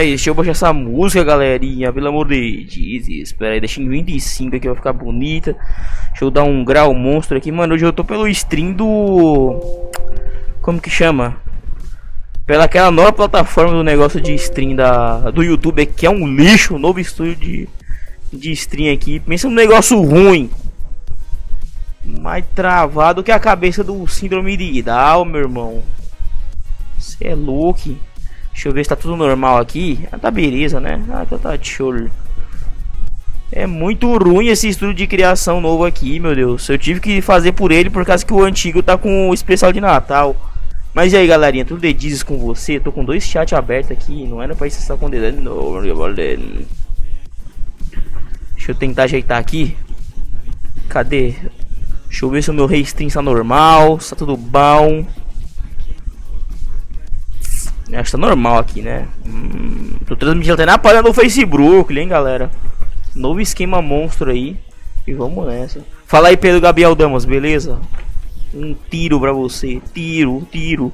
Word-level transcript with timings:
Rapaz, 0.00 0.08
deixa 0.08 0.30
eu 0.30 0.34
baixar 0.34 0.52
essa 0.52 0.72
música, 0.72 1.22
galerinha. 1.22 1.92
Pelo 1.92 2.08
amor 2.08 2.26
de 2.26 2.64
Deus. 2.64 3.08
Espera 3.08 3.52
aí, 3.52 3.60
deixa 3.60 3.82
em 3.82 3.88
25 3.88 4.56
aqui, 4.56 4.66
vai 4.66 4.76
ficar 4.76 4.94
bonita. 4.94 5.54
Deixa 6.08 6.24
eu 6.24 6.30
dar 6.30 6.42
um 6.42 6.64
grau 6.64 6.94
monstro 6.94 7.36
aqui. 7.36 7.52
Mano, 7.52 7.74
hoje 7.74 7.84
eu 7.84 7.92
tô 7.92 8.02
pelo 8.02 8.26
stream 8.28 8.72
do... 8.72 9.90
Como 10.62 10.80
que 10.80 10.88
chama? 10.88 11.36
Pela 12.46 12.64
aquela 12.64 12.90
nova 12.90 13.12
plataforma 13.12 13.72
do 13.72 13.84
negócio 13.84 14.22
de 14.22 14.32
stream 14.36 14.74
da, 14.74 15.30
do 15.30 15.42
YouTube, 15.42 15.84
que 15.84 16.06
é 16.06 16.10
um 16.10 16.26
lixo. 16.26 16.76
Um 16.76 16.78
novo 16.78 16.98
estúdio 16.98 17.36
de, 17.36 17.68
de 18.32 18.52
stream 18.52 18.94
aqui. 18.94 19.20
Pensa 19.20 19.48
num 19.48 19.54
negócio 19.54 20.00
ruim. 20.00 20.48
Mais 22.02 22.42
travado 22.54 23.22
que 23.22 23.30
a 23.30 23.38
cabeça 23.38 23.84
do 23.84 24.06
síndrome 24.06 24.56
de 24.56 24.80
Down, 24.80 25.26
meu 25.26 25.42
irmão. 25.42 25.82
Você 26.98 27.28
é 27.28 27.34
louco. 27.34 27.96
Deixa 28.60 28.68
eu 28.68 28.74
ver 28.74 28.84
se 28.84 28.90
tá 28.90 28.96
tudo 28.96 29.16
normal 29.16 29.56
aqui. 29.56 30.06
Ah, 30.12 30.18
tá 30.18 30.30
beleza, 30.30 30.78
né? 30.78 31.02
Ah, 31.08 31.24
tá, 31.24 31.38
tá 31.38 31.56
de 31.56 31.66
show. 31.66 31.94
É 33.50 33.66
muito 33.66 34.18
ruim 34.18 34.48
esse 34.48 34.68
estudo 34.68 34.92
de 34.92 35.06
criação 35.06 35.62
novo 35.62 35.86
aqui, 35.86 36.20
meu 36.20 36.36
Deus. 36.36 36.68
Eu 36.68 36.76
tive 36.76 37.00
que 37.00 37.22
fazer 37.22 37.52
por 37.52 37.72
ele 37.72 37.88
por 37.88 38.04
causa 38.04 38.22
que 38.22 38.34
o 38.34 38.44
antigo 38.44 38.82
tá 38.82 38.98
com 38.98 39.30
o 39.30 39.32
especial 39.32 39.72
de 39.72 39.80
Natal. 39.80 40.36
Mas 40.92 41.14
e 41.14 41.16
aí, 41.16 41.26
galerinha? 41.26 41.64
Tudo 41.64 41.80
de 41.80 41.94
dizes 41.94 42.22
com 42.22 42.36
você? 42.36 42.78
Tô 42.78 42.92
com 42.92 43.02
dois 43.02 43.24
chats 43.24 43.54
abertos 43.54 43.92
aqui. 43.92 44.26
Não 44.26 44.42
era 44.42 44.54
pra 44.54 44.66
isso 44.66 44.78
estar 44.78 44.98
com 44.98 45.08
Não, 45.08 45.80
Deixa 48.56 48.72
eu 48.72 48.74
tentar 48.74 49.04
ajeitar 49.04 49.38
aqui. 49.38 49.74
Cadê? 50.86 51.34
Deixa 52.08 52.26
eu 52.26 52.28
ver 52.28 52.42
se 52.42 52.50
o 52.50 52.54
meu 52.54 52.66
restring 52.66 53.06
está 53.06 53.22
normal. 53.22 53.98
Se 54.00 54.10
tá 54.10 54.16
tudo 54.16 54.36
bom. 54.36 55.06
Acho 57.92 58.04
que 58.04 58.10
tá 58.12 58.18
normal 58.18 58.58
aqui, 58.58 58.82
né? 58.82 59.08
Hum, 59.26 59.98
tô 60.06 60.14
transmitindo 60.16 60.54
até 60.54 60.66
na 60.66 60.78
página 60.78 61.02
do 61.02 61.12
Facebook, 61.12 61.96
hein, 61.96 62.08
galera? 62.08 62.50
Novo 63.14 63.40
esquema 63.40 63.82
monstro 63.82 64.30
aí. 64.30 64.56
E 65.06 65.12
vamos 65.12 65.46
nessa. 65.46 65.80
Fala 66.06 66.28
aí, 66.28 66.36
Pedro 66.36 66.60
Gabriel 66.60 66.94
Damas, 66.94 67.24
beleza? 67.24 67.80
Um 68.54 68.74
tiro 68.90 69.18
pra 69.18 69.32
você. 69.32 69.80
Tiro, 69.92 70.46
tiro. 70.50 70.92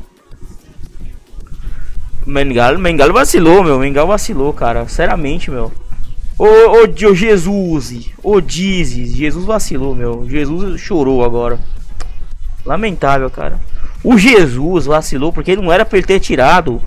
Mengal, 2.27 2.79
Mengal 2.79 3.13
vacilou, 3.13 3.63
meu. 3.63 3.79
Mengal 3.79 4.07
vacilou, 4.07 4.53
cara. 4.53 4.89
Seriamente, 4.89 5.51
meu. 5.51 5.73
Ô, 6.39 6.45
ô, 6.45 6.85
ô 6.85 7.15
Jesus. 7.15 8.11
Ô, 8.23 8.41
Dizes. 8.41 9.15
Jesus 9.15 9.45
vacilou, 9.45 9.95
meu. 9.95 10.29
Jesus 10.29 10.81
chorou 10.81 11.25
agora. 11.25 11.59
Lamentável, 12.65 13.31
cara. 13.31 13.61
O 14.07 14.17
Jesus 14.17 14.87
vacilou 14.87 15.33
porque 15.33 15.57
não 15.57 15.73
era 15.73 15.85
pra 15.85 15.99
ele 15.99 16.07
ter 16.07 16.21
tirado 16.21 16.81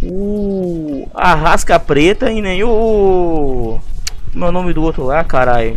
o 0.00 1.08
Arrasca 1.12 1.80
Preta 1.80 2.30
e 2.30 2.40
nem 2.40 2.62
o. 2.62 3.80
É 4.32 4.38
o 4.38 4.52
nome 4.52 4.72
do 4.72 4.80
outro 4.80 5.02
lá, 5.02 5.24
caralho? 5.24 5.76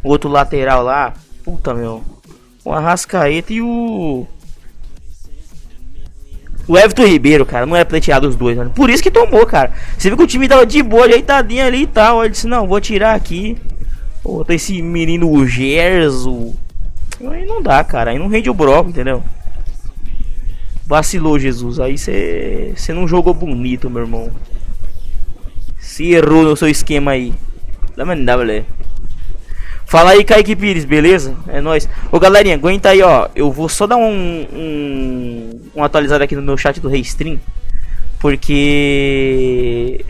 Outro 0.00 0.30
lateral 0.30 0.84
lá. 0.84 1.12
Puta, 1.44 1.74
meu. 1.74 2.04
O 2.64 2.72
Arrascaeta 2.72 3.52
e 3.52 3.60
o. 3.60 4.28
O 6.68 6.78
Everton 6.78 7.06
Ribeiro, 7.06 7.44
cara, 7.44 7.66
não 7.66 7.74
era 7.74 7.84
pra 7.84 7.96
ter 7.96 8.02
tirado 8.02 8.28
os 8.28 8.36
dois, 8.36 8.56
mano. 8.56 8.70
Por 8.70 8.88
isso 8.90 9.02
que 9.02 9.10
tomou, 9.10 9.44
cara. 9.44 9.72
Você 9.98 10.08
viu 10.08 10.16
que 10.16 10.22
o 10.22 10.28
time 10.28 10.46
tava 10.46 10.64
de 10.64 10.84
boa, 10.84 11.04
ajeitadinho 11.04 11.66
ali 11.66 11.82
e 11.82 11.86
tal. 11.88 12.22
Ele 12.22 12.30
disse, 12.30 12.46
não, 12.46 12.68
vou 12.68 12.80
tirar 12.80 13.16
aqui. 13.16 13.58
Pô, 14.22 14.46
esse 14.48 14.80
menino 14.80 15.44
Gerso. 15.44 16.54
Aí 17.24 17.46
não 17.46 17.62
dá, 17.62 17.82
cara. 17.82 18.10
Aí 18.10 18.18
não 18.18 18.28
rende 18.28 18.50
o 18.50 18.54
broco, 18.54 18.90
entendeu? 18.90 19.22
Vacilou, 20.86 21.38
Jesus. 21.38 21.80
Aí 21.80 21.96
você 21.96 22.92
não 22.92 23.08
jogou 23.08 23.34
bonito, 23.34 23.90
meu 23.90 24.02
irmão. 24.02 24.30
Se 25.78 26.12
errou 26.12 26.42
no 26.42 26.56
seu 26.56 26.68
esquema 26.68 27.12
aí. 27.12 27.34
Lamentável. 27.96 28.64
Fala 29.86 30.10
aí, 30.10 30.24
Kaique 30.24 30.56
Pires, 30.56 30.84
beleza? 30.84 31.36
É 31.48 31.60
nóis. 31.60 31.88
Ô, 32.10 32.18
galerinha, 32.18 32.56
aguenta 32.56 32.90
aí, 32.90 33.02
ó. 33.02 33.28
Eu 33.34 33.50
vou 33.52 33.68
só 33.68 33.86
dar 33.86 33.96
um, 33.96 34.46
um, 34.52 35.60
um 35.76 35.84
atualizado 35.84 36.24
aqui 36.24 36.34
no 36.34 36.42
meu 36.42 36.56
chat 36.56 36.80
do 36.80 36.88
Restream. 36.88 37.40
Porque... 38.20 40.04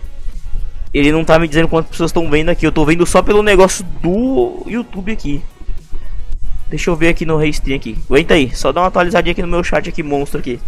Ele 0.92 1.12
não 1.12 1.24
tá 1.24 1.38
me 1.38 1.46
dizendo 1.46 1.68
quantas 1.68 1.90
pessoas 1.90 2.08
estão 2.08 2.28
vendo 2.30 2.48
aqui. 2.48 2.66
Eu 2.66 2.72
tô 2.72 2.84
vendo 2.86 3.04
só 3.04 3.22
pelo 3.22 3.42
negócio 3.42 3.84
do 4.02 4.62
YouTube 4.66 5.12
aqui. 5.12 5.42
Deixa 6.68 6.90
eu 6.90 6.96
ver 6.96 7.08
aqui 7.08 7.24
no 7.24 7.36
Restream 7.36 7.76
aqui. 7.76 7.96
Aguenta 8.08 8.34
aí, 8.34 8.54
só 8.54 8.72
dá 8.72 8.80
uma 8.80 8.88
atualizadinha 8.88 9.32
aqui 9.32 9.42
no 9.42 9.48
meu 9.48 9.62
chat 9.62 9.88
aqui, 9.88 10.02
monstro 10.02 10.40
aqui. 10.40 10.58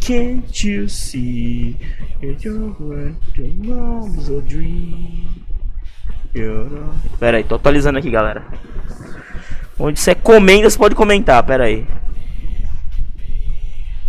Can't 0.00 0.68
you 0.68 0.88
see 0.88 1.76
Pera 7.18 7.36
aí, 7.36 7.44
tô 7.44 7.54
atualizando 7.54 7.98
aqui, 7.98 8.10
galera. 8.10 8.44
Onde 9.78 10.00
você 10.00 10.14
comenta, 10.14 10.68
você 10.68 10.78
pode 10.78 10.94
comentar, 10.94 11.42
pera 11.42 11.64
aí. 11.64 11.86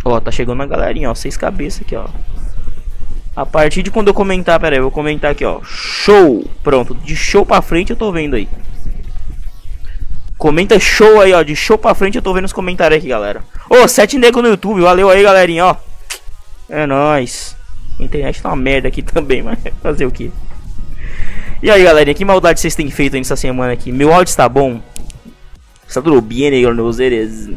Ó, 0.04 0.18
tá 0.20 0.30
chegando 0.30 0.62
a 0.62 0.66
galerinha, 0.66 1.10
ó, 1.10 1.14
seis 1.14 1.36
cabeças 1.36 1.82
aqui, 1.82 1.94
ó. 1.94 2.06
A 3.36 3.46
partir 3.46 3.82
de 3.82 3.90
quando 3.90 4.08
eu 4.08 4.14
comentar, 4.14 4.58
pera 4.58 4.74
aí, 4.74 4.78
eu 4.78 4.84
vou 4.84 4.90
comentar 4.90 5.30
aqui, 5.30 5.44
ó. 5.44 5.60
Show! 5.62 6.44
Pronto, 6.62 6.94
de 6.94 7.14
show 7.14 7.46
pra 7.46 7.62
frente 7.62 7.90
eu 7.90 7.96
tô 7.96 8.10
vendo 8.10 8.34
aí. 8.34 8.48
Comenta 10.38 10.78
show 10.78 11.20
aí, 11.20 11.34
ó. 11.34 11.42
De 11.42 11.56
show 11.56 11.76
pra 11.76 11.94
frente 11.94 12.14
eu 12.16 12.22
tô 12.22 12.32
vendo 12.32 12.44
os 12.44 12.52
comentários 12.52 12.98
aqui, 12.98 13.08
galera. 13.08 13.42
Ô, 13.68 13.82
oh, 13.82 13.88
sete 13.88 14.16
negros 14.16 14.42
no 14.42 14.50
YouTube. 14.50 14.80
Valeu 14.80 15.10
aí, 15.10 15.22
galerinha, 15.22 15.66
ó. 15.66 15.76
É 16.68 16.86
nóis. 16.86 17.56
A 17.98 18.04
internet 18.04 18.40
tá 18.40 18.50
uma 18.50 18.56
merda 18.56 18.86
aqui 18.86 19.02
também, 19.04 19.42
mas 19.42 19.58
fazer 19.82 20.06
o 20.06 20.10
que? 20.12 20.30
E 21.60 21.68
aí, 21.68 21.82
galerinha, 21.82 22.14
que 22.14 22.24
maldade 22.24 22.60
vocês 22.60 22.76
têm 22.76 22.88
feito 22.88 23.16
nessa 23.16 23.34
semana 23.34 23.72
aqui? 23.72 23.90
Meu 23.90 24.12
áudio 24.12 24.30
está 24.30 24.48
bom? 24.48 24.80
Está 25.88 26.00
tudo 26.00 26.20
bem, 26.20 26.50
né, 26.50 26.72
meus 26.72 26.96
seres? 26.96 27.50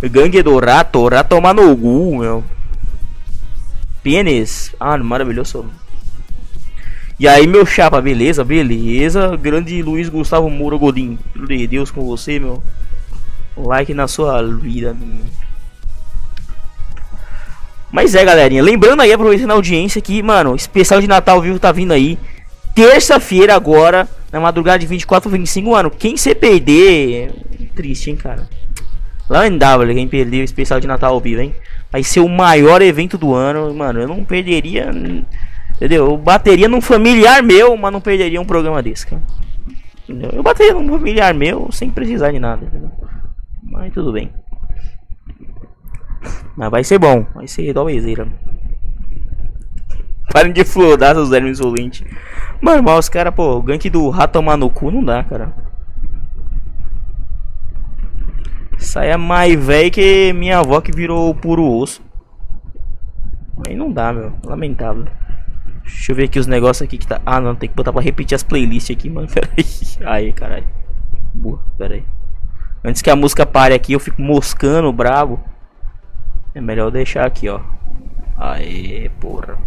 Gangue 0.00 0.42
do 0.42 0.58
rato, 0.58 1.08
rato 1.08 1.28
tomar 1.30 1.52
no 1.52 1.76
cu, 1.76 2.18
meu. 2.18 2.44
Pênis. 4.02 4.72
Ah, 4.78 4.96
maravilhoso. 4.98 5.66
E 7.22 7.28
aí, 7.28 7.46
meu 7.46 7.64
chapa, 7.64 8.00
beleza? 8.00 8.42
Beleza. 8.42 9.36
Grande 9.36 9.80
Luiz 9.80 10.08
Gustavo 10.08 10.50
Moura 10.50 10.76
Godin. 10.76 11.16
de 11.36 11.66
Deus 11.68 11.88
com 11.88 12.04
você, 12.04 12.40
meu. 12.40 12.60
Like 13.56 13.94
na 13.94 14.08
sua 14.08 14.42
vida. 14.42 14.96
Mas 17.92 18.16
é, 18.16 18.24
galerinha. 18.24 18.60
Lembrando 18.60 19.02
aí, 19.02 19.12
aproveitando 19.12 19.52
a 19.52 19.54
audiência 19.54 20.02
que, 20.02 20.20
mano, 20.20 20.56
especial 20.56 21.00
de 21.00 21.06
Natal 21.06 21.40
vivo 21.40 21.60
tá 21.60 21.70
vindo 21.70 21.92
aí. 21.92 22.18
Terça-feira 22.74 23.54
agora, 23.54 24.08
na 24.32 24.40
madrugada 24.40 24.80
de 24.80 24.86
24 24.88 25.28
ou 25.28 25.32
25, 25.32 25.70
mano. 25.70 25.92
Quem 25.92 26.16
você 26.16 26.34
perder. 26.34 27.30
Triste, 27.76 28.10
hein, 28.10 28.16
cara. 28.16 28.48
Lamentável 29.30 29.86
quem 29.94 30.08
perdeu 30.08 30.40
o 30.40 30.44
especial 30.44 30.80
de 30.80 30.88
Natal 30.88 31.14
ao 31.14 31.20
vivo, 31.20 31.40
hein. 31.40 31.54
Vai 31.88 32.02
ser 32.02 32.18
o 32.18 32.28
maior 32.28 32.82
evento 32.82 33.16
do 33.16 33.32
ano, 33.32 33.72
mano. 33.72 34.00
Eu 34.00 34.08
não 34.08 34.24
perderia 34.24 34.90
Entendeu? 35.76 36.06
Eu 36.06 36.16
bateria 36.16 36.68
num 36.68 36.80
familiar 36.80 37.42
meu, 37.42 37.76
mas 37.76 37.92
não 37.92 38.00
perderia 38.00 38.40
um 38.40 38.44
programa 38.44 38.82
desse, 38.82 39.06
cara. 39.06 39.22
Entendeu? 40.08 40.30
Eu 40.32 40.42
bateria 40.42 40.74
num 40.74 40.88
familiar 40.88 41.34
meu 41.34 41.70
sem 41.72 41.90
precisar 41.90 42.30
de 42.32 42.38
nada, 42.38 42.64
entendeu? 42.64 42.90
Mas 43.62 43.92
tudo 43.92 44.12
bem. 44.12 44.32
Mas 46.56 46.70
vai 46.70 46.84
ser 46.84 46.98
bom, 46.98 47.26
vai 47.34 47.46
ser 47.46 47.72
dobezeira. 47.72 48.28
Parem 50.32 50.52
de 50.52 50.64
flodar 50.64 51.14
seus 51.14 51.30
vermes 51.30 51.58
insolentes. 51.58 52.04
Mano, 52.60 52.82
mas 52.82 52.98
os 53.00 53.08
caras, 53.08 53.34
pô, 53.34 53.56
o 53.56 53.62
gank 53.62 53.88
do 53.90 54.08
rato 54.08 54.34
tomar 54.34 54.56
no 54.56 54.70
cu 54.70 54.90
não 54.90 55.04
dá, 55.04 55.24
cara. 55.24 55.52
É 58.96 59.16
mais 59.16 59.54
velho 59.64 59.90
que 59.90 60.32
minha 60.32 60.58
avó 60.58 60.80
que 60.80 60.90
virou 60.90 61.34
puro 61.34 61.64
osso. 61.64 62.02
Aí 63.66 63.76
não 63.76 63.92
dá, 63.92 64.12
meu. 64.12 64.32
Lamentável. 64.44 65.06
Deixa 65.84 66.12
eu 66.12 66.16
ver 66.16 66.24
aqui 66.24 66.38
os 66.38 66.46
negócios 66.46 66.82
aqui 66.82 66.98
que 66.98 67.06
tá. 67.06 67.20
Ah, 67.24 67.40
não, 67.40 67.54
tem 67.54 67.68
que 67.68 67.74
botar 67.74 67.92
pra 67.92 68.02
repetir 68.02 68.34
as 68.34 68.42
playlists 68.42 68.96
aqui, 68.96 69.08
mano. 69.10 69.28
Pera 69.28 69.48
aí. 69.56 69.64
Aí, 70.04 70.32
caralho. 70.32 70.66
Boa, 71.34 71.62
pera 71.78 71.94
aí. 71.94 72.04
Antes 72.84 73.02
que 73.02 73.10
a 73.10 73.16
música 73.16 73.46
pare 73.46 73.74
aqui, 73.74 73.92
eu 73.92 74.00
fico 74.00 74.20
moscando, 74.20 74.92
bravo. 74.92 75.42
É 76.54 76.60
melhor 76.60 76.90
deixar 76.90 77.26
aqui, 77.26 77.48
ó. 77.48 77.60
Aê, 78.36 79.08
porra. 79.20 79.58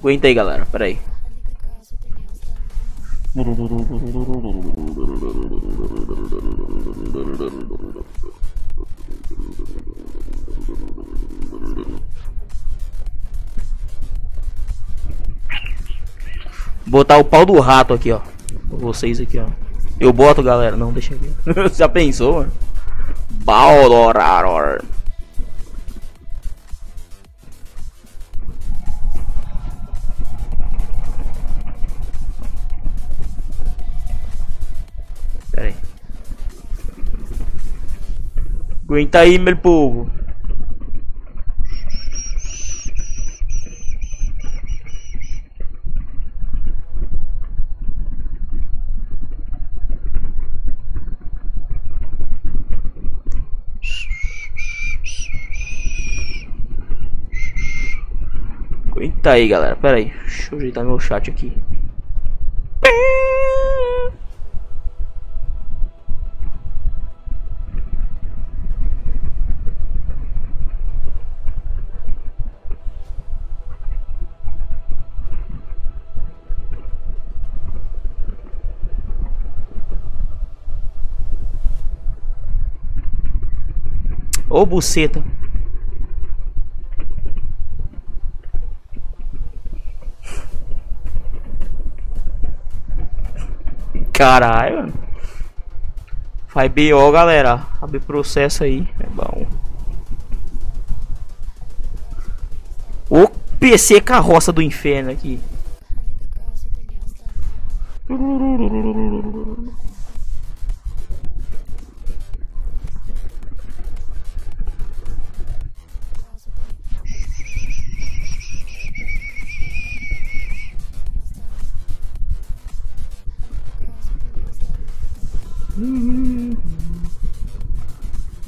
Aguenta 0.00 0.26
aí, 0.26 0.34
galera. 0.34 0.66
Pera 0.66 0.86
aí. 0.86 0.98
Botar 16.86 17.18
o 17.18 17.24
pau 17.24 17.44
do 17.44 17.60
rato 17.60 17.92
aqui, 17.92 18.10
ó. 18.10 18.20
Vocês 18.70 19.20
aqui, 19.20 19.38
ó. 19.38 19.48
Eu 20.00 20.14
boto, 20.14 20.42
galera. 20.42 20.74
Não, 20.74 20.90
deixa 20.90 21.14
aqui. 21.14 21.30
Já 21.76 21.90
pensou, 21.90 22.36
mano? 22.36 22.52
Baloraror. 23.44 24.82
Aguenta 38.96 39.18
aí, 39.18 39.38
meu 39.38 39.54
povo. 39.58 40.10
Aguenta 58.90 59.32
aí, 59.32 59.46
galera. 59.46 59.76
Pera 59.76 59.98
aí. 59.98 60.10
Deixa 60.22 60.54
eu 60.54 60.58
ajeitar 60.58 60.84
meu 60.86 60.98
chat 60.98 61.28
aqui. 61.28 61.52
Ô 84.56 84.64
buceta. 84.64 85.22
Caralho. 94.14 94.94
Faz 96.46 96.72
BO, 96.72 97.12
galera. 97.12 97.66
Abre 97.82 98.00
processo 98.00 98.64
aí. 98.64 98.88
É 98.98 99.06
bom. 99.10 99.46
O 103.10 103.28
PC 103.60 104.00
carroça 104.00 104.50
do 104.54 104.62
inferno 104.62 105.10
aqui. 105.10 105.38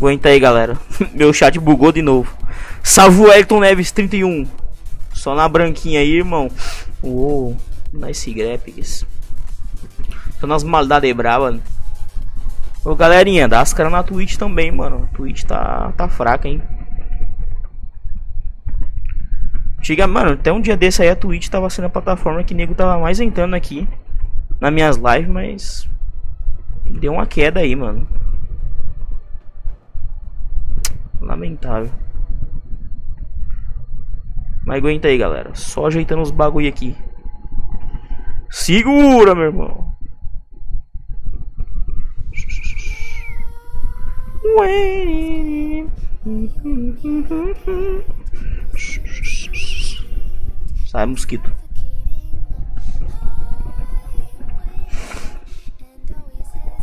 Aguenta 0.08 0.30
aí, 0.30 0.40
galera. 0.40 0.78
Meu 1.12 1.34
chat 1.34 1.60
bugou 1.60 1.92
de 1.92 2.00
novo. 2.00 2.34
Salve 2.82 3.20
o 3.20 3.30
Elton 3.30 3.60
Neves 3.60 3.92
31. 3.92 4.48
Só 5.12 5.34
na 5.34 5.46
branquinha 5.46 6.00
aí, 6.00 6.16
irmão. 6.16 6.50
Uou. 7.02 7.54
Nice 7.92 8.32
graphics. 8.32 9.04
Tô 10.40 10.46
nas 10.46 10.64
maldades 10.64 11.14
bravas. 11.14 11.60
Ô, 12.82 12.96
galerinha, 12.96 13.46
dá 13.46 13.60
as 13.60 13.74
caras 13.74 13.92
na 13.92 14.02
Twitch 14.02 14.36
também, 14.36 14.72
mano. 14.72 15.10
Twitch 15.12 15.44
tá, 15.44 15.92
tá 15.94 16.08
fraca, 16.08 16.48
hein. 16.48 16.62
Chega, 19.82 20.06
mano, 20.06 20.30
até 20.32 20.50
um 20.50 20.60
dia 20.62 20.76
desse 20.76 21.02
aí 21.02 21.10
a 21.10 21.16
Twitch 21.16 21.48
tava 21.48 21.68
sendo 21.68 21.84
a 21.84 21.90
plataforma 21.90 22.42
que 22.42 22.54
nego 22.54 22.74
tava 22.74 22.98
mais 22.98 23.20
entrando 23.20 23.52
aqui. 23.52 23.86
Nas 24.58 24.72
minhas 24.72 24.96
lives, 24.96 25.28
mas... 25.28 25.88
Deu 26.86 27.12
uma 27.12 27.26
queda 27.26 27.60
aí, 27.60 27.76
mano. 27.76 28.08
Lamentável. 31.28 31.92
Mas 34.64 34.78
aguenta 34.78 35.08
aí, 35.08 35.18
galera. 35.18 35.54
Só 35.54 35.86
ajeitando 35.86 36.22
os 36.22 36.30
bagulho 36.30 36.66
aqui. 36.66 36.96
Segura, 38.50 39.34
meu 39.34 39.44
irmão. 39.44 39.92
Sai, 50.86 51.04
mosquito. 51.04 51.57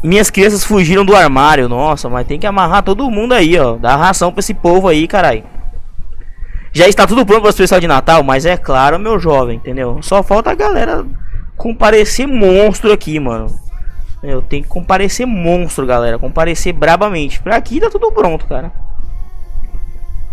Minhas 0.05 0.29
crianças 0.29 0.63
fugiram 0.63 1.03
do 1.03 1.15
armário. 1.15 1.67
Nossa, 1.67 2.07
mas 2.07 2.27
tem 2.27 2.39
que 2.39 2.45
amarrar 2.45 2.83
todo 2.83 3.09
mundo 3.09 3.33
aí, 3.33 3.57
ó. 3.57 3.75
Dar 3.75 3.95
ração 3.95 4.31
pra 4.31 4.39
esse 4.39 4.53
povo 4.53 4.87
aí, 4.87 5.07
caralho. 5.07 5.43
Já 6.71 6.87
está 6.87 7.07
tudo 7.07 7.25
pronto 7.25 7.41
para 7.41 7.47
o 7.47 7.49
especial 7.49 7.79
de 7.79 7.87
Natal, 7.87 8.21
mas 8.21 8.45
é 8.45 8.55
claro, 8.55 8.99
meu 8.99 9.17
jovem, 9.17 9.57
entendeu? 9.57 9.99
Só 10.03 10.21
falta 10.21 10.51
a 10.51 10.55
galera 10.55 11.05
comparecer 11.57 12.27
monstro 12.27 12.91
aqui, 12.91 13.19
mano. 13.19 13.47
Eu 14.21 14.41
tenho 14.41 14.61
que 14.63 14.69
comparecer 14.69 15.25
monstro, 15.25 15.87
galera. 15.87 16.19
Comparecer 16.19 16.73
brabamente. 16.73 17.41
Pra 17.41 17.55
aqui 17.55 17.79
tá 17.79 17.89
tudo 17.89 18.11
pronto, 18.11 18.45
cara. 18.45 18.71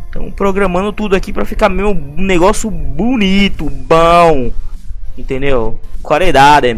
Estão 0.06 0.30
programando 0.30 0.92
tudo 0.92 1.16
aqui 1.16 1.32
pra 1.32 1.46
ficar 1.46 1.70
meio 1.70 1.90
um 1.90 2.22
negócio 2.22 2.70
bonito, 2.70 3.70
bom. 3.70 4.50
Entendeu? 5.16 5.80
Qualidade 6.02 6.74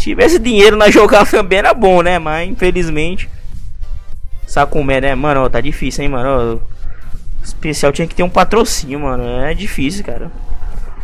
tivesse 0.00 0.38
dinheiro 0.38 0.76
na 0.76 0.90
jogar 0.90 1.26
também 1.26 1.58
era 1.58 1.74
bom, 1.74 2.02
né? 2.02 2.18
Mas 2.18 2.48
infelizmente. 2.48 3.28
Sabe 4.46 4.72
como 4.72 4.90
é, 4.90 5.00
né? 5.00 5.14
Mano, 5.14 5.48
tá 5.48 5.60
difícil, 5.60 6.02
hein, 6.02 6.10
mano. 6.10 6.56
O 7.40 7.44
especial 7.44 7.92
tinha 7.92 8.08
que 8.08 8.14
ter 8.14 8.22
um 8.22 8.28
patrocínio, 8.28 8.98
mano. 8.98 9.22
É 9.44 9.54
difícil, 9.54 10.04
cara. 10.04 10.30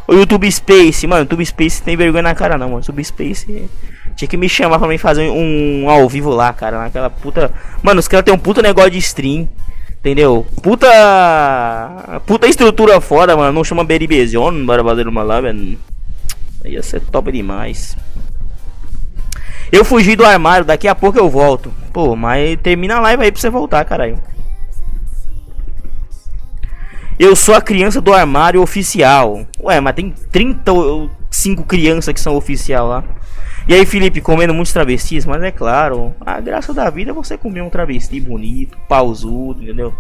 O 0.09 0.15
YouTube 0.15 0.51
Space, 0.51 1.07
mano. 1.07 1.23
YouTube 1.23 1.47
Space 1.47 1.83
tem 1.83 1.97
vergonha 1.97 2.23
na 2.23 2.35
cara, 2.35 2.59
não, 2.59 2.71
mano. 2.71 2.81
YouTube 2.81 3.05
Space 3.05 3.69
tinha 4.17 4.29
que 4.29 4.37
me 4.37 4.49
chamar 4.49 4.79
pra 4.79 4.89
mim 4.89 4.99
fazer 4.99 5.29
um 5.29 5.89
ao 5.89 6.09
vivo 6.09 6.31
lá, 6.31 6.53
cara. 6.53 6.79
Naquela 6.79 7.11
puta. 7.11 7.53
Mano, 7.83 8.01
os 8.01 8.09
caras 8.09 8.25
tem 8.25 8.35
um 8.35 8.39
puta 8.39 8.63
negócio 8.63 8.91
de 8.91 8.99
stream. 8.99 9.49
Entendeu? 9.99 10.47
Puta. 10.63 10.89
Puta 12.27 12.47
estrutura 12.47 13.01
foda, 13.01 13.37
mano. 13.37 13.53
Não 13.53 13.65
chama 13.65 13.85
Beribezion, 13.85 14.65
bora 14.65 14.83
fazer 14.83 15.07
uma 15.07 15.23
lá, 15.23 15.41
velho. 15.41 15.79
Ia 16.65 16.83
ser 16.83 17.01
top 17.01 17.31
demais. 17.31 17.97
Eu 19.71 19.85
fugi 19.85 20.15
do 20.15 20.25
armário, 20.25 20.65
daqui 20.65 20.87
a 20.87 20.95
pouco 20.95 21.19
eu 21.19 21.29
volto. 21.29 21.73
Pô, 21.93 22.15
mas 22.15 22.59
termina 22.63 22.97
a 22.97 23.01
live 23.01 23.25
aí 23.25 23.33
pra 23.33 23.41
você 23.41 23.51
voltar, 23.51 23.85
caralho. 23.85 24.19
Eu 27.19 27.35
sou 27.35 27.55
a 27.55 27.63
criança 27.63 28.01
do 28.01 28.13
armário 28.13 28.61
oficial. 28.61 29.47
Ué, 29.61 29.81
mas 29.81 29.95
tem 29.95 30.11
35 30.31 31.65
crianças 31.65 32.13
que 32.13 32.21
são 32.21 32.37
oficial 32.37 32.89
lá. 32.89 33.05
E 33.69 33.75
aí, 33.75 33.85
Felipe, 33.85 34.21
comendo 34.21 34.55
muitos 34.55 34.73
travestis, 34.73 35.25
mas 35.25 35.43
é 35.43 35.51
claro, 35.51 36.15
a 36.21 36.41
graça 36.41 36.73
da 36.73 36.89
vida 36.89 37.11
é 37.11 37.15
você 37.15 37.37
comer 37.37 37.63
um 37.63 37.71
travesti 37.71 38.21
bonito, 38.21 38.79
pausudo, 38.89 39.61
entendeu? 39.61 39.93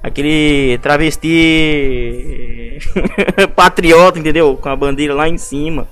Aquele 0.00 0.78
travesti 0.78 2.78
patriota, 3.56 4.20
entendeu? 4.20 4.56
Com 4.56 4.68
a 4.68 4.76
bandeira 4.76 5.14
lá 5.14 5.28
em 5.28 5.36
cima. 5.36 5.88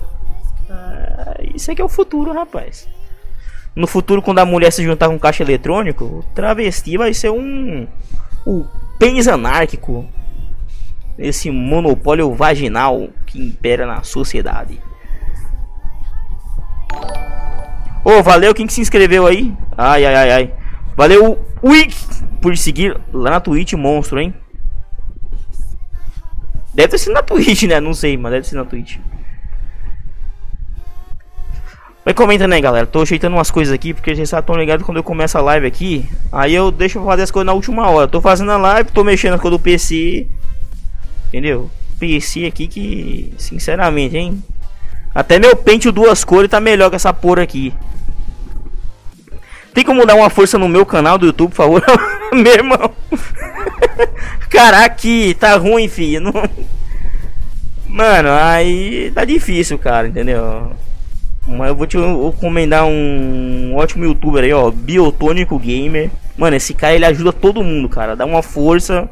Ah, 0.68 1.34
isso 1.54 1.72
aqui 1.72 1.82
é 1.82 1.84
o 1.84 1.88
futuro, 1.88 2.32
rapaz. 2.32 2.88
No 3.80 3.86
futuro, 3.86 4.20
quando 4.20 4.40
a 4.40 4.44
mulher 4.44 4.70
se 4.70 4.84
juntar 4.84 5.08
com 5.08 5.18
caixa 5.18 5.42
eletrônico, 5.42 6.04
o 6.04 6.22
travesti 6.34 6.98
vai 6.98 7.14
ser 7.14 7.30
um. 7.30 7.88
O 8.44 8.66
pênis 8.98 9.26
anárquico. 9.26 10.06
Esse 11.18 11.50
monopólio 11.50 12.34
vaginal 12.34 13.08
que 13.24 13.40
impera 13.40 13.86
na 13.86 14.02
sociedade. 14.02 14.78
Ô, 18.04 18.18
oh, 18.18 18.22
valeu 18.22 18.54
quem 18.54 18.66
que 18.66 18.72
se 18.74 18.82
inscreveu 18.82 19.26
aí. 19.26 19.50
Ai, 19.78 20.04
ai, 20.04 20.14
ai, 20.14 20.30
ai. 20.30 20.54
Valeu, 20.94 21.38
Wiki, 21.64 21.96
por 22.42 22.54
seguir 22.58 23.00
lá 23.14 23.30
na 23.30 23.40
Twitch, 23.40 23.72
monstro, 23.72 24.20
hein? 24.20 24.34
Deve 26.74 26.98
sido 26.98 27.14
na 27.14 27.22
Twitch, 27.22 27.62
né? 27.62 27.80
Não 27.80 27.94
sei, 27.94 28.18
mas 28.18 28.32
deve 28.32 28.46
ser 28.46 28.56
na 28.56 28.64
Twitch. 28.66 28.98
Mas 32.04 32.14
comenta 32.14 32.48
né 32.48 32.60
galera, 32.60 32.86
tô 32.86 33.02
ajeitando 33.02 33.36
umas 33.36 33.50
coisas 33.50 33.74
aqui 33.74 33.92
porque 33.92 34.14
vocês 34.14 34.32
estão 34.32 34.56
ligados 34.56 34.86
quando 34.86 34.96
eu 34.96 35.02
começo 35.02 35.36
a 35.36 35.42
live 35.42 35.66
aqui 35.66 36.08
Aí 36.32 36.54
eu 36.54 36.70
deixo 36.70 36.98
eu 36.98 37.04
fazer 37.04 37.22
as 37.22 37.30
coisas 37.30 37.46
na 37.46 37.52
última 37.52 37.88
hora 37.90 38.08
Tô 38.08 38.22
fazendo 38.22 38.50
a 38.52 38.56
live, 38.56 38.90
tô 38.90 39.04
mexendo 39.04 39.38
com 39.38 39.48
o 39.48 39.50
do 39.50 39.58
PC 39.58 40.26
Entendeu? 41.28 41.70
PC 42.00 42.46
aqui 42.46 42.66
que, 42.66 43.34
sinceramente, 43.36 44.16
hein 44.16 44.42
Até 45.14 45.38
meu 45.38 45.54
pente 45.54 45.90
duas 45.90 46.24
cores 46.24 46.50
tá 46.50 46.58
melhor 46.58 46.88
que 46.88 46.96
essa 46.96 47.12
porra 47.12 47.42
aqui. 47.42 47.72
Tem 49.72 49.84
como 49.84 50.04
dar 50.04 50.16
uma 50.16 50.30
força 50.30 50.58
no 50.58 50.68
meu 50.68 50.84
canal 50.84 51.16
do 51.18 51.26
YouTube, 51.26 51.50
por 51.50 51.56
favor? 51.56 51.84
meu 52.32 52.52
irmão. 52.52 52.90
Caraca, 54.50 55.06
tá 55.38 55.56
ruim, 55.56 55.86
filho. 55.88 56.20
Não... 56.20 56.32
Mano, 57.86 58.30
aí 58.30 59.12
tá 59.14 59.24
difícil, 59.24 59.78
cara, 59.78 60.08
entendeu? 60.08 60.72
Mas 61.50 61.68
eu 61.68 61.74
vou 61.74 61.86
te 61.86 61.98
recomendar 61.98 62.84
um 62.86 63.74
ótimo 63.74 64.04
youtuber 64.04 64.44
aí, 64.44 64.52
ó. 64.52 64.70
Biotônico 64.70 65.58
Gamer. 65.58 66.10
Mano, 66.38 66.56
esse 66.56 66.72
cara 66.72 66.94
ele 66.94 67.04
ajuda 67.04 67.32
todo 67.32 67.64
mundo, 67.64 67.88
cara. 67.88 68.14
Dá 68.14 68.24
uma 68.24 68.42
força 68.42 69.10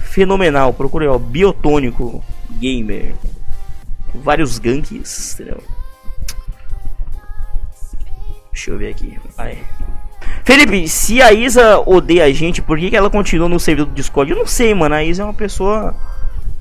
fenomenal. 0.00 0.72
Procure, 0.72 1.06
ó. 1.06 1.18
Biotônico 1.18 2.24
Gamer. 2.58 3.14
Vários 4.14 4.58
ganks, 4.58 5.34
entendeu? 5.34 5.62
Deixa 8.52 8.70
eu 8.70 8.78
ver 8.78 8.88
aqui. 8.88 9.18
Vai. 9.36 9.58
Felipe, 10.44 10.88
se 10.88 11.20
a 11.20 11.32
Isa 11.32 11.78
odeia 11.86 12.24
a 12.24 12.32
gente, 12.32 12.62
por 12.62 12.78
que, 12.78 12.90
que 12.90 12.96
ela 12.96 13.10
continua 13.10 13.48
no 13.48 13.60
servidor 13.60 13.90
do 13.90 13.94
Discord? 13.94 14.32
Eu 14.32 14.38
não 14.38 14.46
sei, 14.46 14.74
mano. 14.74 14.94
A 14.94 15.04
Isa 15.04 15.22
é 15.22 15.24
uma 15.26 15.34
pessoa 15.34 15.94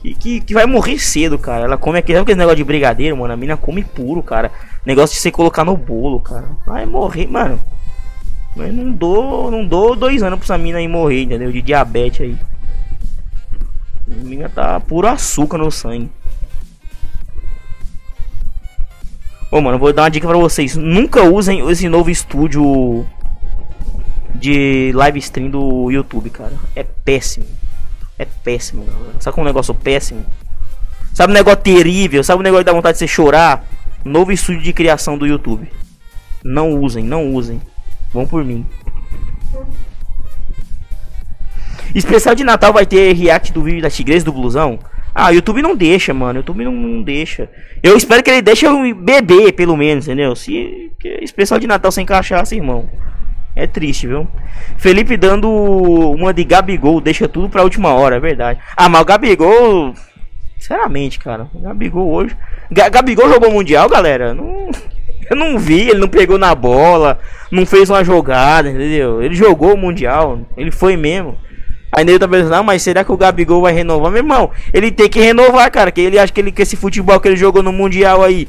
que, 0.02 0.14
que, 0.14 0.42
que 0.42 0.54
vai 0.54 0.66
morrer 0.66 0.98
cedo, 0.98 1.38
cara. 1.38 1.66
Ela 1.66 1.78
come 1.78 2.00
aquele, 2.00 2.20
aquele 2.20 2.38
negócio 2.38 2.58
de 2.58 2.64
brigadeiro, 2.64 3.18
mano. 3.18 3.34
A 3.34 3.38
mina 3.38 3.58
come 3.58 3.84
puro, 3.84 4.24
cara. 4.24 4.52
Negócio 4.86 5.16
de 5.16 5.22
você 5.22 5.32
colocar 5.32 5.66
no 5.66 5.76
bolo, 5.76 6.20
cara. 6.20 6.46
Vai 6.66 6.86
morrer, 6.86 7.28
mano. 7.28 7.60
Mas 8.56 8.74
não 8.74 8.92
dou, 8.92 9.52
não 9.52 9.66
dou 9.66 9.96
dois 9.96 10.24
anos 10.24 10.40
pra 10.40 10.46
essa 10.46 10.58
mina 10.58 10.80
aí 10.80 10.88
morrer, 10.88 11.24
entendeu? 11.24 11.52
De 11.52 11.62
diabetes 11.62 12.22
aí. 12.22 12.38
A 14.10 14.24
mina 14.24 14.50
tá 14.50 14.80
puro 14.80 15.08
açúcar 15.08 15.58
no 15.58 15.70
sangue. 15.70 16.10
Ô, 19.52 19.62
mano, 19.62 19.80
vou 19.80 19.92
dar 19.92 20.04
uma 20.04 20.10
dica 20.10 20.28
pra 20.28 20.38
vocês. 20.38 20.76
Nunca 20.76 21.24
usem 21.24 21.68
esse 21.70 21.90
novo 21.90 22.10
estúdio 22.10 23.06
de 24.36 24.92
live 24.94 25.20
stream 25.20 25.50
do 25.50 25.92
YouTube, 25.92 26.30
cara. 26.30 26.54
É 26.76 26.84
péssimo. 26.84 27.59
É 28.20 28.26
péssimo, 28.26 28.84
galera. 28.84 29.16
Sabe 29.22 29.34
como 29.34 29.46
um 29.46 29.50
negócio 29.50 29.74
péssimo? 29.74 30.26
Sabe 31.14 31.32
um 31.32 31.36
negócio 31.36 31.62
terrível? 31.62 32.22
Sabe 32.22 32.42
um 32.42 32.44
negócio 32.44 32.66
que 32.66 32.70
dá 32.70 32.76
vontade 32.76 32.96
de 32.96 33.00
você 33.00 33.08
chorar? 33.08 33.66
Novo 34.04 34.32
estúdio 34.32 34.62
de 34.62 34.74
criação 34.74 35.18
do 35.18 35.26
YouTube. 35.26 35.72
Não 36.44 36.74
usem, 36.74 37.04
não 37.04 37.34
usem. 37.34 37.62
Vão 38.14 38.28
por 38.28 38.44
mim. 38.44 38.66
Especial 41.96 42.36
de 42.36 42.44
Natal 42.44 42.74
vai 42.74 42.86
ter 42.86 43.14
react 43.16 43.52
do 43.54 43.64
vídeo 43.64 43.82
da 43.82 43.90
Tigresa 43.90 44.26
do 44.26 44.34
Blusão. 44.34 44.80
Ah, 45.16 45.32
YouTube 45.32 45.62
não 45.62 45.76
deixa, 45.76 46.14
mano. 46.14 46.40
YouTube 46.40 46.64
não, 46.64 46.72
não, 46.72 47.02
deixa. 47.02 47.50
Eu 47.82 47.98
espero 47.98 48.22
que 48.22 48.30
ele 48.30 48.42
deixe 48.42 48.66
eu 48.66 48.96
beber, 48.96 49.54
pelo 49.54 49.76
menos, 49.76 50.08
entendeu? 50.08 50.36
Se 50.36 50.92
especial 51.22 51.60
de 51.60 51.68
Natal 51.68 51.92
sem 51.92 52.06
cachaça, 52.06 52.56
irmão. 52.56 52.90
É 53.56 53.68
triste, 53.68 54.08
viu? 54.08 54.28
Felipe 54.78 55.18
dando 55.18 55.50
uma 55.50 56.34
de 56.34 56.44
Gabigol, 56.44 57.02
deixa 57.02 57.28
tudo 57.28 57.50
pra 57.50 57.64
última 57.64 57.94
hora, 57.94 58.16
é 58.16 58.20
verdade. 58.20 58.60
Ah, 58.76 58.88
mas 58.88 59.02
o 59.02 59.06
Gabigol. 59.06 59.94
Sinceramente, 60.58 61.20
cara. 61.20 61.48
O 61.54 61.60
Gabigol 61.60 62.10
hoje. 62.10 62.36
G 62.72 62.90
Gabigol 62.90 63.30
jogou 63.30 63.52
Mundial, 63.52 63.90
galera? 63.90 64.34
Não. 64.34 64.70
Eu 65.30 65.36
não 65.36 65.60
vi, 65.60 65.90
ele 65.90 66.00
não 66.00 66.08
pegou 66.08 66.40
na 66.40 66.56
bola, 66.56 67.20
não 67.52 67.64
fez 67.66 67.90
uma 67.90 68.04
jogada, 68.04 68.70
entendeu? 68.70 69.22
Ele 69.22 69.36
jogou 69.36 69.76
o 69.76 69.78
Mundial, 69.78 70.40
ele 70.58 70.72
foi 70.72 70.98
mesmo. 70.98 71.38
Aí 71.92 72.04
ele 72.04 72.18
tá 72.18 72.28
pensando, 72.28 72.52
não, 72.52 72.64
mas 72.64 72.82
será 72.82 73.04
que 73.04 73.12
o 73.12 73.18
Gabigol 73.18 73.62
vai 73.62 73.74
renovar? 73.74 74.12
Meu 74.12 74.20
irmão, 74.20 74.52
ele 74.74 74.92
tem 74.92 75.10
que 75.10 75.20
renovar, 75.20 75.70
cara. 75.72 75.92
Que 75.92 76.02
ele 76.02 76.18
acha 76.20 76.32
que 76.32 76.40
ele 76.40 76.52
que 76.52 76.62
esse 76.62 76.76
futebol 76.76 77.20
que 77.20 77.28
ele 77.28 77.36
jogou 77.36 77.62
no 77.62 77.72
Mundial 77.72 78.24
aí. 78.24 78.48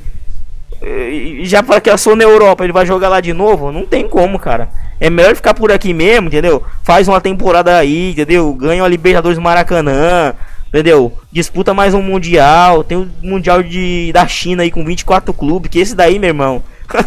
Já 1.42 1.62
para 1.62 1.80
que 1.80 1.90
eu 1.90 1.98
sou 1.98 2.16
na 2.16 2.24
Europa, 2.24 2.64
ele 2.64 2.72
vai 2.72 2.86
jogar 2.86 3.08
lá 3.08 3.20
de 3.20 3.32
novo? 3.32 3.70
Não 3.70 3.84
tem 3.84 4.08
como, 4.08 4.38
cara. 4.38 4.68
É 5.00 5.08
melhor 5.08 5.34
ficar 5.34 5.54
por 5.54 5.72
aqui 5.72 5.94
mesmo, 5.94 6.28
entendeu? 6.28 6.62
Faz 6.82 7.08
uma 7.08 7.22
temporada 7.22 7.74
aí, 7.78 8.10
entendeu? 8.10 8.52
Ganha 8.52 8.84
a 8.84 8.88
Libertadores 8.88 9.38
do 9.38 9.42
Maracanã, 9.42 10.34
entendeu? 10.68 11.18
Disputa 11.32 11.72
mais 11.72 11.94
um 11.94 12.02
Mundial. 12.02 12.84
Tem 12.84 12.98
o 12.98 13.08
Mundial 13.22 13.62
de, 13.62 14.10
da 14.12 14.28
China 14.28 14.62
aí 14.62 14.70
com 14.70 14.84
24 14.84 15.32
clubes. 15.32 15.70
Que 15.70 15.78
esse 15.78 15.94
daí, 15.94 16.18
meu 16.18 16.28
irmão. 16.28 16.62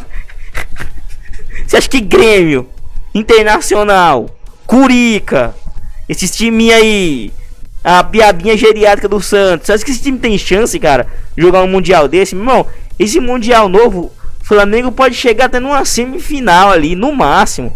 Você 1.67 1.77
acha 1.77 1.87
que 1.87 2.01
Grêmio, 2.01 2.67
Internacional, 3.13 4.27
Curica, 4.65 5.53
esses 6.09 6.35
times 6.35 6.73
aí. 6.73 7.31
A 7.83 8.03
piabinha 8.03 8.57
geriátrica 8.57 9.07
do 9.07 9.21
Santos. 9.21 9.67
Você 9.67 9.73
acha 9.73 9.85
que 9.85 9.91
esse 9.91 10.01
time 10.01 10.17
tem 10.17 10.35
chance, 10.35 10.79
cara? 10.79 11.05
Jogar 11.37 11.61
um 11.61 11.67
Mundial 11.67 12.07
desse? 12.07 12.33
Meu 12.33 12.43
irmão, 12.43 12.67
esse 12.97 13.19
Mundial 13.19 13.69
novo. 13.69 14.11
Flamengo 14.41 14.91
pode 14.91 15.15
chegar 15.15 15.45
até 15.45 15.59
numa 15.59 15.85
semifinal 15.85 16.71
ali, 16.71 16.95
no 16.95 17.13
máximo. 17.13 17.73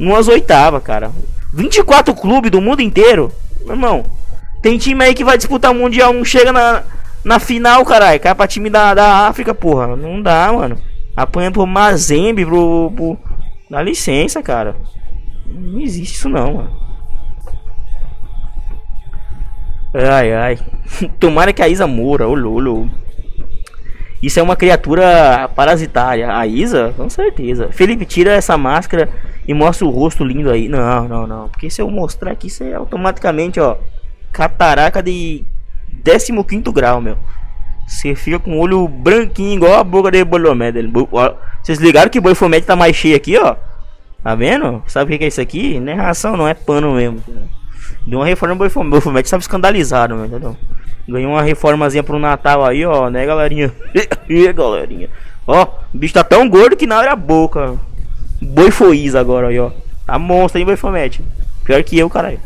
Numas 0.00 0.28
oitavas, 0.28 0.82
cara. 0.82 1.12
24 1.52 2.14
clubes 2.14 2.50
do 2.50 2.58
mundo 2.58 2.80
inteiro. 2.80 3.30
Meu 3.60 3.72
irmão, 3.72 4.06
tem 4.62 4.78
time 4.78 5.04
aí 5.04 5.12
que 5.12 5.22
vai 5.22 5.36
disputar 5.36 5.72
o 5.72 5.74
Mundial, 5.74 6.14
não 6.14 6.24
chega 6.24 6.50
na, 6.50 6.82
na 7.22 7.38
final, 7.38 7.84
caralho. 7.84 8.18
Cai 8.18 8.34
pra 8.34 8.46
time 8.46 8.70
da, 8.70 8.94
da 8.94 9.28
África, 9.28 9.54
porra. 9.54 9.94
Não 9.96 10.22
dá, 10.22 10.50
mano. 10.50 10.78
Apanha 11.14 11.50
pro 11.50 11.66
Mazembe, 11.66 12.46
pro, 12.46 12.90
pro. 12.96 13.18
Dá 13.68 13.82
licença, 13.82 14.42
cara. 14.42 14.74
Não 15.44 15.78
existe 15.82 16.14
isso 16.14 16.30
não, 16.30 16.54
mano. 16.54 16.80
Ai, 19.92 20.32
ai. 20.32 20.58
Tomara 21.20 21.52
que 21.52 21.60
a 21.60 21.68
Isa 21.68 21.86
morra, 21.86 22.26
ô 22.26 22.34
lolo. 22.34 22.88
Isso 24.22 24.38
é 24.38 24.42
uma 24.42 24.56
criatura 24.56 25.48
parasitária. 25.54 26.36
A 26.36 26.46
Isa? 26.46 26.92
Com 26.96 27.08
certeza. 27.08 27.70
Felipe, 27.72 28.04
tira 28.04 28.32
essa 28.32 28.56
máscara 28.58 29.08
e 29.48 29.54
mostra 29.54 29.86
o 29.86 29.90
rosto 29.90 30.24
lindo 30.24 30.50
aí. 30.50 30.68
Não, 30.68 31.08
não, 31.08 31.26
não. 31.26 31.48
Porque 31.48 31.70
se 31.70 31.80
eu 31.80 31.90
mostrar 31.90 32.32
aqui, 32.32 32.48
isso 32.48 32.62
é 32.62 32.74
automaticamente, 32.74 33.58
ó. 33.58 33.76
Cataraca 34.30 35.02
de 35.02 35.44
15 36.04 36.60
grau, 36.72 37.00
meu. 37.00 37.16
Você 37.86 38.14
fica 38.14 38.38
com 38.38 38.52
o 38.52 38.58
olho 38.60 38.86
branquinho, 38.86 39.56
igual 39.56 39.80
a 39.80 39.84
boca 39.84 40.10
de 40.10 40.22
Bolomé. 40.22 40.70
Vocês 41.62 41.78
ligaram 41.78 42.10
que 42.10 42.18
o 42.18 42.22
Boifomete 42.22 42.66
tá 42.66 42.76
mais 42.76 42.94
cheio 42.94 43.16
aqui, 43.16 43.36
ó? 43.36 43.56
Tá 44.22 44.34
vendo? 44.34 44.82
Sabe 44.86 45.14
o 45.14 45.18
que 45.18 45.24
é 45.24 45.28
isso 45.28 45.40
aqui? 45.40 45.80
Não 45.80 45.92
é 45.92 45.96
ração, 45.96 46.36
não 46.36 46.46
é 46.46 46.54
pano 46.54 46.92
mesmo. 46.92 47.22
Deu 48.06 48.18
uma 48.18 48.26
reforma 48.26 48.54
pro 48.54 48.66
Bafomete. 48.66 48.94
Bafomete 48.94 49.26
estava 49.26 49.40
escandalizado, 49.40 50.14
meu, 50.14 50.26
entendeu? 50.26 50.56
Ganhou 51.08 51.32
uma 51.32 51.42
reformazinha 51.42 52.02
pro 52.02 52.18
Natal 52.18 52.64
aí, 52.64 52.84
ó, 52.84 53.08
né, 53.10 53.26
galerinha? 53.26 53.72
e 54.28 54.52
galerinha. 54.52 55.08
Ó, 55.46 55.66
o 55.92 55.98
bicho 55.98 56.14
tá 56.14 56.22
tão 56.22 56.48
gordo 56.48 56.76
que 56.76 56.86
na 56.86 56.98
hora 56.98 57.12
a 57.12 57.16
boca. 57.16 57.76
Boi 58.40 58.70
agora 59.18 59.48
aí, 59.48 59.58
ó. 59.58 59.70
Tá 60.06 60.18
monstro, 60.18 60.60
hein, 60.60 60.66
Bafomete? 60.66 61.22
Pior 61.64 61.82
que 61.82 61.98
eu, 61.98 62.08
caralho. 62.08 62.40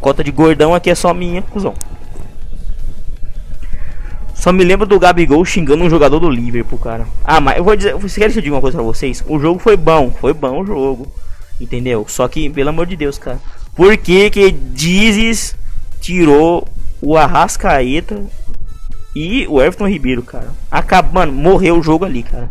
Cota 0.00 0.22
de 0.22 0.30
gordão 0.30 0.74
aqui 0.74 0.90
é 0.90 0.94
só 0.94 1.14
minha, 1.14 1.42
cuzão. 1.42 1.74
Só 4.34 4.52
me 4.52 4.64
lembro 4.64 4.86
do 4.86 4.98
Gabigol 4.98 5.44
xingando 5.44 5.84
um 5.84 5.88
jogador 5.88 6.18
do 6.18 6.28
Liverpool, 6.28 6.78
cara. 6.78 7.06
Ah, 7.24 7.40
mas 7.40 7.56
eu 7.58 7.64
vou 7.64 7.76
dizer, 7.76 7.94
você 7.94 8.20
quer 8.20 8.30
que 8.30 8.38
eu 8.38 8.42
diga 8.42 8.56
uma 8.56 8.60
coisa 8.60 8.76
pra 8.76 8.84
vocês? 8.84 9.24
O 9.28 9.38
jogo 9.38 9.60
foi 9.60 9.76
bom, 9.76 10.10
foi 10.10 10.32
bom 10.32 10.60
o 10.60 10.66
jogo. 10.66 11.06
Entendeu? 11.60 12.04
Só 12.08 12.26
que, 12.26 12.50
pelo 12.50 12.70
amor 12.70 12.86
de 12.86 12.96
Deus, 12.96 13.18
cara. 13.18 13.40
Por 13.74 13.96
que 13.96 14.30
que 14.30 14.50
Dizes 14.50 15.56
tirou 16.00 16.66
o 17.02 17.16
Arrascaeta 17.16 18.22
e 19.14 19.46
o 19.48 19.60
Everton 19.60 19.88
Ribeiro, 19.88 20.22
cara? 20.22 20.50
Acaba, 20.70 21.12
mano, 21.12 21.32
morreu 21.32 21.78
o 21.78 21.82
jogo 21.82 22.04
ali, 22.04 22.22
cara. 22.22 22.48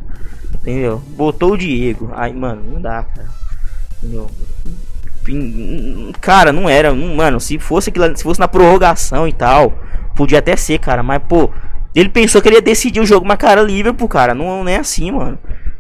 Entendeu? 0.53 1.01
Botou 1.15 1.53
o 1.53 1.57
Diego. 1.57 2.11
Aí, 2.13 2.33
mano, 2.33 2.61
não 2.73 2.81
dá, 2.81 3.03
cara. 3.03 3.29
Entendeu? 4.03 4.29
Cara, 6.19 6.51
não 6.51 6.67
era, 6.67 6.93
mano, 6.93 7.39
se 7.39 7.57
fosse 7.57 7.89
aquilo, 7.89 8.15
se 8.17 8.23
fosse 8.23 8.39
na 8.39 8.47
prorrogação 8.47 9.27
e 9.27 9.33
tal, 9.33 9.73
podia 10.15 10.39
até 10.39 10.55
ser, 10.55 10.79
cara, 10.79 11.03
mas 11.03 11.21
pô, 11.29 11.49
ele 11.93 12.09
pensou 12.09 12.41
que 12.41 12.49
ele 12.49 12.55
ia 12.55 12.61
decidir 12.61 12.99
o 12.99 13.05
jogo, 13.05 13.25
mas 13.25 13.37
cara, 13.37 13.61
Liverpool, 13.61 14.07
cara, 14.07 14.33
não, 14.33 14.63
não 14.63 14.69
é 14.69 14.77
assim, 14.77 15.11
mano. 15.11 15.37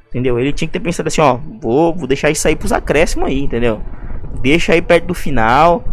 Entendeu? 0.09 0.39
Ele 0.39 0.53
tinha 0.53 0.67
que 0.67 0.73
ter 0.73 0.79
pensado 0.79 1.07
assim, 1.07 1.21
ó, 1.21 1.39
vou, 1.59 1.95
vou 1.95 2.07
deixar 2.07 2.29
isso 2.29 2.47
aí 2.47 2.55
pros 2.55 2.71
acréscimos 2.71 3.27
aí, 3.27 3.41
entendeu? 3.41 3.81
Deixa 4.41 4.73
aí 4.73 4.81
perto 4.81 5.05
do 5.05 5.13
final. 5.13 5.83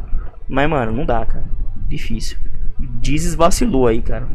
Mas, 0.49 0.69
mano, 0.69 0.93
não 0.93 1.07
dá, 1.07 1.25
cara. 1.25 1.45
Difícil. 1.87 2.37
Dizes 2.79 3.35
vacilou 3.35 3.87
aí, 3.87 4.01
cara. 4.01 4.29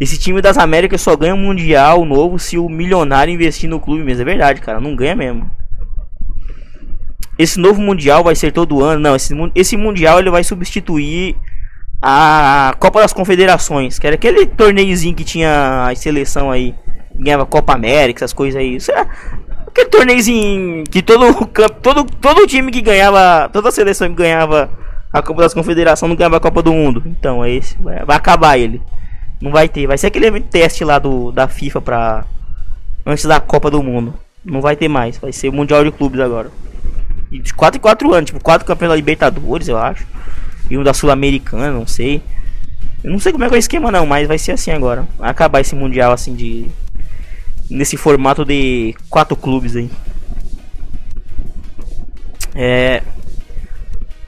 Esse 0.00 0.18
time 0.18 0.40
das 0.40 0.58
Américas 0.58 1.00
só 1.00 1.16
ganha 1.16 1.36
Mundial 1.36 2.04
novo 2.04 2.38
se 2.38 2.58
o 2.58 2.68
milionário 2.68 3.32
investir 3.32 3.68
no 3.68 3.80
clube 3.80 4.02
mesmo. 4.02 4.22
É 4.22 4.24
verdade, 4.24 4.60
cara. 4.60 4.80
Não 4.80 4.96
ganha 4.96 5.14
mesmo. 5.14 5.50
Esse 7.38 7.58
novo 7.58 7.80
Mundial 7.80 8.24
vai 8.24 8.34
ser 8.34 8.52
todo 8.52 8.82
ano. 8.82 9.00
Não, 9.00 9.16
esse, 9.16 9.34
esse 9.54 9.76
Mundial 9.76 10.18
ele 10.18 10.30
vai 10.30 10.44
substituir 10.44 11.36
a 12.00 12.74
Copa 12.78 13.00
das 13.00 13.12
Confederações. 13.12 13.98
Que 13.98 14.06
era 14.06 14.16
aquele 14.16 14.46
torneiozinho 14.46 15.14
que 15.14 15.24
tinha 15.24 15.86
a 15.86 15.94
seleção 15.94 16.50
aí. 16.50 16.74
Ganhava 17.14 17.46
Copa 17.46 17.74
América, 17.74 18.24
essas 18.24 18.32
coisas 18.32 18.60
aí. 18.60 18.76
Isso 18.76 18.90
é, 18.90 19.06
Aquele 19.72 19.88
torneiozinho 19.88 20.84
que 20.84 21.00
todo, 21.02 21.24
todo, 21.80 22.04
todo 22.04 22.46
time 22.46 22.70
que 22.70 22.82
ganhava, 22.82 23.48
toda 23.50 23.70
a 23.70 23.72
seleção 23.72 24.06
que 24.08 24.14
ganhava 24.14 24.70
a 25.12 25.20
Copa 25.20 25.42
das 25.42 25.52
Confederações 25.52 26.08
não 26.08 26.16
ganhava 26.16 26.38
a 26.38 26.40
Copa 26.40 26.62
do 26.62 26.72
Mundo. 26.72 27.02
Então 27.04 27.44
é 27.44 27.50
esse, 27.50 27.76
vai, 27.80 27.98
acabar 28.08 28.56
ele. 28.56 28.80
Não 29.40 29.50
vai 29.50 29.68
ter. 29.68 29.86
Vai 29.86 29.98
ser 29.98 30.06
aquele 30.06 30.40
teste 30.40 30.84
lá 30.84 30.98
do, 30.98 31.30
da 31.30 31.46
FIFA 31.46 31.80
pra. 31.80 32.24
Antes 33.04 33.24
da 33.24 33.38
Copa 33.40 33.70
do 33.70 33.82
Mundo. 33.82 34.14
Não 34.44 34.60
vai 34.60 34.74
ter 34.74 34.88
mais. 34.88 35.18
Vai 35.18 35.32
ser 35.32 35.48
o 35.48 35.52
Mundial 35.52 35.84
de 35.84 35.90
Clubes 35.90 36.20
agora. 36.20 36.50
E 37.30 37.38
de 37.38 37.52
4 37.52 37.78
em 37.78 37.80
4 37.80 38.14
anos. 38.14 38.30
Tipo, 38.30 38.42
4 38.42 38.66
campeões 38.66 38.90
da 38.90 38.96
Libertadores, 38.96 39.68
eu 39.68 39.76
acho. 39.76 40.06
E 40.70 40.78
um 40.78 40.82
da 40.82 40.94
Sul-Americana, 40.94 41.70
não 41.70 41.86
sei. 41.86 42.22
Eu 43.02 43.10
não 43.10 43.18
sei 43.18 43.32
como 43.32 43.44
é 43.44 43.48
que 43.48 43.54
é 43.54 43.56
o 43.56 43.58
esquema 43.58 43.90
não, 43.90 44.06
mas 44.06 44.28
vai 44.28 44.38
ser 44.38 44.52
assim 44.52 44.70
agora. 44.70 45.06
Vai 45.18 45.28
acabar 45.28 45.60
esse 45.60 45.74
Mundial 45.74 46.12
assim 46.12 46.34
de. 46.34 46.66
Nesse 47.68 47.96
formato 47.96 48.44
de 48.44 48.94
quatro 49.10 49.36
clubes 49.36 49.76
aí. 49.76 49.90
É. 52.54 53.02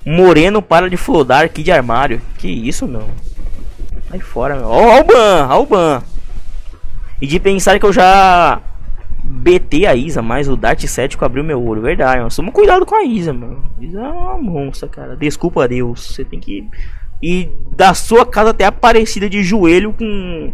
Moreno 0.05 0.61
para 0.61 0.91
de 0.91 0.97
flodar 0.97 1.45
aqui 1.45 1.63
de 1.63 1.73
armário. 1.73 2.21
Que 2.39 2.49
isso, 2.49 2.87
meu. 2.87 3.09
Sai 4.09 4.21
fora, 4.21 4.57
meu. 4.57 4.67
Ó, 4.67 4.97
ó 4.97 5.01
o 5.01 5.05
ban, 5.05 5.49
ó 5.51 5.63
o 5.63 5.67
ban. 5.67 6.03
E 7.21 7.27
de 7.27 7.41
pensar 7.41 7.79
que 7.79 7.87
eu 7.87 7.93
já 7.93 8.61
BT 9.23 9.87
a 9.87 9.95
Isa, 9.95 10.21
mas 10.21 10.49
o 10.49 10.57
Dart 10.57 10.85
cético 10.85 11.25
abriu 11.25 11.43
meu 11.43 11.63
olho. 11.65 11.81
Verdade, 11.81 12.19
mano. 12.19 12.31
Toma 12.31 12.53
cuidado 12.53 12.85
com 12.85 12.95
a 12.95 13.03
Isa, 13.03 13.33
mano. 13.33 13.65
Isa 13.81 14.01
é 14.01 14.09
uma 14.09 14.37
monstro, 14.37 14.89
cara. 14.89 15.17
Desculpa 15.17 15.67
Deus. 15.67 16.15
Você 16.15 16.25
tem 16.25 16.39
que 16.39 16.69
ir 17.23 17.51
da 17.75 17.95
sua 17.95 18.27
casa 18.27 18.51
até 18.51 18.67
Aparecida 18.67 19.29
de 19.29 19.43
joelho 19.43 19.95
com 19.95 20.53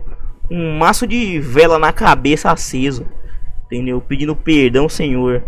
um 0.49 0.79
maço 0.79 1.07
de 1.07 1.41
vela 1.41 1.79
na 1.79 1.93
cabeça 1.93 2.53
aceso. 2.53 3.05
Entendeu? 3.67 4.01
Pedindo 4.01 4.37
perdão, 4.37 4.89
Senhor. 4.89 5.43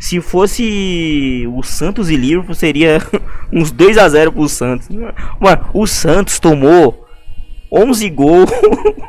Se 0.00 0.18
fosse 0.18 1.46
o 1.54 1.62
Santos 1.62 2.08
e 2.08 2.16
Liverpool, 2.16 2.54
seria 2.54 3.02
uns 3.52 3.70
2 3.70 3.98
a 3.98 4.08
0 4.08 4.32
pro 4.32 4.48
Santos. 4.48 4.88
Mano, 4.88 5.68
o 5.74 5.86
Santos 5.86 6.40
tomou 6.40 7.06
11 7.70 8.08
gols 8.08 8.50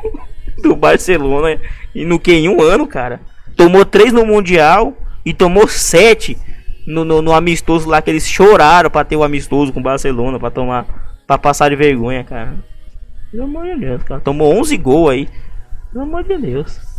do 0.62 0.76
Barcelona 0.76 1.58
e 1.94 2.04
no 2.04 2.20
que 2.20 2.34
em 2.34 2.46
um 2.46 2.60
ano, 2.60 2.86
cara. 2.86 3.22
Tomou 3.56 3.86
3 3.86 4.12
no 4.12 4.26
Mundial 4.26 4.94
e 5.24 5.32
tomou 5.32 5.66
7 5.66 6.36
no, 6.86 7.06
no, 7.06 7.22
no, 7.22 7.32
amistoso 7.32 7.88
lá 7.88 8.02
que 8.02 8.10
eles 8.10 8.28
choraram 8.28 8.90
para 8.90 9.04
ter 9.04 9.16
o 9.16 9.24
amistoso 9.24 9.72
com 9.72 9.80
o 9.80 9.82
Barcelona, 9.82 10.38
para 10.38 10.50
tomar 10.50 10.86
para 11.26 11.38
passar 11.38 11.70
de 11.70 11.76
vergonha, 11.76 12.22
cara. 12.22 12.54
Pelo 13.30 13.44
amor 13.44 13.64
de 13.64 13.80
Deus, 13.80 14.02
cara. 14.02 14.20
Tomou 14.20 14.54
11 14.58 14.76
gols 14.76 15.10
aí. 15.10 15.28
Pelo 15.90 16.04
amor 16.04 16.22
de 16.24 16.36
Deus. 16.36 16.91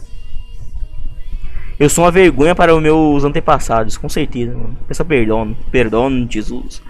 Eu 1.80 1.90
sou 1.90 2.04
uma 2.04 2.12
vergonha 2.12 2.54
para 2.54 2.76
os 2.76 2.82
meus 2.82 3.24
antepassados, 3.24 3.98
com 3.98 4.08
certeza. 4.08 4.54
Mano. 4.54 4.78
Peça 4.88 5.04
perdão, 5.04 5.56
perdão, 5.72 6.28
Jesus. 6.30 6.82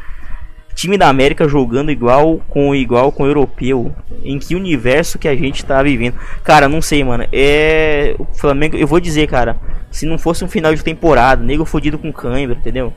Time 0.75 0.97
da 0.97 1.07
América 1.07 1.47
jogando 1.47 1.91
igual 1.91 2.41
com 2.49 2.73
igual 2.73 3.11
com 3.11 3.25
europeu. 3.25 3.93
Em 4.23 4.39
que 4.39 4.55
universo 4.55 5.19
que 5.19 5.27
a 5.27 5.35
gente 5.35 5.63
tá 5.63 5.81
vivendo? 5.83 6.15
Cara, 6.43 6.67
não 6.67 6.81
sei, 6.81 7.03
mano. 7.03 7.25
É. 7.31 8.15
O 8.17 8.25
Flamengo, 8.33 8.75
eu 8.75 8.87
vou 8.87 8.99
dizer, 8.99 9.27
cara. 9.27 9.57
Se 9.91 10.05
não 10.07 10.17
fosse 10.17 10.43
um 10.43 10.49
final 10.49 10.73
de 10.73 10.83
temporada, 10.83 11.43
nego 11.43 11.65
fodido 11.65 11.99
com 11.99 12.11
câimbra, 12.11 12.57
entendeu? 12.57 12.91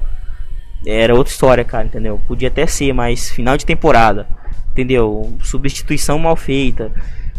Era 0.86 1.14
outra 1.14 1.32
história, 1.32 1.64
cara, 1.64 1.84
entendeu? 1.84 2.18
Podia 2.26 2.48
até 2.48 2.66
ser, 2.66 2.92
mas 2.94 3.30
final 3.30 3.56
de 3.56 3.66
temporada, 3.66 4.26
entendeu? 4.72 5.36
Substituição 5.42 6.18
mal 6.18 6.36
feita. 6.36 6.90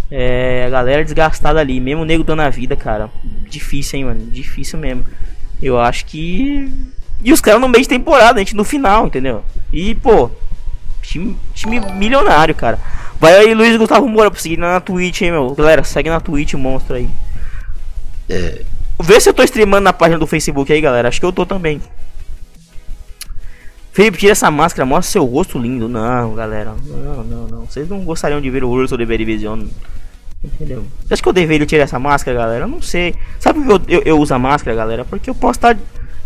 É, 0.10 0.64
a 0.66 0.70
galera 0.70 1.04
desgastada 1.04 1.60
ali, 1.60 1.80
mesmo 1.80 2.04
o 2.04 2.06
nego 2.06 2.24
dando 2.24 2.42
a 2.42 2.50
vida, 2.50 2.76
cara. 2.76 3.10
Difícil, 3.50 4.00
hein, 4.00 4.06
mano? 4.06 4.26
Difícil 4.32 4.80
mesmo. 4.80 5.06
Eu 5.62 5.80
acho 5.80 6.06
que. 6.06 6.72
E 7.24 7.34
os 7.34 7.42
caras 7.42 7.60
no 7.60 7.68
meio 7.68 7.82
de 7.82 7.90
temporada, 7.90 8.36
a 8.36 8.40
gente 8.40 8.56
no 8.56 8.64
final, 8.64 9.08
entendeu? 9.08 9.44
E, 9.74 9.96
pô, 9.96 10.30
time, 11.02 11.36
time 11.54 11.80
milionário, 11.94 12.56
cara. 12.56 12.80
Vai 13.20 13.36
aí, 13.36 13.54
Luiz 13.54 13.76
Gustavo 13.76 14.08
Moura, 14.08 14.30
pra 14.30 14.40
seguir 14.40 14.58
na 14.58 14.80
Twitch, 14.80 15.22
hein, 15.22 15.32
meu. 15.32 15.54
Galera, 15.56 15.84
segue 15.84 16.10
na 16.10 16.20
Twitch, 16.20 16.54
monstro 16.54 16.96
aí. 16.96 17.10
É. 18.30 18.62
Vê 19.00 19.20
se 19.20 19.30
eu 19.30 19.34
tô 19.34 19.44
streamando 19.44 19.84
na 19.84 19.94
página 19.94 20.20
do 20.20 20.28
Facebook 20.28 20.72
aí, 20.72 20.80
galera. 20.80 21.08
Acho 21.08 21.20
que 21.20 21.26
eu 21.26 21.34
tô 21.34 21.46
também. 21.46 21.82
Felipe, 23.98 24.20
tira 24.20 24.34
essa 24.34 24.52
máscara, 24.52 24.86
mostra 24.86 25.12
seu 25.12 25.26
rosto 25.26 25.58
lindo. 25.58 25.90
Não, 25.90 26.36
galera. 26.36 26.76
Não, 26.86 27.24
não, 27.24 27.48
não. 27.48 27.66
Vocês 27.66 27.90
não 27.90 28.06
gostariam 28.06 28.40
de 28.40 28.48
ver 28.48 28.64
o 28.64 28.70
urso 28.70 28.96
de 28.96 29.04
Berivision. 29.04 29.64
Entendeu? 30.44 30.86
Você 31.02 31.16
acha 31.16 31.24
que 31.24 31.28
eu 31.28 31.34
deveria 31.34 31.66
tirar 31.66 31.82
essa 31.82 31.98
máscara, 31.98 32.38
galera? 32.38 32.66
Eu 32.66 32.68
não 32.68 32.80
sei. 32.80 33.16
Sabe 33.40 33.60
por 33.60 33.80
que 33.80 33.92
eu, 33.92 33.98
eu, 33.98 34.04
eu 34.06 34.20
uso 34.20 34.36
a 34.36 34.38
máscara, 34.38 34.78
galera? 34.78 35.04
Porque 35.04 35.28
eu 35.28 35.34
posso 35.34 35.58
estar 35.58 35.76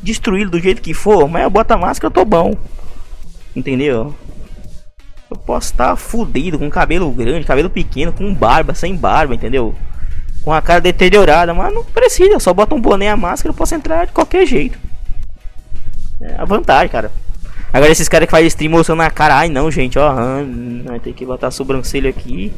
destruído 0.02 0.52
do 0.52 0.60
jeito 0.60 0.82
que 0.82 0.94
for, 0.94 1.30
mas 1.30 1.44
eu 1.44 1.50
boto 1.50 1.74
a 1.74 1.78
máscara 1.78 2.08
eu 2.08 2.14
tô 2.14 2.26
bom. 2.26 2.58
Entendeu? 3.56 4.14
Eu 5.30 5.38
posso 5.38 5.72
estar 5.72 5.96
fudido, 5.96 6.60
com 6.60 6.70
cabelo 6.70 7.10
grande, 7.10 7.48
cabelo 7.48 7.70
pequeno, 7.70 8.12
com 8.12 8.36
barba, 8.36 8.74
sem 8.74 8.98
barba, 8.98 9.34
entendeu? 9.34 9.74
Com 10.44 10.52
a 10.52 10.62
cara 10.62 10.82
deteriorada, 10.82 11.54
mas 11.54 11.74
não 11.74 11.86
precisa, 11.86 12.38
só 12.38 12.54
bota 12.54 12.76
um 12.76 12.82
boné 12.82 13.08
a 13.08 13.16
máscara, 13.16 13.54
eu 13.54 13.58
posso 13.58 13.74
entrar 13.74 14.08
de 14.08 14.12
qualquer 14.12 14.46
jeito. 14.46 14.78
É 16.20 16.36
a 16.38 16.44
vantagem, 16.44 16.90
cara. 16.90 17.10
Agora 17.74 17.92
esses 17.92 18.10
caras 18.10 18.28
que 18.28 18.32
fazem 18.32 18.48
stream 18.48 18.72
mostrando 18.72 19.02
a 19.02 19.10
cara, 19.10 19.38
ai 19.38 19.50
não, 19.50 19.72
gente, 19.72 19.98
ó, 19.98 20.14
vai 20.84 21.00
ter 21.00 21.14
que 21.14 21.26
botar 21.26 21.48
a 21.48 21.52
sobrancelha 21.52 22.10
aqui, 22.10 22.52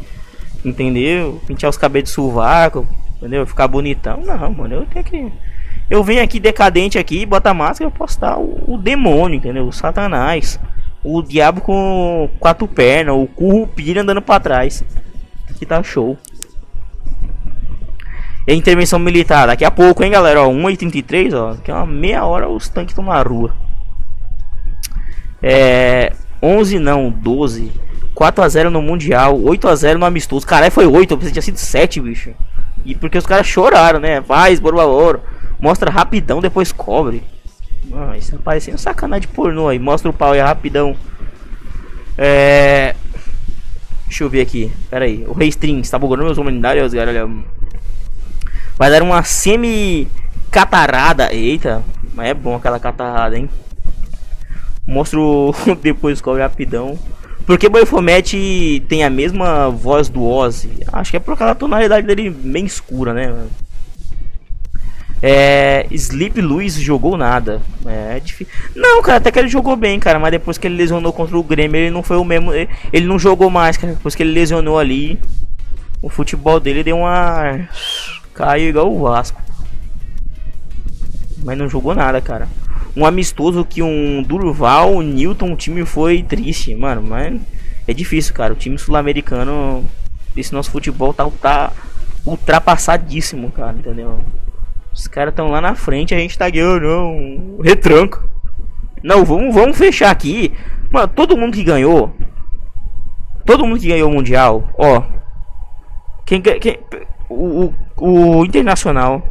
entendeu? 0.65 1.39
Pintar 1.45 1.69
os 1.69 1.77
cabelos 1.77 2.09
de 2.09 2.15
sovaco, 2.15 2.87
entendeu? 3.17 3.45
Ficar 3.45 3.67
bonitão. 3.67 4.21
Não, 4.25 4.51
mano, 4.51 4.75
eu 4.75 4.85
tenho 4.87 5.05
que. 5.05 5.31
Eu 5.89 6.03
venho 6.03 6.23
aqui 6.23 6.39
decadente 6.39 6.97
aqui, 6.97 7.25
bota 7.25 7.53
máscara, 7.53 7.87
eu 7.87 7.91
posso 7.91 8.15
estar 8.15 8.37
o, 8.39 8.73
o 8.73 8.77
demônio, 8.77 9.37
entendeu? 9.37 9.67
O 9.67 9.71
satanás. 9.71 10.59
O 11.03 11.21
diabo 11.21 11.61
com 11.61 12.29
quatro 12.39 12.67
pernas, 12.67 13.15
o 13.15 13.27
currupira 13.27 14.01
andando 14.01 14.21
pra 14.21 14.39
trás. 14.39 14.83
Aqui 15.49 15.65
tá 15.65 15.83
show. 15.83 16.17
E 18.47 18.53
intervenção 18.53 18.97
militar, 18.97 19.47
daqui 19.47 19.63
a 19.63 19.71
pouco, 19.71 20.03
hein, 20.03 20.11
galera? 20.11 20.41
Ó, 20.41 20.49
1h33, 20.49 21.33
ó. 21.33 21.53
Daqui 21.53 21.71
a 21.71 21.75
uma 21.77 21.85
meia 21.85 22.25
hora 22.25 22.49
os 22.49 22.67
tanques 22.67 22.91
estão 22.91 23.05
na 23.05 23.21
rua. 23.21 23.53
É. 25.43 26.13
11 26.41 26.79
não, 26.79 27.11
12. 27.11 27.71
4 28.13 28.43
a 28.43 28.47
0 28.47 28.69
no 28.69 28.81
Mundial, 28.81 29.39
8 29.41 29.67
a 29.67 29.75
0 29.75 29.99
no 29.99 30.05
amistoso. 30.05 30.45
Caralho, 30.45 30.71
foi 30.71 30.85
8, 30.85 31.11
eu 31.11 31.17
pensei 31.17 31.29
que 31.29 31.33
tinha 31.33 31.41
sido 31.41 31.57
7, 31.57 31.99
bicho. 31.99 32.31
E 32.85 32.95
porque 32.95 33.17
os 33.17 33.25
caras 33.25 33.47
choraram, 33.47 33.99
né? 33.99 34.19
Vai, 34.21 34.53
esborba 34.53 34.85
ouro. 34.85 35.21
Mostra 35.59 35.89
rapidão, 35.89 36.41
depois 36.41 36.71
cobre. 36.71 37.23
Mano, 37.85 38.15
isso 38.15 38.31
tá 38.31 38.39
parecendo 38.43 38.77
sacanagem 38.77 39.27
de 39.27 39.33
pornô 39.33 39.67
aí. 39.67 39.79
Mostra 39.79 40.09
o 40.09 40.13
pau 40.13 40.31
aí 40.31 40.39
rapidão. 40.39 40.95
É. 42.17 42.95
Deixa 44.07 44.23
eu 44.23 44.29
ver 44.29 44.41
aqui. 44.41 44.71
Pera 44.89 45.05
aí. 45.05 45.23
O 45.27 45.33
Rei 45.33 45.47
String 45.49 45.79
está 45.79 45.97
bugando 45.97 46.23
meus 46.23 46.37
humanidades, 46.37 46.93
galera. 46.93 47.29
Vai 48.77 48.89
dar 48.89 49.01
uma 49.01 49.23
semi 49.23 50.07
catarada. 50.51 51.33
Eita, 51.33 51.83
mas 52.13 52.27
é 52.27 52.33
bom 52.33 52.55
aquela 52.55 52.79
catarrada, 52.79 53.37
hein? 53.37 53.49
Mostro 54.85 55.53
depois 55.81 56.21
cobre 56.21 56.41
rapidão. 56.41 56.97
Porque 57.45 57.67
Baphomet 57.67 58.83
tem 58.87 59.03
a 59.03 59.09
mesma 59.09 59.69
voz 59.69 60.07
do 60.07 60.23
Ozzy. 60.23 60.69
Acho 60.91 61.11
que 61.11 61.17
é 61.17 61.19
por 61.19 61.37
causa 61.37 61.53
da 61.53 61.59
tonalidade 61.59 62.07
dele 62.07 62.29
bem 62.29 62.65
escura, 62.65 63.13
né? 63.13 63.33
É, 65.21 65.87
Sleep 65.91 66.39
Luiz 66.41 66.75
jogou 66.75 67.17
nada. 67.17 67.61
É, 67.85 68.17
é 68.17 68.19
difícil. 68.19 68.53
Não, 68.75 69.01
cara, 69.01 69.17
até 69.17 69.31
que 69.31 69.39
ele 69.39 69.49
jogou 69.49 69.75
bem, 69.75 69.99
cara. 69.99 70.19
Mas 70.19 70.31
depois 70.31 70.57
que 70.57 70.67
ele 70.67 70.75
lesionou 70.75 71.11
contra 71.11 71.37
o 71.37 71.43
Grêmio, 71.43 71.79
ele 71.79 71.91
não 71.91 72.03
foi 72.03 72.17
o 72.17 72.23
mesmo. 72.23 72.51
Ele 72.53 73.05
não 73.05 73.19
jogou 73.19 73.49
mais, 73.49 73.75
cara. 73.75 73.93
Depois 73.93 74.15
que 74.15 74.23
ele 74.23 74.31
lesionou 74.31 74.79
ali, 74.79 75.19
o 76.01 76.09
futebol 76.09 76.59
dele 76.59 76.83
deu 76.83 76.97
uma. 76.97 77.67
Caiu 78.33 78.69
igual 78.69 78.91
o 78.91 79.01
Vasco. 79.01 79.41
Mas 81.43 81.57
não 81.57 81.69
jogou 81.69 81.93
nada, 81.93 82.21
cara 82.21 82.47
um 82.95 83.05
amistoso 83.05 83.65
que 83.65 83.81
um 83.81 84.21
Durval, 84.21 85.01
Newton, 85.01 85.53
o 85.53 85.55
time 85.55 85.85
foi 85.85 86.21
triste, 86.21 86.75
mano. 86.75 87.01
Mas 87.01 87.39
é 87.87 87.93
difícil, 87.93 88.33
cara. 88.33 88.53
O 88.53 88.55
time 88.55 88.77
sul-americano, 88.77 89.83
esse 90.35 90.53
nosso 90.53 90.71
futebol 90.71 91.13
tá, 91.13 91.29
tá 91.41 91.71
ultrapassadíssimo, 92.25 93.51
cara, 93.51 93.77
entendeu? 93.77 94.19
Os 94.93 95.07
caras 95.07 95.31
estão 95.31 95.49
lá 95.49 95.59
na 95.59 95.73
frente, 95.73 96.13
a 96.13 96.19
gente 96.19 96.37
tá 96.37 96.49
ganhando, 96.49 96.81
não. 96.81 97.61
Retranco. 97.61 98.29
Não, 99.03 99.25
vamos, 99.25 99.53
vamos 99.53 99.77
fechar 99.77 100.11
aqui. 100.11 100.53
Mano, 100.91 101.07
todo 101.07 101.35
mundo 101.35 101.53
que 101.53 101.63
ganhou. 101.63 102.15
Todo 103.45 103.65
mundo 103.65 103.79
que 103.79 103.87
ganhou 103.87 104.09
o 104.09 104.13
Mundial, 104.13 104.69
ó. 104.77 105.03
Quem, 106.25 106.41
quem 106.41 106.79
o, 107.27 107.73
o, 107.97 108.37
o 108.37 108.45
Internacional, 108.45 109.21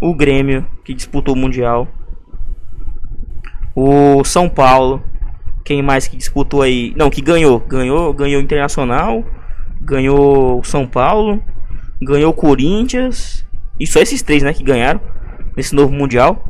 o 0.00 0.14
Grêmio, 0.14 0.64
que 0.84 0.94
disputou 0.94 1.34
o 1.34 1.38
Mundial 1.38 1.86
o 3.80 4.24
São 4.24 4.48
Paulo. 4.48 5.02
Quem 5.64 5.82
mais 5.82 6.06
que 6.06 6.16
disputou 6.16 6.62
aí? 6.62 6.92
Não, 6.96 7.08
que 7.08 7.22
ganhou. 7.22 7.60
Ganhou, 7.60 8.12
ganhou 8.12 8.42
Internacional. 8.42 9.24
Ganhou 9.80 10.62
São 10.64 10.86
Paulo. 10.86 11.42
Ganhou 12.02 12.32
Corinthians. 12.34 13.46
E 13.78 13.86
só 13.86 14.00
esses 14.00 14.22
três, 14.22 14.42
né, 14.42 14.52
que 14.52 14.62
ganharam 14.62 15.00
nesse 15.56 15.74
novo 15.74 15.92
Mundial. 15.92 16.44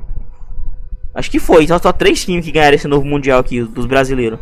Acho 1.15 1.31
que 1.31 1.39
foi. 1.39 1.67
Só, 1.69 1.79
só 1.79 1.93
três 1.93 2.25
times 2.25 2.45
que 2.45 2.51
ganharam 2.51 2.75
esse 2.75 2.89
novo 2.89 3.07
Mundial 3.07 3.39
aqui, 3.39 3.63
dos 3.63 3.87
brasileiros. 3.87 4.41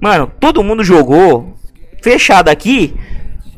Mano, 0.00 0.30
todo 0.38 0.62
mundo 0.62 0.84
jogou 0.84 1.54
fechado 2.00 2.48
aqui, 2.48 2.94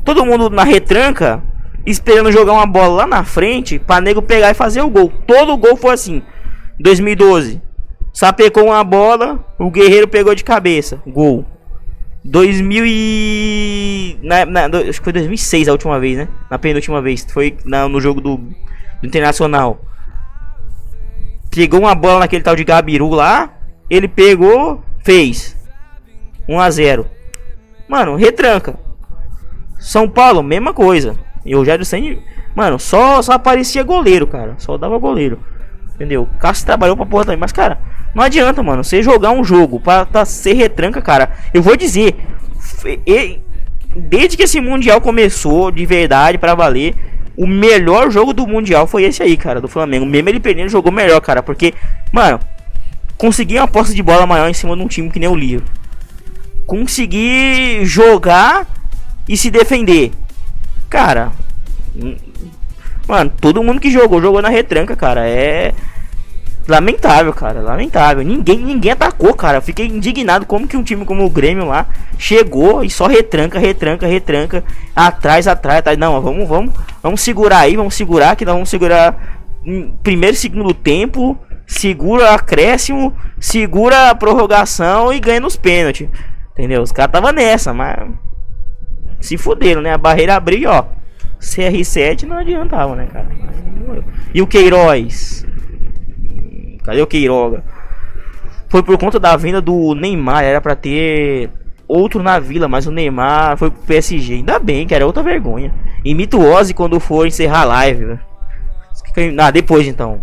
todo 0.03 0.25
mundo 0.25 0.49
na 0.49 0.63
retranca, 0.63 1.43
esperando 1.85 2.31
jogar 2.31 2.53
uma 2.53 2.65
bola 2.65 3.03
lá 3.03 3.07
na 3.07 3.23
frente, 3.23 3.77
pra 3.77 4.01
nego 4.01 4.23
pegar 4.23 4.49
e 4.49 4.55
fazer 4.55 4.81
o 4.81 4.89
gol. 4.89 5.13
Todo 5.27 5.55
gol 5.55 5.75
foi 5.77 5.93
assim. 5.93 6.23
2012, 6.79 7.61
sapecou 8.13 8.65
uma 8.65 8.83
bola, 8.83 9.43
o 9.57 9.69
Guerreiro 9.69 10.07
pegou 10.07 10.35
de 10.35 10.43
cabeça, 10.43 11.01
gol. 11.05 11.45
2000 12.23 12.83
e... 12.85 14.19
Na, 14.21 14.45
na, 14.45 14.65
acho 14.77 14.99
que 14.99 15.03
foi 15.03 15.13
2006 15.13 15.67
a 15.67 15.71
última 15.71 15.99
vez, 15.99 16.17
né? 16.17 16.27
Na 16.49 16.59
penúltima 16.59 17.01
vez, 17.01 17.25
foi 17.29 17.57
na, 17.65 17.87
no 17.87 17.99
jogo 17.99 18.21
do, 18.21 18.37
do 18.37 19.07
Internacional. 19.07 19.81
Pegou 21.49 21.79
uma 21.79 21.95
bola 21.95 22.19
naquele 22.19 22.43
tal 22.43 22.55
de 22.55 22.63
Gabiru 22.63 23.09
lá, 23.09 23.53
ele 23.89 24.07
pegou, 24.07 24.83
fez. 25.03 25.57
1 26.47 26.59
a 26.59 26.69
0. 26.69 27.07
Mano, 27.87 28.15
retranca. 28.15 28.79
São 29.79 30.07
Paulo, 30.07 30.43
mesma 30.43 30.73
coisa. 30.73 31.17
E 31.43 31.55
o 31.55 31.59
Rogério 31.59 31.83
Senni, 31.83 32.21
mano, 32.55 32.77
só 32.79 33.21
só 33.21 33.33
aparecia 33.33 33.83
goleiro, 33.83 34.27
cara. 34.27 34.55
Só 34.59 34.77
dava 34.77 34.97
goleiro. 34.97 35.39
Entendeu? 36.01 36.27
Cássio 36.39 36.65
trabalhou 36.65 36.97
pra 36.97 37.05
porra 37.05 37.25
também, 37.25 37.37
mas 37.37 37.51
cara, 37.51 37.77
não 38.15 38.23
adianta, 38.23 38.63
mano, 38.63 38.83
você 38.83 39.03
jogar 39.03 39.29
um 39.29 39.43
jogo 39.43 39.79
para 39.79 40.03
tá, 40.03 40.25
ser 40.25 40.53
retranca, 40.53 40.99
cara. 40.99 41.31
Eu 41.53 41.61
vou 41.61 41.77
dizer, 41.77 42.15
desde 43.95 44.35
que 44.35 44.41
esse 44.41 44.59
mundial 44.59 44.99
começou 44.99 45.69
de 45.69 45.85
verdade 45.85 46.39
para 46.39 46.55
valer, 46.55 46.95
o 47.37 47.45
melhor 47.45 48.09
jogo 48.09 48.33
do 48.33 48.47
mundial 48.47 48.87
foi 48.87 49.03
esse 49.03 49.21
aí, 49.21 49.37
cara, 49.37 49.61
do 49.61 49.67
Flamengo. 49.67 50.07
Mesmo 50.07 50.29
ele 50.29 50.39
perdendo, 50.39 50.69
jogou 50.69 50.91
melhor, 50.91 51.21
cara, 51.21 51.43
porque, 51.43 51.71
mano, 52.11 52.39
conseguir 53.15 53.59
uma 53.59 53.67
posse 53.67 53.93
de 53.93 54.01
bola 54.01 54.25
maior 54.25 54.49
em 54.49 54.55
cima 54.55 54.75
de 54.75 54.81
um 54.81 54.87
time 54.87 55.11
que 55.11 55.19
nem 55.19 55.29
o 55.29 55.35
Livro. 55.35 55.65
Conseguir 56.65 57.85
jogar 57.85 58.65
e 59.29 59.37
se 59.37 59.51
defender. 59.51 60.11
Cara, 60.89 61.31
hum, 61.95 62.15
mano, 63.07 63.31
todo 63.39 63.63
mundo 63.63 63.79
que 63.79 63.91
jogou, 63.91 64.19
jogou 64.19 64.41
na 64.41 64.49
retranca, 64.49 64.95
cara. 64.95 65.29
É 65.29 65.73
Lamentável, 66.71 67.33
cara, 67.33 67.59
lamentável. 67.59 68.23
Ninguém, 68.23 68.57
ninguém 68.57 68.93
atacou, 68.93 69.33
cara. 69.33 69.57
Eu 69.57 69.61
fiquei 69.61 69.87
indignado 69.87 70.45
como 70.45 70.65
que 70.65 70.77
um 70.77 70.83
time 70.83 71.03
como 71.03 71.25
o 71.25 71.29
Grêmio 71.29 71.65
lá 71.65 71.85
chegou 72.17 72.81
e 72.81 72.89
só 72.89 73.07
retranca, 73.07 73.59
retranca, 73.59 74.07
retranca, 74.07 74.63
atrás, 74.95 75.49
atrás, 75.49 75.79
atrás. 75.79 75.97
Não, 75.97 76.21
vamos, 76.21 76.47
vamos, 76.47 76.73
vamos 77.03 77.19
segurar 77.19 77.59
aí, 77.59 77.75
vamos 77.75 77.93
segurar 77.93 78.37
que 78.37 78.45
nós 78.45 78.53
vamos 78.53 78.69
segurar 78.69 79.41
primeiro, 80.01 80.37
segundo 80.37 80.73
tempo, 80.73 81.37
segura 81.67 82.33
acréscimo, 82.33 83.13
segura 83.37 84.09
a 84.09 84.15
prorrogação 84.15 85.11
e 85.11 85.19
ganha 85.19 85.41
nos 85.41 85.57
pênaltis. 85.57 86.07
Entendeu? 86.53 86.81
Os 86.83 86.93
caras 86.93 87.11
tava 87.11 87.33
nessa, 87.33 87.73
mas 87.73 87.99
se 89.19 89.37
fuderam, 89.37 89.81
né? 89.81 89.91
A 89.91 89.97
barreira 89.97 90.37
abriu, 90.37 90.69
ó. 90.69 90.85
CR7 91.41 92.23
não 92.23 92.37
adiantava, 92.37 92.95
né, 92.95 93.07
cara? 93.11 93.27
E 94.33 94.41
o 94.41 94.47
Queiroz? 94.47 95.45
Cadê 96.83 97.01
o 97.01 97.07
Queiroga? 97.07 97.63
Foi 98.69 98.81
por 98.81 98.97
conta 98.97 99.19
da 99.19 99.35
venda 99.35 99.61
do 99.61 99.93
Neymar, 99.93 100.43
era 100.43 100.61
para 100.61 100.75
ter 100.75 101.49
outro 101.87 102.23
na 102.23 102.39
vila, 102.39 102.67
mas 102.67 102.87
o 102.87 102.91
Neymar 102.91 103.57
foi 103.57 103.69
pro 103.69 103.81
PSG. 103.81 104.35
Ainda 104.35 104.57
bem, 104.59 104.87
que 104.87 104.95
era 104.95 105.05
outra 105.05 105.21
vergonha. 105.21 105.73
O 106.05 106.39
Ozzy 106.39 106.73
quando 106.73 106.99
for 106.99 107.27
encerrar 107.27 107.61
a 107.61 107.65
live. 107.65 108.05
Né? 108.05 108.19
Ah, 109.37 109.51
depois 109.51 109.87
então. 109.87 110.21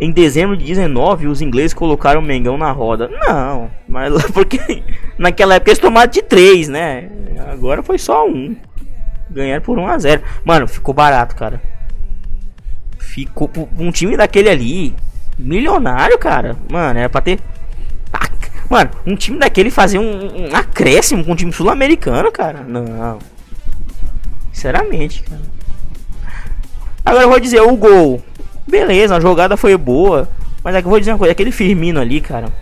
Em 0.00 0.12
dezembro 0.12 0.56
de 0.56 0.64
19, 0.64 1.26
os 1.26 1.42
ingleses 1.42 1.74
colocaram 1.74 2.20
o 2.20 2.24
Mengão 2.24 2.56
na 2.56 2.70
roda. 2.70 3.08
Não, 3.08 3.68
mas 3.86 4.14
porque 4.30 4.82
naquela 5.18 5.56
época 5.56 5.70
eles 5.70 5.80
tomaram 5.80 6.10
de 6.10 6.22
3, 6.22 6.68
né? 6.68 7.10
Agora 7.52 7.82
foi 7.82 7.98
só 7.98 8.26
um. 8.26 8.56
Ganharam 9.28 9.62
por 9.62 9.78
1 9.78 9.88
a 9.88 9.98
0. 9.98 10.22
Mano, 10.44 10.68
ficou 10.68 10.94
barato, 10.94 11.34
cara. 11.34 11.60
Ficou 13.18 13.50
um 13.76 13.90
time 13.90 14.16
daquele 14.16 14.48
ali, 14.48 14.94
milionário, 15.36 16.16
cara. 16.18 16.56
Mano, 16.70 17.00
era 17.00 17.08
pra 17.08 17.20
ter. 17.20 17.40
Mano, 18.70 18.90
um 19.04 19.16
time 19.16 19.38
daquele 19.40 19.72
fazer 19.72 19.98
um, 19.98 20.50
um 20.50 20.54
acréscimo 20.54 21.24
com 21.24 21.32
um 21.32 21.34
time 21.34 21.52
sul-americano, 21.52 22.30
cara. 22.30 22.60
Não. 22.62 23.18
Sinceramente, 24.52 25.24
cara. 25.24 25.40
Agora 27.04 27.24
eu 27.24 27.28
vou 27.28 27.40
dizer, 27.40 27.60
o 27.60 27.74
gol. 27.76 28.22
Beleza, 28.68 29.16
a 29.16 29.20
jogada 29.20 29.56
foi 29.56 29.76
boa. 29.76 30.28
Mas 30.62 30.76
é 30.76 30.80
que 30.80 30.86
eu 30.86 30.90
vou 30.90 31.00
dizer 31.00 31.10
uma 31.10 31.18
coisa, 31.18 31.32
aquele 31.32 31.50
Firmino 31.50 31.98
ali, 31.98 32.20
cara. 32.20 32.52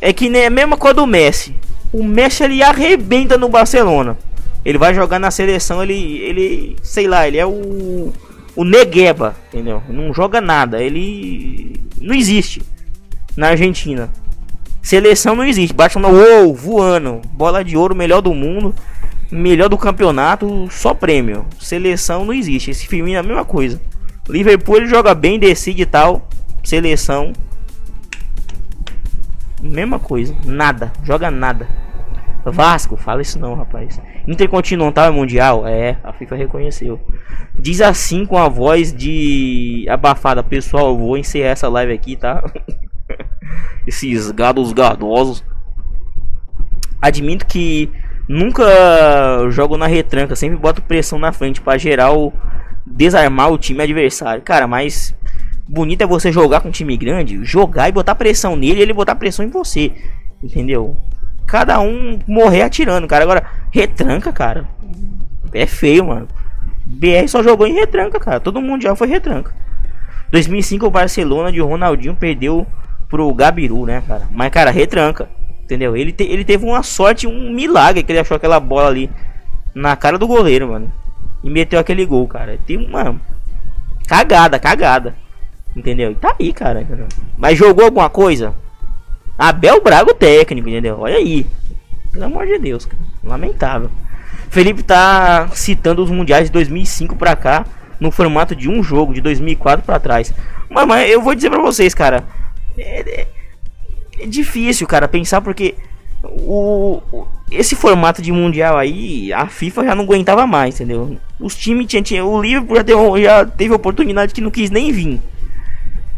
É 0.00 0.12
que 0.12 0.28
nem 0.28 0.46
a 0.46 0.50
mesma 0.50 0.76
coisa 0.76 0.94
do 0.94 1.06
Messi. 1.06 1.56
O 1.92 2.04
Messi 2.04 2.44
ele 2.44 2.62
arrebenta 2.62 3.36
no 3.36 3.48
Barcelona. 3.48 4.16
Ele 4.64 4.78
vai 4.78 4.94
jogar 4.94 5.18
na 5.18 5.32
seleção, 5.32 5.82
ele. 5.82 6.18
ele. 6.18 6.76
sei 6.80 7.08
lá, 7.08 7.26
ele 7.26 7.38
é 7.38 7.46
o 7.46 8.12
o 8.56 8.64
Negueba, 8.64 9.36
entendeu? 9.48 9.82
Não 9.88 10.12
joga 10.12 10.40
nada, 10.40 10.82
ele 10.82 11.80
não 12.00 12.14
existe 12.14 12.62
na 13.36 13.48
Argentina. 13.48 14.10
Seleção 14.82 15.36
não 15.36 15.44
existe, 15.44 15.74
bate 15.74 15.98
no 15.98 16.08
uou, 16.08 16.54
voando, 16.54 17.20
bola 17.32 17.62
de 17.62 17.76
ouro, 17.76 17.94
melhor 17.94 18.22
do 18.22 18.32
mundo, 18.32 18.74
melhor 19.30 19.68
do 19.68 19.76
campeonato, 19.76 20.68
só 20.70 20.94
prêmio. 20.94 21.44
Seleção 21.60 22.24
não 22.24 22.32
existe, 22.32 22.70
esse 22.70 22.86
filme 22.86 23.12
é 23.12 23.18
a 23.18 23.22
mesma 23.22 23.44
coisa. 23.44 23.80
Liverpool 24.28 24.78
ele 24.78 24.86
joga 24.86 25.14
bem, 25.14 25.38
decide 25.38 25.82
e 25.82 25.86
tal, 25.86 26.28
seleção 26.64 27.32
mesma 29.60 29.98
coisa, 29.98 30.34
nada, 30.44 30.92
joga 31.02 31.30
nada. 31.30 31.68
Vasco, 32.44 32.96
fala 32.96 33.22
isso 33.22 33.38
não, 33.38 33.54
rapaz. 33.54 34.00
Intercontinental 34.26 35.06
é 35.06 35.10
mundial? 35.10 35.66
É, 35.66 35.98
a 36.02 36.12
FIFA 36.12 36.36
reconheceu. 36.36 37.00
Diz 37.54 37.80
assim 37.80 38.26
com 38.26 38.36
a 38.36 38.48
voz 38.48 38.92
de 38.92 39.86
abafada. 39.88 40.42
Pessoal, 40.42 40.88
eu 40.88 40.98
vou 40.98 41.16
encerrar 41.16 41.50
essa 41.50 41.68
live 41.68 41.92
aqui, 41.92 42.16
tá? 42.16 42.42
Esses 43.86 44.30
gados 44.32 44.72
gadosos. 44.72 45.44
Admito 47.00 47.46
que 47.46 47.90
nunca 48.28 48.64
jogo 49.50 49.76
na 49.76 49.86
retranca, 49.86 50.34
sempre 50.34 50.56
boto 50.56 50.82
pressão 50.82 51.18
na 51.18 51.32
frente 51.32 51.60
para 51.60 51.78
gerar 51.78 52.12
o 52.12 52.32
desarmar 52.84 53.52
o 53.52 53.58
time 53.58 53.82
adversário. 53.82 54.42
Cara, 54.42 54.66
mas 54.66 55.14
bonito 55.68 56.02
é 56.02 56.06
você 56.06 56.32
jogar 56.32 56.60
com 56.60 56.68
um 56.68 56.72
time 56.72 56.96
grande, 56.96 57.44
jogar 57.44 57.88
e 57.88 57.92
botar 57.92 58.14
pressão 58.14 58.56
nele 58.56 58.80
e 58.80 58.82
ele 58.82 58.92
botar 58.92 59.14
pressão 59.14 59.44
em 59.44 59.50
você. 59.50 59.92
Entendeu? 60.42 60.96
Cada 61.46 61.80
um 61.80 62.18
morrer 62.26 62.62
atirando, 62.62 63.06
cara. 63.06 63.24
Agora, 63.24 63.44
retranca, 63.70 64.32
cara. 64.32 64.66
É 65.52 65.66
feio, 65.66 66.06
mano. 66.06 66.28
BR 66.84 67.26
só 67.28 67.42
jogou 67.42 67.66
em 67.66 67.74
retranca, 67.74 68.18
cara. 68.18 68.40
Todo 68.40 68.60
mundo 68.60 68.82
já 68.82 68.94
foi 68.94 69.08
retranca. 69.08 69.52
2005 70.30 70.86
o 70.86 70.90
Barcelona 70.90 71.52
de 71.52 71.60
Ronaldinho 71.60 72.14
perdeu 72.14 72.66
pro 73.08 73.32
Gabiru, 73.32 73.86
né, 73.86 74.02
cara? 74.06 74.28
Mas, 74.30 74.50
cara, 74.50 74.70
retranca. 74.70 75.28
Entendeu? 75.62 75.96
Ele, 75.96 76.12
te, 76.12 76.24
ele 76.24 76.44
teve 76.44 76.64
uma 76.64 76.82
sorte, 76.82 77.26
um 77.26 77.52
milagre 77.52 78.02
que 78.02 78.12
ele 78.12 78.20
achou 78.20 78.36
aquela 78.36 78.60
bola 78.60 78.88
ali 78.88 79.10
na 79.74 79.96
cara 79.96 80.18
do 80.18 80.26
goleiro, 80.26 80.68
mano. 80.68 80.92
E 81.42 81.50
meteu 81.50 81.78
aquele 81.78 82.04
gol, 82.04 82.26
cara. 82.26 82.58
Tem 82.66 82.76
uma 82.76 83.16
cagada, 84.06 84.58
cagada. 84.58 85.14
Entendeu? 85.74 86.12
E 86.12 86.14
tá 86.14 86.34
aí, 86.38 86.52
cara. 86.52 86.86
Mas 87.36 87.58
jogou 87.58 87.84
alguma 87.84 88.08
coisa? 88.08 88.54
Abel 89.38 89.82
Braga 89.82 90.10
o 90.10 90.14
técnico, 90.14 90.68
entendeu? 90.68 90.98
Olha 91.00 91.16
aí. 91.16 91.46
Pelo 92.12 92.24
amor 92.24 92.46
de 92.46 92.58
Deus, 92.58 92.86
cara. 92.86 93.02
Lamentável. 93.22 93.90
Felipe 94.48 94.82
tá 94.82 95.48
citando 95.52 96.02
os 96.02 96.10
mundiais 96.10 96.46
de 96.46 96.52
2005 96.52 97.16
pra 97.16 97.36
cá 97.36 97.66
no 98.00 98.10
formato 98.10 98.54
de 98.54 98.68
um 98.68 98.82
jogo 98.82 99.12
de 99.12 99.20
2004 99.20 99.84
para 99.84 99.98
trás. 99.98 100.32
Mas, 100.70 100.86
mas, 100.86 101.10
eu 101.10 101.20
vou 101.20 101.34
dizer 101.34 101.50
para 101.50 101.60
vocês, 101.60 101.94
cara, 101.94 102.24
é, 102.76 103.00
é, 103.00 103.28
é, 104.20 104.26
difícil, 104.26 104.86
cara, 104.86 105.08
pensar 105.08 105.40
porque 105.40 105.74
o, 106.22 107.02
o, 107.12 107.26
esse 107.50 107.74
formato 107.74 108.20
de 108.20 108.32
mundial 108.32 108.76
aí 108.76 109.32
a 109.32 109.46
FIFA 109.46 109.84
já 109.84 109.94
não 109.94 110.04
aguentava 110.04 110.46
mais, 110.46 110.76
entendeu? 110.76 111.16
Os 111.38 111.54
times 111.54 111.86
tinham, 111.86 112.02
tinha, 112.02 112.24
o 112.24 112.40
Liverpool 112.40 112.76
já 112.76 112.84
teve, 112.84 113.22
já 113.22 113.46
teve 113.46 113.74
oportunidade 113.74 114.34
que 114.34 114.40
não 114.40 114.50
quis 114.50 114.70
nem 114.70 114.92
vir. 114.92 115.20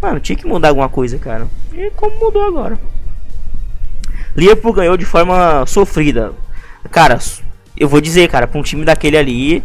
Mano, 0.01 0.21
tinha 0.21 0.37
que 0.37 0.47
mudar 0.47 0.69
alguma 0.69 0.89
coisa, 0.89 1.19
cara. 1.19 1.49
E 1.73 1.91
como 1.91 2.17
mudou 2.19 2.47
agora? 2.47 2.79
Liverpool 4.39 4.73
ganhou 4.73 4.97
de 4.97 5.05
forma 5.05 5.67
sofrida. 5.67 6.33
Cara, 6.91 7.19
eu 7.77 7.89
vou 7.89 8.01
dizer, 8.01 8.29
cara, 8.29 8.47
pra 8.47 8.61
um 8.61 8.63
time 8.63 8.85
daquele 8.85 9.17
ali, 9.17 9.65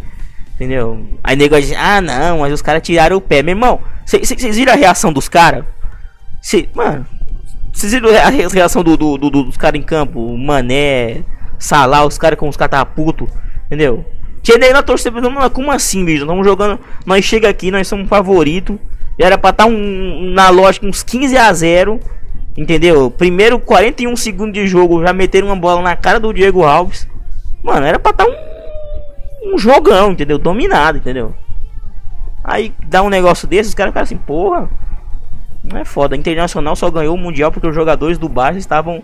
entendeu? 0.55 1.05
Aí 1.23 1.35
nego 1.35 1.59
diz, 1.59 1.73
ah 1.77 2.01
não, 2.01 2.39
mas 2.39 2.51
os 2.51 2.61
caras 2.61 2.81
tiraram 2.81 3.17
o 3.17 3.21
pé. 3.21 3.43
Meu 3.43 3.53
irmão, 3.53 3.79
vocês 4.03 4.55
viram 4.55 4.73
a 4.73 4.75
reação 4.75 5.13
dos 5.13 5.29
caras? 5.29 5.63
Mano, 6.73 7.05
vocês 7.71 7.91
viram 7.93 8.09
a 8.09 8.29
reação 8.29 8.83
do, 8.83 8.97
do, 8.97 9.17
do 9.17 9.29
dos 9.29 9.57
caras 9.57 9.79
em 9.79 9.83
campo? 9.83 10.19
O 10.19 10.37
Mané, 10.37 11.23
Salah, 11.59 12.05
os 12.05 12.17
caras 12.17 12.39
com 12.39 12.49
os 12.49 12.57
caras 12.57 12.83
puto, 12.95 13.29
entendeu? 13.67 14.03
Tinha 14.41 14.57
nem 14.57 14.73
na 14.73 14.81
torcida, 14.81 15.11
como 15.51 15.71
assim, 15.71 16.03
bicho? 16.03 16.23
Estamos 16.23 16.45
jogando, 16.45 16.79
nós 17.05 17.23
chega 17.23 17.47
aqui, 17.47 17.71
nós 17.71 17.87
somos 17.87 18.09
favorito. 18.09 18.79
E 19.17 19.23
era 19.23 19.37
pra 19.37 19.51
estar 19.51 19.65
tá 19.65 19.69
um, 19.69 20.31
na 20.33 20.49
lógica 20.49 20.87
uns 20.87 21.03
15 21.03 21.37
a 21.37 21.53
0 21.53 21.99
Entendeu? 22.55 23.09
Primeiro 23.09 23.59
41 23.59 24.15
segundos 24.15 24.53
de 24.53 24.67
jogo 24.67 25.01
já 25.01 25.11
meteram 25.11 25.47
uma 25.47 25.55
bola 25.55 25.81
na 25.81 25.95
cara 25.95 26.19
do 26.19 26.33
Diego 26.33 26.63
Alves. 26.63 27.07
Mano, 27.63 27.85
era 27.85 27.97
pra 27.97 28.11
estar 28.11 28.25
tá 28.25 28.31
um, 28.31 29.53
um 29.53 29.57
jogão, 29.57 30.11
entendeu? 30.11 30.37
Dominado, 30.37 30.97
entendeu? 30.97 31.33
Aí 32.43 32.73
dá 32.85 33.01
um 33.01 33.09
negócio 33.09 33.47
desses, 33.47 33.69
os 33.69 33.75
caras 33.75 33.91
ficam 33.91 34.03
assim, 34.03 34.17
porra. 34.17 34.69
Não 35.63 35.79
é 35.79 35.85
foda. 35.85 36.15
A 36.15 36.17
Internacional 36.17 36.75
só 36.75 36.91
ganhou 36.91 37.15
o 37.15 37.17
Mundial 37.17 37.51
porque 37.51 37.67
os 37.67 37.73
jogadores 37.73 38.17
do 38.17 38.27
Barça 38.27 38.59
estavam 38.59 39.01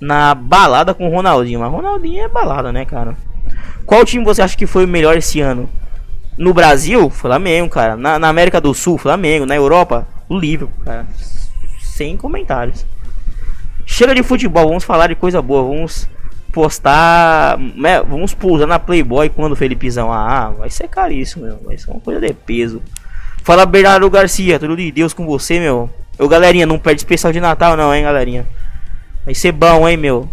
na 0.00 0.34
balada 0.34 0.92
com 0.92 1.08
o 1.08 1.10
Ronaldinho. 1.10 1.60
Mas 1.60 1.72
Ronaldinho 1.72 2.22
é 2.22 2.28
balada, 2.28 2.70
né, 2.70 2.84
cara? 2.84 3.16
Qual 3.86 4.04
time 4.04 4.24
você 4.24 4.42
acha 4.42 4.56
que 4.56 4.66
foi 4.66 4.84
o 4.84 4.88
melhor 4.88 5.16
esse 5.16 5.40
ano? 5.40 5.68
No 6.36 6.52
Brasil, 6.52 7.08
Flamengo, 7.08 7.70
cara. 7.70 7.96
Na, 7.96 8.18
na 8.18 8.28
América 8.28 8.60
do 8.60 8.74
Sul, 8.74 8.98
Flamengo. 8.98 9.46
Na 9.46 9.56
Europa, 9.56 10.06
o 10.28 10.38
Liverpool, 10.38 10.84
cara. 10.84 11.06
Sem 11.94 12.16
comentários. 12.16 12.86
Chega 13.84 14.14
de 14.14 14.22
futebol, 14.22 14.66
vamos 14.66 14.82
falar 14.82 15.08
de 15.08 15.14
coisa 15.14 15.42
boa. 15.42 15.62
Vamos 15.62 16.08
postar. 16.50 17.58
Né, 17.58 18.02
vamos 18.02 18.32
pousar 18.32 18.66
na 18.66 18.78
Playboy 18.78 19.28
quando 19.28 19.52
o 19.52 19.56
Felipezão. 19.56 20.10
Ah, 20.10 20.50
vai 20.58 20.70
ser 20.70 20.88
caríssimo, 20.88 21.44
meu. 21.44 21.60
Vai 21.62 21.76
ser 21.76 21.90
uma 21.90 22.00
coisa 22.00 22.18
de 22.18 22.32
peso. 22.32 22.80
Fala 23.42 23.66
Bernardo 23.66 24.08
Garcia, 24.08 24.58
tudo 24.58 24.76
de 24.76 24.90
Deus 24.90 25.12
com 25.12 25.26
você, 25.26 25.60
meu. 25.60 25.90
Ô 26.18 26.28
galerinha, 26.28 26.64
não 26.64 26.78
perde 26.78 27.00
especial 27.00 27.32
de 27.32 27.40
Natal, 27.40 27.76
não, 27.76 27.94
hein, 27.94 28.04
galerinha. 28.04 28.46
Vai 29.24 29.34
ser 29.34 29.52
bom, 29.52 29.86
hein, 29.86 29.96
meu. 29.96 30.28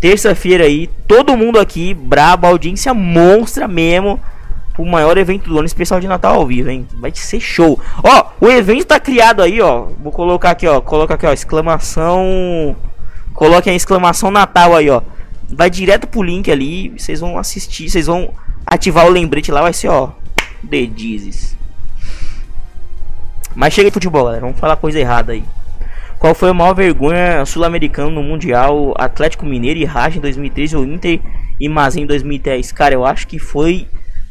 Terça-feira 0.00 0.64
aí, 0.64 0.86
todo 1.06 1.36
mundo 1.36 1.58
aqui, 1.58 1.92
brabo, 1.92 2.46
audiência 2.46 2.94
monstra 2.94 3.68
mesmo. 3.68 4.18
O 4.80 4.86
maior 4.86 5.18
evento 5.18 5.50
do 5.50 5.58
ano 5.58 5.66
especial 5.66 6.00
de 6.00 6.08
Natal 6.08 6.36
ao 6.36 6.46
vivo, 6.46 6.70
hein? 6.70 6.86
Vai 6.98 7.12
ser 7.14 7.40
show. 7.40 7.78
Ó, 8.02 8.26
o 8.40 8.48
evento 8.48 8.86
tá 8.86 8.98
criado 8.98 9.42
aí, 9.42 9.60
ó. 9.60 9.88
Vou 10.02 10.10
colocar 10.10 10.52
aqui, 10.52 10.66
ó. 10.66 10.80
Coloca 10.80 11.14
aqui, 11.14 11.26
ó. 11.26 11.32
Exclamação 11.32 12.76
Coloquem 13.34 13.72
a 13.72 13.76
exclamação 13.76 14.30
Natal 14.30 14.76
aí, 14.76 14.90
ó. 14.90 15.02
Vai 15.48 15.70
direto 15.70 16.06
pro 16.06 16.22
link 16.22 16.50
ali. 16.50 16.90
Vocês 16.90 17.20
vão 17.20 17.38
assistir. 17.38 17.88
Vocês 17.88 18.06
vão 18.06 18.32
ativar 18.66 19.06
o 19.06 19.10
lembrete 19.10 19.50
lá. 19.50 19.62
Vai 19.62 19.72
ser, 19.72 19.88
ó. 19.88 20.12
The 20.68 20.90
Jesus. 20.94 21.56
Mas 23.54 23.72
chega 23.72 23.88
de 23.88 23.94
futebol, 23.94 24.24
galera. 24.24 24.42
Vamos 24.42 24.58
falar 24.58 24.76
coisa 24.76 24.98
errada 24.98 25.32
aí. 25.32 25.44
Qual 26.18 26.34
foi 26.34 26.50
a 26.50 26.54
maior 26.54 26.74
vergonha 26.74 27.44
sul-americano 27.46 28.10
no 28.10 28.22
Mundial? 28.22 28.94
Atlético 28.98 29.46
Mineiro 29.46 29.80
e 29.80 29.84
Raj 29.84 30.16
em 30.16 30.20
2013 30.20 30.76
ou 30.76 30.84
Inter 30.84 31.20
e 31.58 31.68
Mazin 31.68 32.02
em 32.02 32.06
2010? 32.06 32.72
Cara, 32.72 32.94
eu 32.94 33.06
acho 33.06 33.26
que 33.26 33.38
foi. 33.38 33.86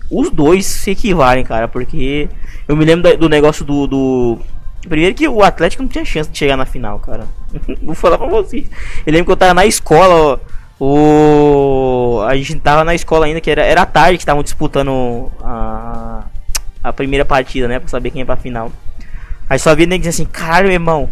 Os 0.10 0.30
dois 0.32 0.66
se 0.66 0.92
equivalem, 0.92 1.44
cara. 1.44 1.68
Porque 1.68 2.30
eu 2.68 2.76
me 2.76 2.86
lembro 2.86 3.18
do 3.18 3.30
negócio 3.30 3.64
do, 3.64 3.88
do 3.88 4.40
Primeiro 4.88 5.14
que 5.14 5.28
o 5.28 5.44
Atlético 5.44 5.84
não 5.84 5.90
tinha 5.90 6.06
chance 6.06 6.30
de 6.30 6.38
chegar 6.38 6.56
na 6.56 6.66
final, 6.66 7.00
cara. 7.00 7.28
Vou 7.84 7.96
falar 7.96 8.18
pra 8.18 8.28
vocês. 8.28 8.70
Eu 9.06 9.12
lembro 9.12 9.26
que 9.26 9.32
eu 9.32 9.38
tava 9.38 9.54
na 9.54 9.66
escola, 9.66 10.40
ó, 10.80 10.84
o... 10.84 12.22
A 12.26 12.36
gente 12.38 12.56
tava 12.56 12.84
na 12.86 12.96
escola 12.96 13.26
ainda, 13.26 13.42
que 13.42 13.52
era, 13.52 13.64
era 13.64 13.86
tarde 13.86 14.18
que 14.18 14.24
estavam 14.24 14.42
disputando 14.42 15.30
a... 15.44 16.24
a 16.82 16.94
primeira 16.94 17.26
partida, 17.26 17.68
né? 17.68 17.80
Pra 17.80 17.90
saber 17.90 18.12
quem 18.12 18.20
ia 18.20 18.26
pra 18.26 18.38
final. 18.38 18.72
Aí 19.50 19.60
só 19.60 19.76
vi 19.76 19.86
nem 19.86 20.00
dizer 20.00 20.12
assim, 20.12 20.26
caralho, 20.26 20.72
irmão, 20.72 21.10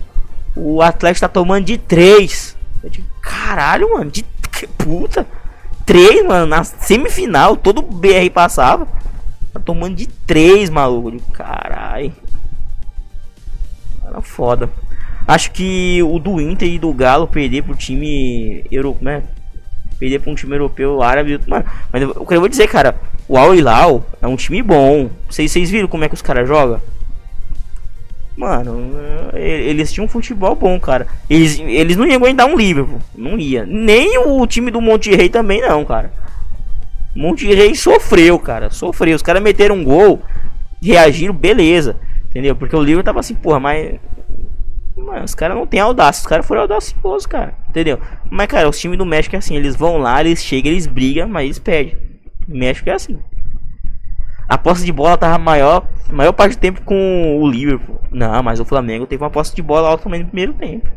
o 0.56 0.82
Atlético 0.82 1.28
tá 1.28 1.28
tomando 1.28 1.66
de 1.66 1.78
3. 1.78 2.56
Eu 2.84 2.90
digo, 2.90 3.08
caralho, 3.22 3.94
mano, 3.94 4.10
de 4.10 4.24
puta. 4.78 5.28
3, 5.88 6.28
mano, 6.28 6.46
na 6.46 6.66
semifinal, 6.66 7.56
todo 7.56 7.82
BR 7.82 8.30
passava. 8.34 8.88
Tá 9.54 9.60
tomando 9.60 9.96
de 9.96 10.06
3, 10.06 10.70
maluco. 10.70 11.32
Caralho. 11.32 12.14
Era 14.06 14.22
foda. 14.22 14.70
Acho 15.26 15.52
que 15.52 16.04
o 16.04 16.20
do 16.20 16.40
Inter 16.42 16.68
e 16.68 16.78
do 16.78 16.94
Galo 16.94 17.28
perder 17.28 17.64
pro 17.64 17.74
time 17.74 18.66
europeu, 18.70 19.04
né? 19.04 19.24
Perder 19.98 20.20
pra 20.20 20.32
um 20.32 20.36
time 20.36 20.56
europeu 20.56 21.02
árabe. 21.02 21.40
Mano, 21.48 21.66
mas 21.92 22.04
que 22.04 22.34
eu 22.34 22.40
vou 22.40 22.50
dizer, 22.50 22.68
cara, 22.68 23.00
o 23.28 23.38
Al 23.38 23.56
Hilal 23.56 24.06
é 24.22 24.28
um 24.28 24.36
time 24.36 24.62
bom. 24.62 25.10
Vocês, 25.30 25.52
vocês 25.52 25.70
viram 25.70 25.88
como 25.88 26.04
é 26.04 26.10
que 26.10 26.14
os 26.14 26.22
caras 26.22 26.48
jogam? 26.48 26.82
Mano, 28.38 28.92
eles 29.34 29.92
tinham 29.92 30.06
um 30.06 30.08
futebol 30.08 30.56
bom, 30.56 30.80
cara. 30.80 31.08
Eles, 31.28 31.60
eles 31.60 31.98
não 31.98 32.06
iam 32.06 32.18
aguentar 32.18 32.46
um 32.46 32.56
Liverpool. 32.56 33.00
Não 33.16 33.40
ia. 33.40 33.66
Nem 33.66 34.20
o 34.20 34.46
time 34.46 34.70
do 34.70 34.80
Monte 34.80 35.10
Rei 35.10 35.28
também, 35.28 35.60
não, 35.60 35.84
cara. 35.84 36.14
Monte 37.16 37.48
Rei 37.48 37.74
sofreu, 37.74 38.38
cara. 38.38 38.70
Sofreu. 38.70 39.16
Os 39.16 39.24
caras 39.24 39.42
meteram 39.42 39.78
um 39.78 39.84
gol, 39.84 40.22
reagiram, 40.80 41.34
beleza. 41.34 41.98
Entendeu? 42.30 42.56
Porque 42.56 42.76
o 42.76 42.84
livro 42.84 43.04
tava 43.04 43.22
assim, 43.22 43.34
porra, 43.34 43.60
mas. 43.60 44.00
Mano, 44.96 45.26
os 45.26 45.34
caras 45.34 45.58
não 45.58 45.66
tem 45.66 45.80
audácia, 45.80 46.22
os 46.22 46.28
caras 46.28 46.46
foram 46.46 46.62
audaciosos, 46.62 47.26
cara. 47.26 47.56
Entendeu? 47.70 48.00
Mas, 48.30 48.46
cara, 48.46 48.70
os 48.70 48.78
times 48.80 49.00
do 49.00 49.06
México 49.06 49.36
é 49.36 49.40
assim, 49.40 49.56
eles 49.56 49.76
vão 49.76 49.98
lá, 49.98 50.22
eles 50.22 50.44
chegam, 50.44 50.72
eles 50.72 50.86
brigam, 50.86 51.28
mas 51.28 51.46
eles 51.46 51.60
perdem. 51.60 51.98
O 52.48 52.56
México 52.56 52.88
é 52.88 52.94
assim. 52.94 53.18
A 54.48 54.58
posse 54.58 54.86
de 54.86 54.92
bola 54.92 55.18
tava 55.18 55.38
maior, 55.38 55.86
maior 56.10 56.32
parte 56.32 56.56
do 56.56 56.60
tempo 56.60 56.82
com 56.84 57.40
o 57.42 57.50
Liverpool. 57.50 58.00
Não, 58.12 58.42
mas 58.42 58.60
o 58.60 58.66
Flamengo 58.66 59.06
teve 59.06 59.24
uma 59.24 59.30
posse 59.30 59.54
de 59.54 59.62
bola 59.62 59.90
alta 59.90 60.04
também 60.04 60.22
no 60.22 60.28
primeiro 60.28 60.54
tempo. 60.54 60.88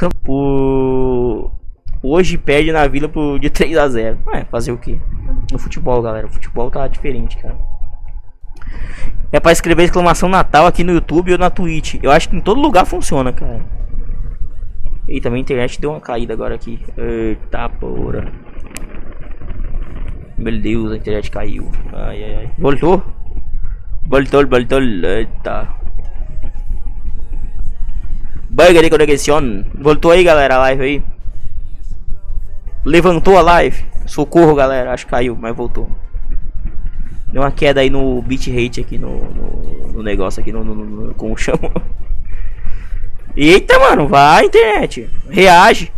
Por... 0.22 1.50
Hoje 2.02 2.36
perde 2.36 2.72
na 2.72 2.86
vila 2.88 3.08
por 3.08 3.38
de 3.38 3.48
3 3.48 3.76
a 3.76 3.88
0 3.88 4.18
É, 4.32 4.44
fazer 4.46 4.72
o 4.72 4.76
que? 4.76 5.00
No 5.52 5.58
futebol, 5.58 6.02
galera. 6.02 6.26
O 6.26 6.30
futebol 6.30 6.68
tá 6.68 6.88
diferente, 6.88 7.38
cara. 7.38 7.56
É 9.30 9.38
pra 9.38 9.52
escrever 9.52 9.84
exclamação 9.84 10.28
Natal 10.28 10.66
aqui 10.66 10.82
no 10.82 10.92
YouTube 10.92 11.32
ou 11.32 11.38
na 11.38 11.48
Twitch. 11.48 11.94
Eu 12.02 12.10
acho 12.10 12.28
que 12.28 12.36
em 12.36 12.40
todo 12.40 12.60
lugar 12.60 12.86
funciona, 12.86 13.32
cara. 13.32 13.64
E 15.08 15.20
também 15.20 15.38
a 15.38 15.42
internet 15.42 15.80
deu 15.80 15.90
uma 15.90 16.00
caída 16.00 16.32
agora 16.32 16.56
aqui. 16.56 16.80
Eita 16.96 17.68
porra. 17.68 18.32
Meu 20.36 20.60
Deus, 20.60 20.92
a 20.92 20.96
internet 20.96 21.30
caiu. 21.30 21.70
Ai, 21.92 22.24
ai, 22.24 22.34
ai. 22.34 22.50
Voltou? 22.58 23.02
Voltou, 24.06 24.46
voltou. 24.46 24.80
Eita. 24.80 25.68
Bug 28.50 28.82
de 28.82 28.90
conexão. 28.90 29.64
Voltou 29.74 30.10
aí, 30.10 30.22
galera, 30.24 30.56
a 30.56 30.58
live 30.58 30.82
aí. 30.82 31.02
Levantou 32.84 33.38
a 33.38 33.42
live. 33.42 33.84
Socorro, 34.06 34.54
galera. 34.54 34.92
Acho 34.92 35.06
que 35.06 35.10
caiu, 35.10 35.36
mas 35.40 35.54
voltou. 35.54 35.90
Deu 37.32 37.40
uma 37.40 37.50
queda 37.50 37.80
aí 37.80 37.88
no 37.88 38.20
bitrate 38.20 38.80
aqui 38.80 38.98
no, 38.98 39.24
no, 39.24 39.92
no, 39.92 40.02
negócio 40.02 40.40
aqui 40.42 40.52
no, 40.52 40.62
no, 40.62 40.74
no 40.74 41.14
com 41.14 41.32
o 41.32 41.36
chão. 41.36 41.58
Eita, 43.34 43.78
mano, 43.78 44.06
vai 44.06 44.44
internet. 44.44 45.08
Reage. 45.30 45.90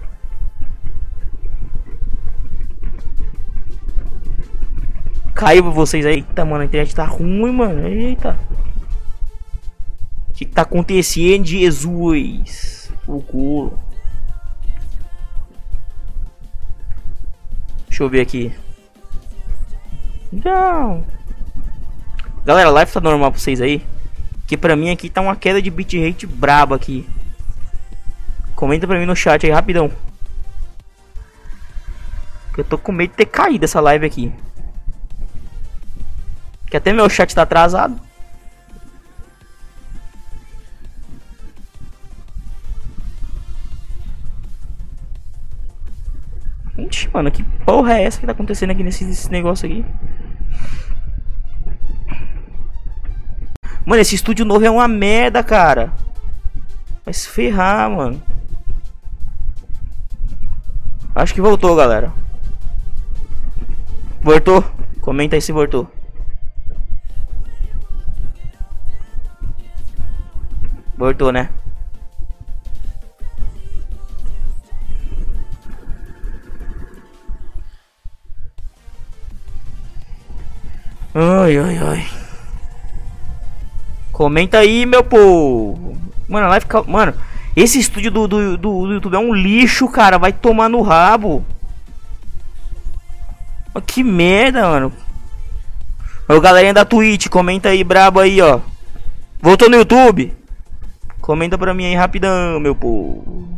Caiu 5.35 5.65
pra 5.65 5.73
vocês 5.73 6.07
aí. 6.07 6.17
Eita, 6.17 6.45
mano, 6.45 6.63
a 6.63 6.65
internet 6.65 6.95
tá 6.95 7.05
ruim, 7.05 7.53
mano. 7.53 7.87
Eita. 7.89 8.39
O 10.31 10.33
que, 10.33 10.45
tá 10.45 10.63
acontecendo, 10.63 11.45
Jesus? 11.45 12.93
O 13.07 13.21
culo. 13.21 13.79
Deixa 17.89 18.03
eu 18.03 18.09
ver 18.09 18.21
aqui. 18.21 18.53
Não. 20.33 21.05
Galera, 22.45 22.69
a 22.69 22.73
live 22.73 22.93
tá 22.93 23.01
normal 23.01 23.31
pra 23.31 23.41
vocês 23.41 23.61
aí? 23.61 23.85
Que 24.47 24.57
pra 24.57 24.77
mim 24.77 24.91
aqui 24.91 25.09
tá 25.09 25.21
uma 25.21 25.37
queda 25.37 25.63
de 25.63 25.71
bitrate 25.71 26.27
braba 26.27 26.77
aqui. 26.77 27.09
Comenta 28.55 28.87
pra 28.87 28.99
mim 28.99 29.07
no 29.07 29.17
chat 29.17 29.47
aí 29.47 29.53
rapidão. 29.53 29.91
Eu 32.57 32.65
tô 32.65 32.79
com 32.79 32.93
medo 32.93 33.11
de 33.11 33.17
ter 33.17 33.27
caído 33.27 33.65
essa 33.65 33.81
live 33.81 34.07
aqui. 34.07 34.33
Que 36.75 36.79
até 36.79 36.93
meu 36.93 37.09
chat 37.09 37.33
tá 37.33 37.43
atrasado. 37.43 38.01
Ixi, 46.77 47.09
mano, 47.13 47.31
que 47.31 47.45
porra 47.65 47.95
é 47.95 48.03
essa 48.03 48.19
que 48.19 48.27
tá 48.27 48.33
acontecendo 48.33 48.71
aqui 48.71 48.83
nesse, 48.83 49.05
nesse 49.05 49.31
negócio 49.31 49.67
aqui? 49.67 49.87
Mano, 53.87 54.03
esse 54.03 54.17
estúdio 54.17 54.45
novo 54.45 54.65
é 54.65 54.71
uma 54.71 54.89
merda, 54.89 55.45
cara. 55.45 55.93
Vai 57.05 57.15
se 57.15 57.29
ferrar, 57.29 57.89
mano. 57.89 58.21
Acho 61.15 61.35
que 61.35 61.41
voltou, 61.41 61.77
galera. 61.77 62.13
Voltou? 64.21 64.65
Comenta 65.01 65.37
aí 65.37 65.41
se 65.41 65.53
voltou. 65.53 65.89
Voltou, 70.97 71.33
né? 71.33 71.49
Ai, 81.15 81.57
ai, 81.59 81.79
ai. 81.79 82.07
Comenta 84.13 84.59
aí, 84.59 84.87
meu 84.87 85.03
povo. 85.05 85.97
Mano, 86.29 86.47
a 86.47 86.51
live. 86.51 86.67
Mano, 86.87 87.15
Esse 87.57 87.79
estúdio 87.79 88.11
do, 88.11 88.27
do, 88.27 88.57
do, 88.57 88.87
do 88.87 88.93
YouTube 88.93 89.15
é 89.15 89.19
um 89.19 89.35
lixo, 89.35 89.89
cara. 89.89 90.19
Vai 90.19 90.33
tomar 90.33 90.69
no 90.69 90.83
rabo. 90.83 91.45
Que 93.87 94.03
merda, 94.03 94.69
mano. 94.69 94.93
Ô, 96.29 96.41
galerinha 96.41 96.73
da 96.73 96.85
Twitch, 96.85 97.29
comenta 97.29 97.69
aí, 97.69 97.85
brabo 97.85 98.19
aí, 98.19 98.41
ó. 98.41 98.61
Voltou 99.41 99.69
no 99.69 99.77
YouTube? 99.77 100.33
Comenta 101.25 101.57
pra 101.57 101.73
mim 101.73 101.87
aí 101.87 101.95
rapidão, 101.95 102.61
meu 102.61 102.75
povo. 102.75 103.49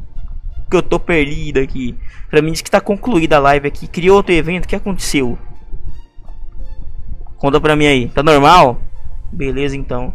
Que 0.71 0.77
eu 0.77 0.83
tô 0.83 1.01
perdido 1.01 1.59
aqui. 1.59 1.99
Pra 2.31 2.41
mim 2.41 2.53
diz 2.53 2.63
que 2.63 2.71
tá 2.71 2.81
concluída 2.81 3.39
a 3.39 3.41
live 3.41 3.67
aqui. 3.67 3.89
Criou 3.89 4.19
outro 4.19 4.33
evento, 4.33 4.67
o 4.67 4.69
que 4.69 4.77
aconteceu? 4.77 5.37
Conta 7.37 7.61
pra 7.61 7.75
mim 7.75 7.87
aí. 7.87 8.09
Tá 8.09 8.23
normal? 8.23 8.81
Beleza, 9.33 9.77
então. 9.77 10.15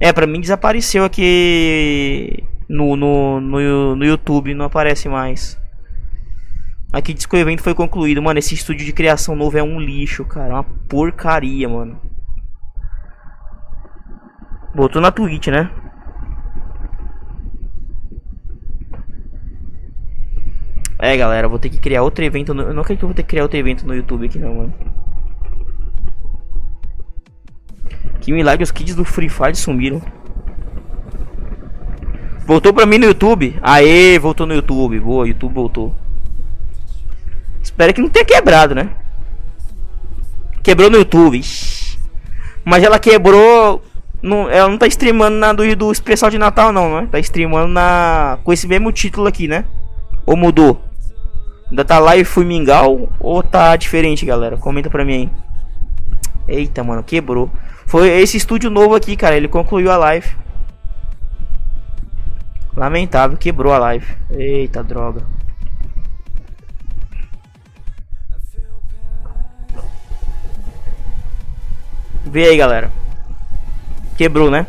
É, 0.00 0.10
pra 0.10 0.26
mim 0.26 0.40
desapareceu 0.40 1.04
aqui 1.04 2.44
no, 2.66 2.96
no, 2.96 3.42
no, 3.42 3.96
no 3.96 4.04
YouTube. 4.06 4.54
Não 4.54 4.64
aparece 4.64 5.06
mais. 5.06 5.60
Aqui 6.94 7.12
diz 7.12 7.26
que 7.26 7.36
o 7.36 7.38
evento 7.38 7.62
foi 7.62 7.74
concluído. 7.74 8.22
Mano, 8.22 8.38
esse 8.38 8.54
estúdio 8.54 8.86
de 8.86 8.94
criação 8.94 9.36
novo 9.36 9.58
é 9.58 9.62
um 9.62 9.78
lixo, 9.78 10.24
cara. 10.24 10.54
Uma 10.54 10.64
porcaria, 10.64 11.68
mano. 11.68 12.00
Botou 14.74 15.02
na 15.02 15.12
Twitch, 15.12 15.48
né? 15.48 15.70
É, 21.02 21.16
galera, 21.16 21.48
vou 21.48 21.58
ter 21.58 21.70
que 21.70 21.78
criar 21.78 22.02
outro 22.02 22.22
evento. 22.22 22.52
No... 22.52 22.62
Eu 22.62 22.74
não 22.74 22.82
acredito 22.82 23.00
que 23.00 23.04
eu 23.04 23.08
vou 23.08 23.14
ter 23.14 23.22
que 23.22 23.30
criar 23.30 23.42
outro 23.42 23.58
evento 23.58 23.86
no 23.86 23.94
YouTube 23.94 24.26
aqui, 24.26 24.38
não, 24.38 24.54
mano. 24.54 24.74
Que 28.20 28.30
milagre, 28.32 28.62
os 28.62 28.70
kids 28.70 28.94
do 28.94 29.04
Free 29.04 29.30
Fire 29.30 29.56
sumiram. 29.56 30.02
Voltou 32.44 32.74
pra 32.74 32.84
mim 32.84 32.98
no 32.98 33.06
YouTube. 33.06 33.58
Aê, 33.62 34.18
voltou 34.18 34.46
no 34.46 34.52
YouTube. 34.52 35.00
Boa, 35.00 35.26
YouTube 35.26 35.54
voltou. 35.54 35.94
Espero 37.62 37.94
que 37.94 38.02
não 38.02 38.10
tenha 38.10 38.24
quebrado, 38.24 38.74
né? 38.74 38.90
Quebrou 40.62 40.90
no 40.90 40.98
YouTube. 40.98 41.40
Mas 42.62 42.84
ela 42.84 42.98
quebrou. 42.98 43.82
Não, 44.20 44.50
ela 44.50 44.68
não 44.68 44.76
tá 44.76 44.86
streamando 44.86 45.38
na 45.38 45.54
do, 45.54 45.74
do 45.74 45.90
especial 45.90 46.30
de 46.30 46.36
Natal, 46.36 46.72
não, 46.72 47.00
né? 47.00 47.08
Tá 47.10 47.18
streamando 47.20 47.68
na. 47.68 48.38
Com 48.44 48.52
esse 48.52 48.68
mesmo 48.68 48.92
título 48.92 49.26
aqui, 49.26 49.48
né? 49.48 49.64
Ou 50.26 50.36
mudou? 50.36 50.89
Ainda 51.70 51.84
tá 51.84 52.00
live 52.00 52.24
Fumingal 52.24 53.08
ou 53.20 53.42
tá 53.42 53.76
diferente, 53.76 54.26
galera? 54.26 54.56
Comenta 54.56 54.90
pra 54.90 55.04
mim 55.04 55.30
aí. 56.48 56.56
Eita, 56.56 56.82
mano, 56.82 57.02
quebrou. 57.04 57.48
Foi 57.86 58.08
esse 58.08 58.36
estúdio 58.36 58.68
novo 58.68 58.94
aqui, 58.94 59.16
cara. 59.16 59.36
Ele 59.36 59.46
concluiu 59.46 59.90
a 59.90 59.96
live. 59.96 60.28
Lamentável, 62.76 63.38
quebrou 63.38 63.72
a 63.72 63.78
live. 63.78 64.06
Eita, 64.30 64.82
droga. 64.82 65.24
Vê 72.24 72.48
aí, 72.48 72.56
galera. 72.56 72.92
Quebrou, 74.16 74.50
né? 74.50 74.66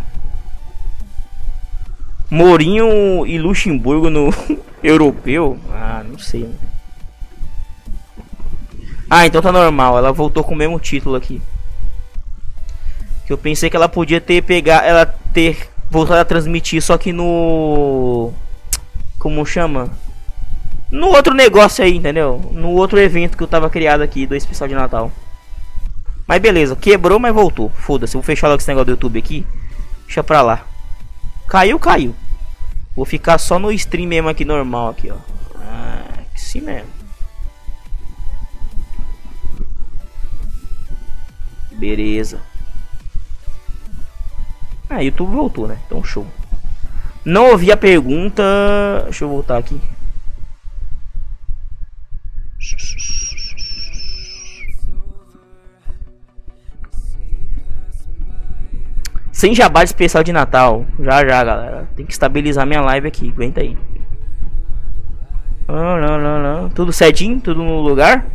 Mourinho 2.30 3.26
e 3.26 3.38
Luxemburgo 3.38 4.10
no 4.10 4.30
europeu? 4.82 5.60
Ah, 5.70 6.04
não 6.08 6.18
sei. 6.18 6.50
Ah, 9.14 9.26
então 9.26 9.42
tá 9.42 9.52
normal. 9.52 9.98
Ela 9.98 10.14
voltou 10.14 10.42
com 10.42 10.54
o 10.54 10.58
mesmo 10.58 10.80
título 10.80 11.18
aqui. 11.18 11.42
Que 13.28 13.34
eu 13.34 13.38
pensei 13.38 13.70
que 13.70 13.76
ela 13.76 13.90
podia 13.90 14.22
ter 14.22 14.42
pegar, 14.42 14.86
ela 14.86 15.06
ter 15.06 15.70
voltado 15.90 16.22
a 16.22 16.26
transmitir, 16.26 16.82
só 16.82 16.98
que 16.98 17.12
no 17.12 18.32
como 19.20 19.46
chama? 19.46 19.90
No 20.90 21.08
outro 21.08 21.34
negócio 21.34 21.84
aí, 21.84 21.98
entendeu? 21.98 22.40
No 22.54 22.70
outro 22.70 22.98
evento 22.98 23.36
que 23.36 23.44
eu 23.44 23.48
tava 23.48 23.70
criado 23.70 24.00
aqui 24.00 24.26
do 24.26 24.34
especial 24.34 24.70
de 24.70 24.76
Natal. 24.76 25.12
Mas 26.26 26.42
beleza, 26.42 26.74
quebrou, 26.78 27.20
mas 27.20 27.34
voltou. 27.34 27.70
Foda-se, 27.70 28.14
vou 28.14 28.24
fechar 28.24 28.48
logo 28.48 28.62
esse 28.62 28.68
negócio 28.70 28.86
do 28.86 28.92
YouTube 28.92 29.20
aqui. 29.20 29.46
Deixa 30.06 30.24
pra 30.24 30.42
lá. 30.42 30.66
Caiu, 31.50 31.78
caiu. 31.78 32.16
Vou 32.96 33.06
ficar 33.06 33.38
só 33.38 33.60
no 33.60 33.74
stream 33.74 34.08
mesmo 34.08 34.30
aqui 34.30 34.46
normal 34.46 34.92
aqui, 34.92 35.12
ó. 35.12 35.18
Ah, 35.58 36.24
que 36.34 36.40
sim 36.40 36.62
mesmo. 36.62 37.01
Beleza. 41.82 42.40
Ah, 44.88 45.02
YouTube 45.02 45.32
voltou, 45.32 45.68
né? 45.68 45.80
Então 45.88 46.04
show. 46.04 46.28
Não 47.26 47.50
ouvi 47.50 47.72
a 47.72 47.78
pergunta. 47.78 48.44
Deixa 49.06 49.24
eu 49.26 49.30
voltar 49.30 49.58
aqui. 49.58 49.82
Sem 59.32 59.56
jabá 59.56 59.84
especial 59.84 60.24
de 60.24 60.32
Natal. 60.32 60.86
Já 61.00 61.26
já, 61.26 61.44
galera. 61.44 61.90
Tem 61.96 62.06
que 62.06 62.12
estabilizar 62.12 62.68
minha 62.68 62.82
live 62.82 63.08
aqui. 63.08 63.30
Aguenta 63.30 63.62
aí. 63.62 63.76
Não, 65.68 66.00
não, 66.00 66.44
não. 66.44 66.70
Tudo 66.70 66.94
certinho? 66.94 67.42
Tudo 67.42 67.64
no 67.64 67.82
lugar? 67.82 68.28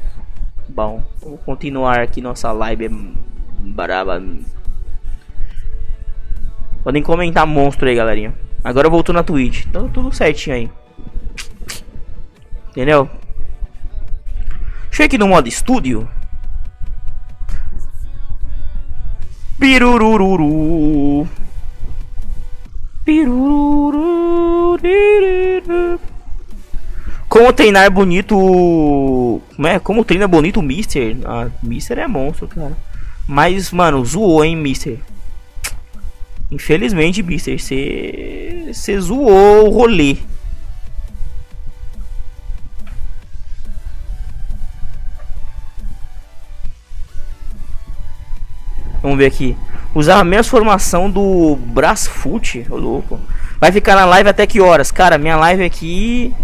Bom, 0.69 1.01
vou 1.21 1.39
continuar 1.39 2.01
aqui 2.01 2.21
nossa 2.21 2.51
live 2.51 2.89
Braba. 3.67 4.23
Podem 6.83 7.03
comentar 7.03 7.47
monstro 7.47 7.89
aí, 7.89 7.95
galerinha. 7.95 8.35
Agora 8.63 8.89
voltou 8.89 9.15
na 9.15 9.23
Twitch. 9.23 9.65
Então 9.67 9.89
tudo 9.89 10.13
certinho 10.13 10.57
aí. 10.57 10.71
Entendeu? 12.71 13.09
Deixa 14.85 15.03
eu 15.03 15.07
aqui 15.07 15.19
no 15.19 15.29
modo 15.29 15.49
estúdio. 15.49 16.09
Pirurururu. 19.59 21.29
Pirururu. 23.05 24.07
Como 27.29 27.53
treinar 27.53 27.91
bonito. 27.91 28.35
Como 29.55 29.69
é? 29.69 29.79
Como 29.79 30.05
treina 30.05 30.27
bonito 30.27 30.61
o 30.61 30.63
Mister? 30.63 31.17
Ah, 31.25 31.51
Mister 31.63 31.99
é 31.99 32.07
monstro, 32.07 32.49
cara. 32.49 32.77
Mas, 33.27 33.73
mano, 33.73 34.05
zoou, 34.05 34.45
hein, 34.45 34.55
Mister? 34.55 34.99
Infelizmente, 36.51 37.23
Mister, 37.23 37.59
você. 37.59 38.71
Você 38.73 39.01
zoou 39.01 39.67
o 39.67 39.71
rolê. 39.71 40.17
Vamos 49.03 49.19
ver 49.19 49.27
aqui. 49.27 49.57
Usar 49.95 50.21
a 50.21 50.25
mesma 50.25 50.51
formação 50.51 51.11
do 51.11 51.57
Brasfoot, 51.57 52.67
ô 52.71 52.77
louco. 52.77 53.21
Vai 53.59 53.73
ficar 53.73 53.97
na 53.97 54.05
live 54.05 54.29
até 54.29 54.47
que 54.47 54.61
horas? 54.61 54.93
Cara, 54.93 55.19
minha 55.19 55.37
live 55.37 55.65
aqui. 55.65 56.35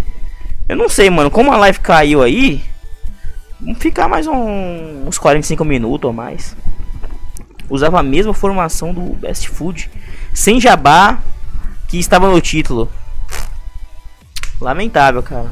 Eu 0.69 0.77
não 0.77 0.89
sei, 0.89 1.11
mano. 1.11 1.31
Como 1.31 1.53
a 1.53 1.57
live 1.57 1.79
caiu 1.79 2.23
aí. 2.23 2.65
Vamos 3.61 3.79
ficar 3.79 4.09
mais 4.09 4.27
um, 4.27 5.07
uns 5.07 5.19
45 5.19 5.65
minutos 5.65 6.09
ou 6.09 6.13
mais 6.13 6.57
usava 7.73 7.99
a 7.99 8.03
mesma 8.03 8.35
formação 8.35 8.93
do 8.93 9.01
Best 9.15 9.49
Food, 9.49 9.91
sem 10.35 10.61
jabá 10.61 11.19
que 11.89 11.99
estava 11.99 12.29
no 12.29 12.41
título. 12.41 12.89
Lamentável, 14.61 15.23
cara. 15.23 15.51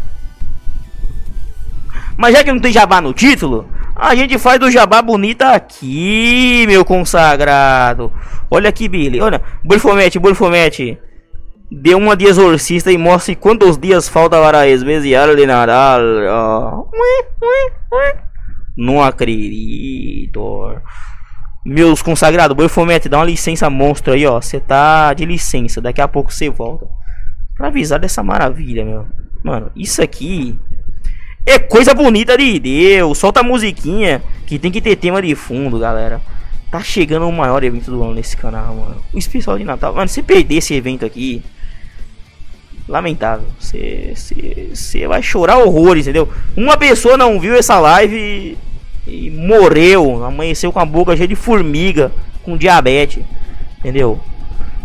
Mas 2.16 2.34
já 2.34 2.44
que 2.44 2.52
não 2.52 2.60
tem 2.60 2.72
jabá 2.72 3.00
no 3.00 3.14
título, 3.14 3.66
a 3.96 4.14
gente 4.14 4.38
faz 4.38 4.60
do 4.60 4.70
jabá 4.70 5.00
bonita 5.00 5.52
aqui, 5.52 6.66
meu 6.68 6.84
consagrado. 6.84 8.12
Olha 8.50 8.68
aqui, 8.68 8.86
Billy. 8.86 9.20
Olha, 9.20 9.40
Bulfomete, 9.64 10.18
Bulfomete. 10.18 10.98
Dê 11.72 11.94
uma 11.94 12.16
de 12.16 12.26
exorcista 12.26 12.92
e 12.92 12.98
mostre 12.98 13.34
quantos 13.34 13.78
dias 13.78 14.08
falta 14.08 14.38
para 14.40 14.68
esvaziar 14.68 15.34
de 15.34 15.46
Natal. 15.46 16.90
Não 18.76 19.02
acredito. 19.02 20.76
Meus 21.64 22.00
consagrados, 22.00 22.56
Boifomete, 22.56 23.08
dá 23.08 23.18
uma 23.18 23.24
licença 23.26 23.68
monstro 23.68 24.14
aí, 24.14 24.26
ó. 24.26 24.40
Você 24.40 24.58
tá 24.58 25.12
de 25.12 25.26
licença, 25.26 25.80
daqui 25.80 26.00
a 26.00 26.08
pouco 26.08 26.32
você 26.32 26.48
volta. 26.48 26.86
Pra 27.56 27.66
avisar 27.66 27.98
dessa 27.98 28.22
maravilha, 28.22 28.84
meu. 28.84 29.06
Mano, 29.42 29.70
isso 29.76 30.02
aqui 30.02 30.58
é 31.44 31.58
coisa 31.58 31.92
bonita 31.92 32.36
de 32.36 32.58
Deus. 32.58 33.18
Solta 33.18 33.40
a 33.40 33.42
musiquinha 33.42 34.22
que 34.46 34.58
tem 34.58 34.70
que 34.70 34.80
ter 34.80 34.96
tema 34.96 35.20
de 35.20 35.34
fundo, 35.34 35.78
galera. 35.78 36.22
Tá 36.70 36.80
chegando 36.80 37.28
o 37.28 37.32
maior 37.32 37.62
evento 37.62 37.90
do 37.90 38.02
ano 38.02 38.14
nesse 38.14 38.36
canal, 38.36 38.74
mano. 38.74 39.04
O 39.12 39.18
especial 39.18 39.58
de 39.58 39.64
Natal. 39.64 39.94
Mano, 39.94 40.08
se 40.08 40.22
perder 40.22 40.56
esse 40.56 40.72
evento 40.72 41.04
aqui, 41.04 41.42
lamentável. 42.88 43.46
Você 43.58 45.06
vai 45.06 45.22
chorar 45.22 45.58
horrores, 45.58 46.06
entendeu? 46.06 46.32
Uma 46.56 46.76
pessoa 46.76 47.16
não 47.16 47.38
viu 47.38 47.54
essa 47.54 47.78
live 47.78 48.56
e 49.06 49.30
morreu, 49.30 50.24
amanheceu 50.24 50.72
com 50.72 50.78
a 50.78 50.84
boca 50.84 51.16
cheia 51.16 51.28
de 51.28 51.34
formiga, 51.34 52.12
com 52.42 52.56
diabetes, 52.56 53.24
entendeu? 53.78 54.20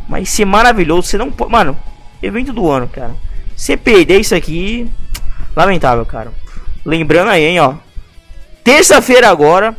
Mas 0.07 0.39
é 0.39 0.45
maravilhoso, 0.45 1.07
você 1.07 1.18
não 1.18 1.32
pode, 1.32 1.51
mano. 1.51 1.78
evento 2.22 2.53
do 2.53 2.70
ano, 2.70 2.88
cara. 2.88 3.16
Se 3.55 3.76
perder 3.78 4.20
isso 4.20 4.36
aqui, 4.36 4.89
lamentável, 5.55 6.05
cara. 6.05 6.32
Lembrando 6.86 7.30
aí, 7.30 7.43
hein, 7.43 7.59
ó. 7.59 7.76
Terça-feira 8.63 9.30
agora, 9.30 9.76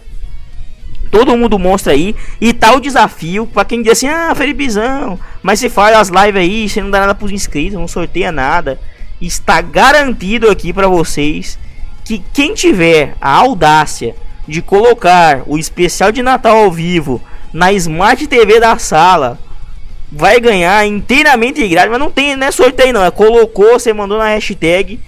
todo 1.11 1.37
mundo 1.37 1.59
mostra 1.59 1.93
aí. 1.93 2.15
E 2.41 2.53
tá 2.53 2.73
o 2.75 2.81
desafio 2.81 3.47
para 3.47 3.65
quem 3.65 3.83
diz 3.83 3.93
assim: 3.93 4.09
Ah, 4.09 4.35
Felipezão, 4.35 5.19
mas 5.43 5.61
você 5.61 5.69
faz 5.69 5.97
as 5.97 6.09
lives 6.09 6.41
aí, 6.41 6.69
você 6.69 6.83
não 6.83 6.91
dá 6.91 7.01
nada 7.01 7.15
pros 7.15 7.33
inscritos, 7.33 7.79
não 7.79 7.89
sorteia 7.89 8.33
nada. 8.33 8.81
Está 9.21 9.61
garantido 9.61 10.51
aqui 10.51 10.73
para 10.73 10.89
vocês 10.89 11.59
que 12.05 12.23
quem 12.33 12.55
tiver 12.55 13.15
a 13.21 13.31
audácia 13.31 14.15
de 14.47 14.63
colocar 14.63 15.43
o 15.47 15.59
especial 15.59 16.13
de 16.13 16.23
Natal 16.23 16.57
ao 16.57 16.71
vivo 16.71 17.21
na 17.53 17.73
Smart 17.73 18.27
TV 18.27 18.61
da 18.61 18.79
sala 18.79 19.39
vai 20.11 20.39
ganhar 20.39 20.87
inteiramente 20.87 21.67
grátis, 21.67 21.91
mas 21.91 21.99
não 21.99 22.11
tem, 22.11 22.37
não 22.37 22.47
é 22.47 22.51
sorteio 22.51 22.93
não, 22.93 23.05
é 23.05 23.11
colocou, 23.11 23.73
você 23.73 23.93
mandou 23.93 24.19
na 24.19 24.29
hashtag, 24.29 25.01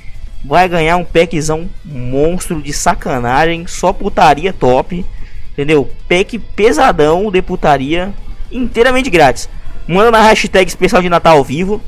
vai 0.45 0.69
ganhar 0.69 0.97
um 0.97 1.05
packzão 1.05 1.69
monstro 1.85 2.61
de 2.61 2.73
sacanagem, 2.73 3.67
só 3.67 3.93
putaria 3.93 4.53
top, 4.53 5.05
entendeu? 5.53 5.91
Pack 6.09 6.39
pesadão 6.39 7.31
de 7.31 7.43
putaria, 7.43 8.13
inteiramente 8.51 9.11
grátis. 9.11 9.49
Manda 9.87 10.11
na 10.11 10.23
hashtag 10.23 10.69
especial 10.69 11.01
de 11.01 11.09
Natal 11.09 11.37
ao 11.37 11.45
vivo, 11.45 11.81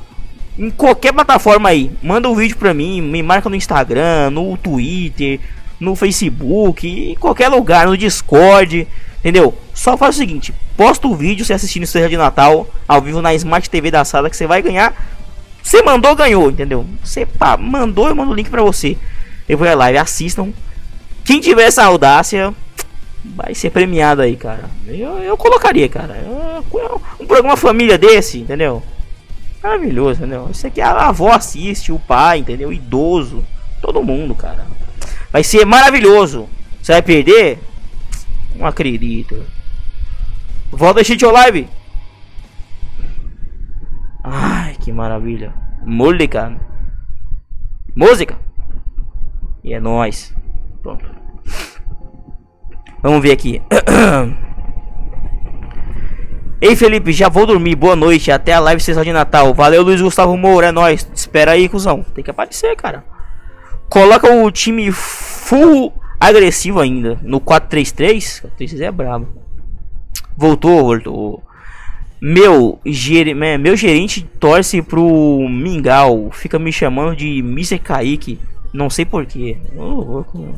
em 0.58 0.70
qualquer 0.70 1.12
plataforma 1.12 1.68
aí, 1.68 1.90
manda 2.02 2.28
um 2.28 2.34
vídeo 2.34 2.56
pra 2.56 2.74
mim, 2.74 3.00
me 3.00 3.22
marca 3.22 3.48
no 3.48 3.56
Instagram, 3.56 4.30
no 4.30 4.56
Twitter, 4.56 5.40
no 5.80 5.96
Facebook, 5.96 6.86
em 6.86 7.14
qualquer 7.14 7.48
lugar, 7.48 7.86
no 7.86 7.96
Discord, 7.96 8.86
entendeu? 9.18 9.54
Só 9.74 9.96
faz 9.96 10.14
o 10.14 10.18
seguinte, 10.18 10.54
posta 10.76 11.08
o 11.08 11.16
vídeo 11.16 11.44
se 11.44 11.54
assistindo 11.54 11.86
Seja 11.86 12.08
de 12.08 12.16
Natal 12.16 12.68
ao 12.86 13.00
vivo 13.00 13.22
na 13.22 13.34
Smart 13.34 13.68
TV 13.68 13.90
da 13.90 14.04
sala 14.04 14.28
que 14.28 14.36
você 14.36 14.46
vai 14.46 14.60
ganhar. 14.60 14.94
Você 15.62 15.82
mandou, 15.82 16.14
ganhou, 16.14 16.50
entendeu? 16.50 16.84
Você 17.02 17.24
pá, 17.24 17.56
mandou, 17.56 18.08
eu 18.08 18.14
mando 18.14 18.32
o 18.32 18.34
link 18.34 18.50
pra 18.50 18.62
você. 18.62 18.96
Eu 19.48 19.56
vou 19.58 19.68
a 19.68 19.74
live, 19.74 19.98
assistam. 19.98 20.52
Quem 21.24 21.40
tiver 21.40 21.64
essa 21.64 21.84
audácia 21.84 22.54
vai 23.24 23.54
ser 23.54 23.70
premiado 23.70 24.22
aí, 24.22 24.36
cara. 24.36 24.70
Eu, 24.86 25.18
eu 25.18 25.36
colocaria, 25.36 25.88
cara. 25.88 26.16
Eu, 26.16 27.00
um 27.18 27.26
programa 27.26 27.56
família 27.56 27.98
desse, 27.98 28.38
entendeu? 28.40 28.82
Maravilhoso, 29.62 30.20
entendeu? 30.20 30.48
Isso 30.50 30.66
aqui 30.66 30.80
a 30.80 31.08
avó 31.08 31.32
assiste, 31.32 31.92
o 31.92 31.98
pai, 31.98 32.38
entendeu? 32.38 32.70
O 32.70 32.72
idoso, 32.72 33.44
todo 33.80 34.02
mundo, 34.02 34.34
cara. 34.34 34.66
Vai 35.32 35.44
ser 35.44 35.64
maravilhoso. 35.64 36.48
Você 36.82 36.92
vai 36.92 37.02
perder? 37.02 37.58
Não 38.56 38.66
acredito. 38.66 39.44
Volta 40.70 41.00
a 41.00 41.28
o 41.28 41.32
live. 41.32 41.68
Ai, 44.22 44.76
que 44.80 44.92
maravilha. 44.92 45.54
Música. 45.84 46.56
Música. 47.94 48.38
E 49.64 49.74
é 49.74 49.80
nóis. 49.80 50.34
Pronto. 50.82 51.04
Vamos 53.02 53.22
ver 53.22 53.32
aqui. 53.32 53.62
Ei 56.60 56.76
Felipe, 56.76 57.12
já 57.12 57.28
vou 57.28 57.46
dormir. 57.46 57.74
Boa 57.74 57.96
noite. 57.96 58.30
Até 58.30 58.52
a 58.52 58.60
live 58.60 58.82
sessão 58.82 59.02
de 59.02 59.12
Natal. 59.12 59.54
Valeu, 59.54 59.82
Luiz 59.82 60.00
Gustavo 60.00 60.36
Moura. 60.36 60.66
É 60.68 60.72
nóis. 60.72 61.10
Espera 61.14 61.52
aí, 61.52 61.68
cuzão. 61.68 62.02
Tem 62.02 62.22
que 62.22 62.30
aparecer, 62.30 62.76
cara. 62.76 63.04
Coloca 63.90 64.32
o 64.32 64.48
time 64.52 64.92
full 64.92 65.92
agressivo 66.20 66.78
ainda. 66.78 67.18
No 67.22 67.40
4-3-3. 67.40 68.46
4-3-3 68.56 68.80
é 68.80 68.90
brabo. 68.92 69.26
Voltou, 70.36 70.84
voltou. 70.84 71.42
Meu, 72.22 72.78
ger 72.86 73.34
meu 73.34 73.76
gerente 73.76 74.22
torce 74.38 74.80
pro 74.80 75.48
Mingau. 75.48 76.30
Fica 76.30 76.56
me 76.56 76.72
chamando 76.72 77.16
de 77.16 77.40
Mr. 77.40 77.80
Kaique. 77.80 78.38
Não 78.72 78.88
sei 78.88 79.04
porquê. 79.04 79.58
Louco, 79.74 80.56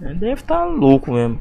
Deve 0.00 0.32
estar 0.32 0.60
tá 0.60 0.64
louco 0.64 1.12
mesmo. 1.12 1.38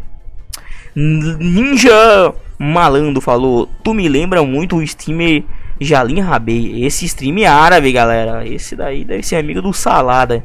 Ninja 0.94 2.34
Malandro 2.60 3.22
falou: 3.22 3.68
Tu 3.82 3.94
me 3.94 4.10
lembra 4.10 4.44
muito 4.44 4.76
o 4.76 4.84
streamer 4.84 5.44
Jalim 5.80 6.20
Rabei. 6.20 6.84
Esse 6.86 7.06
stream 7.06 7.40
é 7.40 7.48
árabe, 7.48 7.92
galera. 7.92 8.46
Esse 8.46 8.76
daí 8.76 9.06
deve 9.06 9.24
ser 9.24 9.38
amigo 9.38 9.62
do 9.62 9.74
Salada. 9.74 10.44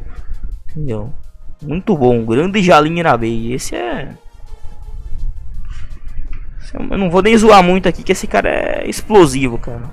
Entendeu? 0.79 1.13
Muito 1.61 1.97
bom. 1.97 2.25
Grande 2.25 2.63
Jalim 2.63 3.03
Rabei. 3.03 3.53
Esse 3.53 3.75
é. 3.75 4.15
Eu 6.73 6.97
não 6.97 7.11
vou 7.11 7.21
nem 7.21 7.37
zoar 7.37 7.65
muito 7.65 7.89
aqui, 7.89 8.05
que 8.05 8.13
esse 8.13 8.29
cara 8.29 8.49
é 8.49 8.89
explosivo, 8.89 9.59
cara. 9.59 9.93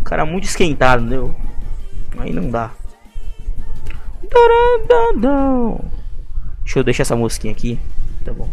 O 0.00 0.04
cara 0.04 0.22
é 0.22 0.24
muito 0.24 0.44
esquentado, 0.44 1.04
entendeu? 1.04 1.36
Aí 2.18 2.32
não 2.32 2.50
dá. 2.50 2.72
Deixa 6.64 6.80
eu 6.80 6.84
deixar 6.84 7.02
essa 7.02 7.14
mosquinha 7.14 7.52
aqui. 7.52 7.78
Tá 8.24 8.32
bom. 8.32 8.48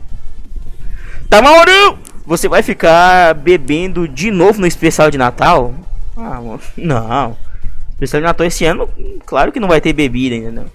Tá 1.30 1.42
Mauro! 1.42 1.98
Você 2.28 2.48
vai 2.48 2.62
ficar 2.62 3.34
bebendo 3.34 4.08
de 4.08 4.30
novo 4.30 4.62
no 4.62 4.68
especial 4.68 5.10
de 5.10 5.18
Natal? 5.18 5.74
Ah, 6.16 6.40
não. 6.78 7.49
Especial 8.00 8.22
de 8.22 8.28
Natal 8.28 8.48
esse 8.48 8.64
ano, 8.64 8.90
claro 9.26 9.52
que 9.52 9.60
não 9.60 9.68
vai 9.68 9.82
ter 9.82 9.92
bebida, 9.92 10.34
entendeu? 10.34 10.68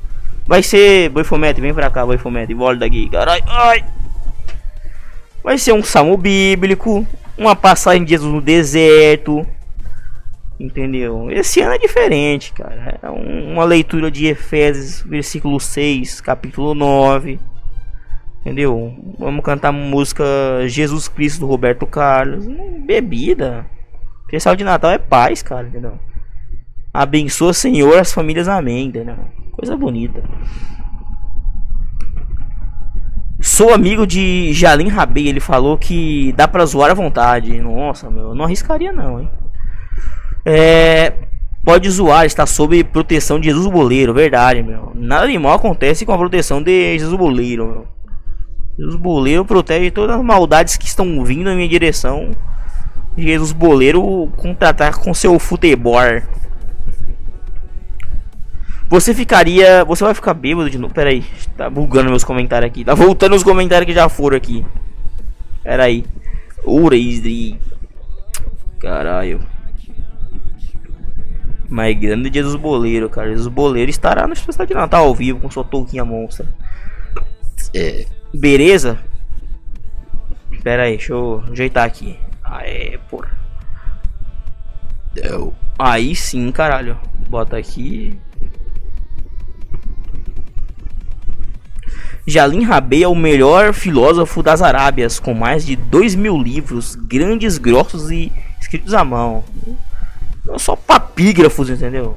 Vai 0.46 0.62
ser 0.62 1.08
Boifomete, 1.08 1.58
vem 1.58 1.72
pra 1.72 1.90
cá, 1.90 2.04
Boifomete, 2.04 2.52
volta 2.52 2.80
daqui, 2.80 3.08
caralho. 3.08 3.42
Ai. 3.46 3.82
Vai 5.42 5.56
ser 5.56 5.72
um 5.72 5.82
salmo 5.82 6.18
bíblico, 6.18 7.06
uma 7.38 7.56
passagem 7.56 8.04
de 8.04 8.10
Jesus 8.10 8.30
no 8.30 8.42
deserto. 8.42 9.46
Entendeu? 10.60 11.30
Esse 11.30 11.62
ano 11.62 11.74
é 11.74 11.78
diferente, 11.78 12.52
cara. 12.52 12.98
É 13.02 13.08
uma 13.08 13.64
leitura 13.64 14.10
de 14.10 14.26
Efésios, 14.26 15.00
versículo 15.02 15.58
6, 15.58 16.20
capítulo 16.20 16.74
9. 16.74 17.40
Entendeu? 18.42 18.94
Vamos 19.18 19.42
cantar 19.42 19.72
música 19.72 20.24
Jesus 20.66 21.08
Cristo 21.08 21.40
do 21.40 21.46
Roberto 21.46 21.86
Carlos. 21.86 22.46
Bebida. 22.84 23.64
Especial 24.26 24.54
de 24.54 24.62
Natal 24.62 24.90
é 24.90 24.98
paz, 24.98 25.42
cara, 25.42 25.66
entendeu? 25.66 25.98
Abençoa, 26.94 27.52
Senhor, 27.52 27.98
as 27.98 28.12
famílias, 28.12 28.46
amém, 28.46 28.86
entendeu? 28.86 29.16
Coisa 29.50 29.76
bonita. 29.76 30.22
Sou 33.40 33.74
amigo 33.74 34.06
de 34.06 34.52
Jalim 34.52 34.88
Rabei, 34.88 35.26
ele 35.26 35.40
falou 35.40 35.76
que 35.76 36.32
dá 36.36 36.46
pra 36.46 36.64
zoar 36.64 36.92
à 36.92 36.94
vontade. 36.94 37.60
Nossa, 37.60 38.08
meu, 38.08 38.32
não 38.32 38.44
arriscaria 38.44 38.92
não, 38.92 39.20
hein? 39.20 39.28
É, 40.46 41.12
pode 41.64 41.90
zoar, 41.90 42.26
está 42.26 42.46
sob 42.46 42.84
proteção 42.84 43.40
de 43.40 43.48
Jesus 43.48 43.66
Boleiro, 43.66 44.14
verdade, 44.14 44.62
meu. 44.62 44.92
Nada 44.94 45.26
de 45.26 45.36
mal 45.36 45.54
acontece 45.54 46.06
com 46.06 46.12
a 46.12 46.18
proteção 46.18 46.62
de 46.62 46.96
Jesus 46.96 47.18
Boleiro, 47.18 47.66
meu. 47.66 47.88
Jesus 48.78 48.96
Boleiro 48.96 49.44
protege 49.44 49.90
todas 49.90 50.16
as 50.16 50.22
maldades 50.22 50.76
que 50.76 50.86
estão 50.86 51.24
vindo 51.24 51.44
na 51.44 51.56
minha 51.56 51.68
direção. 51.68 52.30
Jesus 53.18 53.52
Boleiro 53.52 54.32
contratar 54.36 54.98
com 54.98 55.12
seu 55.12 55.36
futebol. 55.40 56.22
Você 58.94 59.12
ficaria. 59.12 59.84
Você 59.84 60.04
vai 60.04 60.14
ficar 60.14 60.34
bêbado 60.34 60.70
de 60.70 60.78
novo? 60.78 60.94
Pera 60.94 61.10
aí. 61.10 61.24
Tá 61.56 61.68
bugando 61.68 62.10
meus 62.10 62.22
comentários 62.22 62.70
aqui. 62.70 62.84
Tá 62.84 62.94
voltando 62.94 63.34
os 63.34 63.42
comentários 63.42 63.88
que 63.88 63.92
já 63.92 64.08
foram 64.08 64.36
aqui. 64.36 64.64
Pera 65.64 65.82
aí. 65.82 66.04
Ureisdri. 66.64 67.58
Caralho. 68.78 69.40
Mais 71.68 71.98
grande 71.98 72.32
Jesus 72.32 72.54
Boleiro, 72.54 73.10
cara. 73.10 73.30
Jesus 73.30 73.48
Boleiro 73.48 73.90
estará 73.90 74.28
no 74.28 74.32
especial 74.32 74.64
de 74.64 74.74
Natal 74.74 75.06
ao 75.06 75.14
vivo 75.14 75.40
com 75.40 75.50
sua 75.50 75.64
touquinha 75.64 76.04
monstra. 76.04 76.46
É. 77.74 78.06
Beleza? 78.32 78.96
Pera 80.62 80.84
aí, 80.84 80.98
deixa 80.98 81.14
eu 81.14 81.42
ajeitar 81.50 81.84
aqui. 81.84 82.16
Aê, 82.44 82.96
porra. 83.10 83.36
Deu. 85.12 85.52
Aí 85.76 86.14
sim, 86.14 86.52
caralho. 86.52 86.96
Bota 87.28 87.56
aqui. 87.56 88.16
Jalim 92.26 92.62
Rabei 92.62 93.02
é 93.02 93.08
o 93.08 93.14
melhor 93.14 93.74
filósofo 93.74 94.42
das 94.42 94.62
Arábias, 94.62 95.20
com 95.20 95.34
mais 95.34 95.64
de 95.64 95.76
dois 95.76 96.14
mil 96.14 96.40
livros, 96.40 96.94
grandes, 96.94 97.58
grossos 97.58 98.10
e 98.10 98.32
escritos 98.60 98.94
à 98.94 99.04
mão. 99.04 99.44
Só 100.56 100.74
papígrafos, 100.74 101.68
entendeu? 101.68 102.16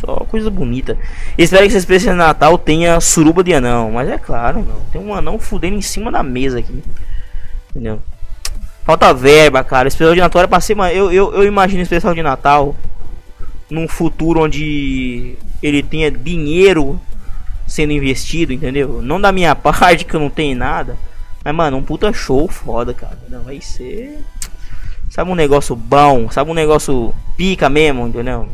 Só 0.00 0.16
coisa 0.28 0.50
bonita. 0.50 0.98
Espero 1.38 1.62
que 1.62 1.68
essa 1.68 1.78
espécie 1.78 2.06
de 2.06 2.12
Natal 2.12 2.58
tenha 2.58 3.00
suruba 3.00 3.42
de 3.42 3.54
anão. 3.54 3.92
Mas 3.92 4.08
é 4.08 4.18
claro. 4.18 4.66
Tem 4.90 5.00
um 5.00 5.14
anão 5.14 5.38
fudendo 5.38 5.76
em 5.76 5.82
cima 5.82 6.10
da 6.10 6.22
mesa 6.22 6.58
aqui. 6.58 6.82
Entendeu? 7.70 8.00
Falta 8.84 9.14
verba, 9.14 9.62
cara. 9.62 9.88
Especial 9.88 10.14
de 10.14 10.20
Natal 10.20 10.42
é 10.42 10.46
pra 10.46 10.60
ser. 10.60 10.76
Eu, 10.76 11.12
eu, 11.12 11.32
eu 11.34 11.44
imagino 11.44 11.82
especial 11.82 12.14
de 12.14 12.22
Natal. 12.22 12.74
Num 13.70 13.88
futuro 13.88 14.42
onde 14.42 15.36
ele 15.62 15.82
tenha 15.82 16.10
dinheiro 16.10 17.00
sendo 17.72 17.92
investido, 17.92 18.52
entendeu? 18.52 19.00
Não 19.00 19.18
da 19.18 19.32
minha 19.32 19.54
parte, 19.56 20.04
que 20.04 20.14
eu 20.14 20.20
não 20.20 20.28
tenho 20.28 20.56
nada. 20.56 20.96
Mas, 21.42 21.54
mano, 21.54 21.78
um 21.78 21.82
puta 21.82 22.12
show 22.12 22.46
foda, 22.46 22.92
cara. 22.92 23.18
Não, 23.30 23.42
vai 23.42 23.60
ser. 23.62 24.20
Sabe 25.08 25.30
um 25.30 25.34
negócio 25.34 25.74
bom? 25.74 26.30
Sabe 26.30 26.50
um 26.50 26.54
negócio 26.54 27.14
pica 27.36 27.70
mesmo, 27.70 28.06
entendeu? 28.06 28.46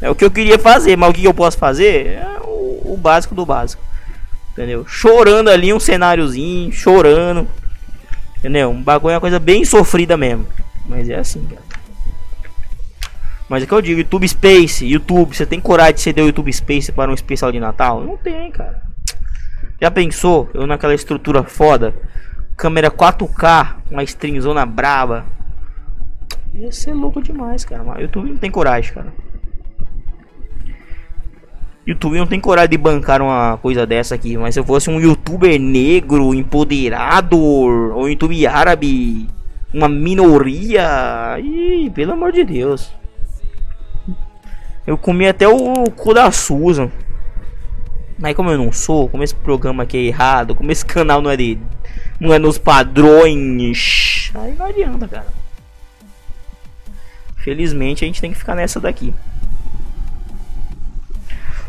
É 0.00 0.08
o 0.08 0.14
que 0.14 0.24
eu 0.24 0.30
queria 0.30 0.58
fazer, 0.58 0.96
mas 0.96 1.10
o 1.10 1.12
que 1.12 1.24
eu 1.24 1.34
posso 1.34 1.58
fazer? 1.58 2.06
É 2.06 2.38
o, 2.44 2.92
o 2.92 2.98
básico 3.00 3.34
do 3.34 3.44
básico. 3.44 3.82
Entendeu? 4.52 4.86
Chorando 4.86 5.48
ali 5.48 5.72
um 5.72 5.80
cenáriozinho, 5.80 6.72
chorando. 6.72 7.48
Entendeu? 8.38 8.70
Um 8.70 8.82
bagulho 8.82 9.12
é 9.12 9.14
uma 9.14 9.20
coisa 9.20 9.40
bem 9.40 9.64
sofrida 9.64 10.16
mesmo. 10.16 10.46
Mas 10.88 11.08
é 11.08 11.16
assim, 11.16 11.44
cara. 11.46 11.62
Mas 13.48 13.62
é 13.62 13.66
que 13.66 13.72
eu 13.72 13.80
digo, 13.80 14.00
YouTube 14.00 14.26
Space, 14.28 14.84
YouTube, 14.84 15.36
você 15.36 15.46
tem 15.46 15.60
coragem 15.60 15.94
de 15.94 16.00
ceder 16.00 16.24
o 16.24 16.26
YouTube 16.26 16.52
Space 16.52 16.90
para 16.90 17.10
um 17.10 17.14
especial 17.14 17.52
de 17.52 17.60
Natal? 17.60 18.02
Não 18.02 18.16
tem, 18.16 18.50
cara. 18.50 18.82
Já 19.80 19.90
pensou? 19.90 20.50
Eu 20.52 20.66
naquela 20.66 20.94
estrutura 20.94 21.44
foda, 21.44 21.94
câmera 22.56 22.90
4K, 22.90 23.76
uma 23.90 24.02
streamzona 24.02 24.66
braba. 24.66 25.26
Ia 26.54 26.72
ser 26.72 26.94
louco 26.94 27.22
demais, 27.22 27.64
cara. 27.64 27.84
Mas 27.84 28.00
YouTube 28.00 28.30
não 28.30 28.36
tem 28.36 28.50
coragem, 28.50 28.92
cara. 28.92 29.12
YouTube 31.86 32.18
não 32.18 32.26
tem 32.26 32.40
coragem 32.40 32.70
de 32.70 32.78
bancar 32.78 33.22
uma 33.22 33.58
coisa 33.58 33.86
dessa 33.86 34.14
aqui. 34.16 34.36
Mas 34.36 34.54
se 34.54 34.60
eu 34.60 34.64
fosse 34.64 34.90
um 34.90 34.98
youtuber 34.98 35.60
negro, 35.60 36.34
empoderado, 36.34 37.38
ou 37.38 38.08
YouTube 38.08 38.44
árabe, 38.46 39.28
uma 39.72 39.88
minoria. 39.88 41.38
Ih, 41.38 41.90
pelo 41.90 42.14
amor 42.14 42.32
de 42.32 42.42
Deus. 42.44 42.92
Eu 44.86 44.96
comi 44.96 45.26
até 45.26 45.48
o 45.48 45.90
cu 45.90 46.14
da 46.14 46.30
Susan. 46.30 46.90
Mas 48.18 48.34
como 48.34 48.50
eu 48.50 48.58
não 48.58 48.72
sou, 48.72 49.08
como 49.08 49.22
esse 49.22 49.34
programa 49.34 49.82
aqui 49.82 49.96
é 49.96 50.02
errado, 50.02 50.54
como 50.54 50.72
esse 50.72 50.84
canal 50.84 51.20
não 51.20 51.30
é 51.30 51.36
de. 51.36 51.58
não 52.18 52.32
é 52.32 52.38
nos 52.38 52.56
padrões. 52.56 54.30
Aí 54.34 54.54
não 54.54 54.66
adianta, 54.66 55.06
cara. 55.08 55.26
Felizmente 57.36 58.04
a 58.04 58.06
gente 58.06 58.20
tem 58.20 58.32
que 58.32 58.38
ficar 58.38 58.54
nessa 58.54 58.80
daqui. 58.80 59.12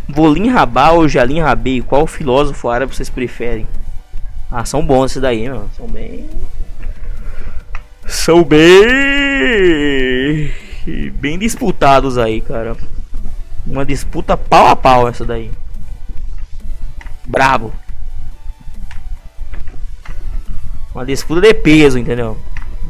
Volim 0.08 0.48
Rabá 0.48 0.92
ou 0.92 1.08
Jalim 1.08 1.42
Rabei, 1.42 1.82
qual 1.82 2.08
filósofo 2.08 2.70
árabe 2.70 2.96
vocês 2.96 3.10
preferem? 3.10 3.68
Ah, 4.50 4.64
são 4.64 4.86
bons 4.86 5.12
esses 5.12 5.22
daí, 5.22 5.50
mano. 5.50 5.70
São 5.76 5.88
bem. 5.88 6.30
São 8.08 8.44
bem. 8.44 8.64
Bem 11.16 11.38
disputados 11.38 12.18
aí, 12.18 12.40
cara. 12.40 12.78
Uma 13.70 13.86
disputa 13.86 14.38
pau 14.38 14.68
a 14.68 14.76
pau 14.76 15.08
essa 15.08 15.26
daí. 15.26 15.52
Brabo. 17.26 17.74
Uma 20.96 21.06
disputa 21.06 21.42
de 21.42 21.54
peso, 21.54 22.00
entendeu? 22.00 22.38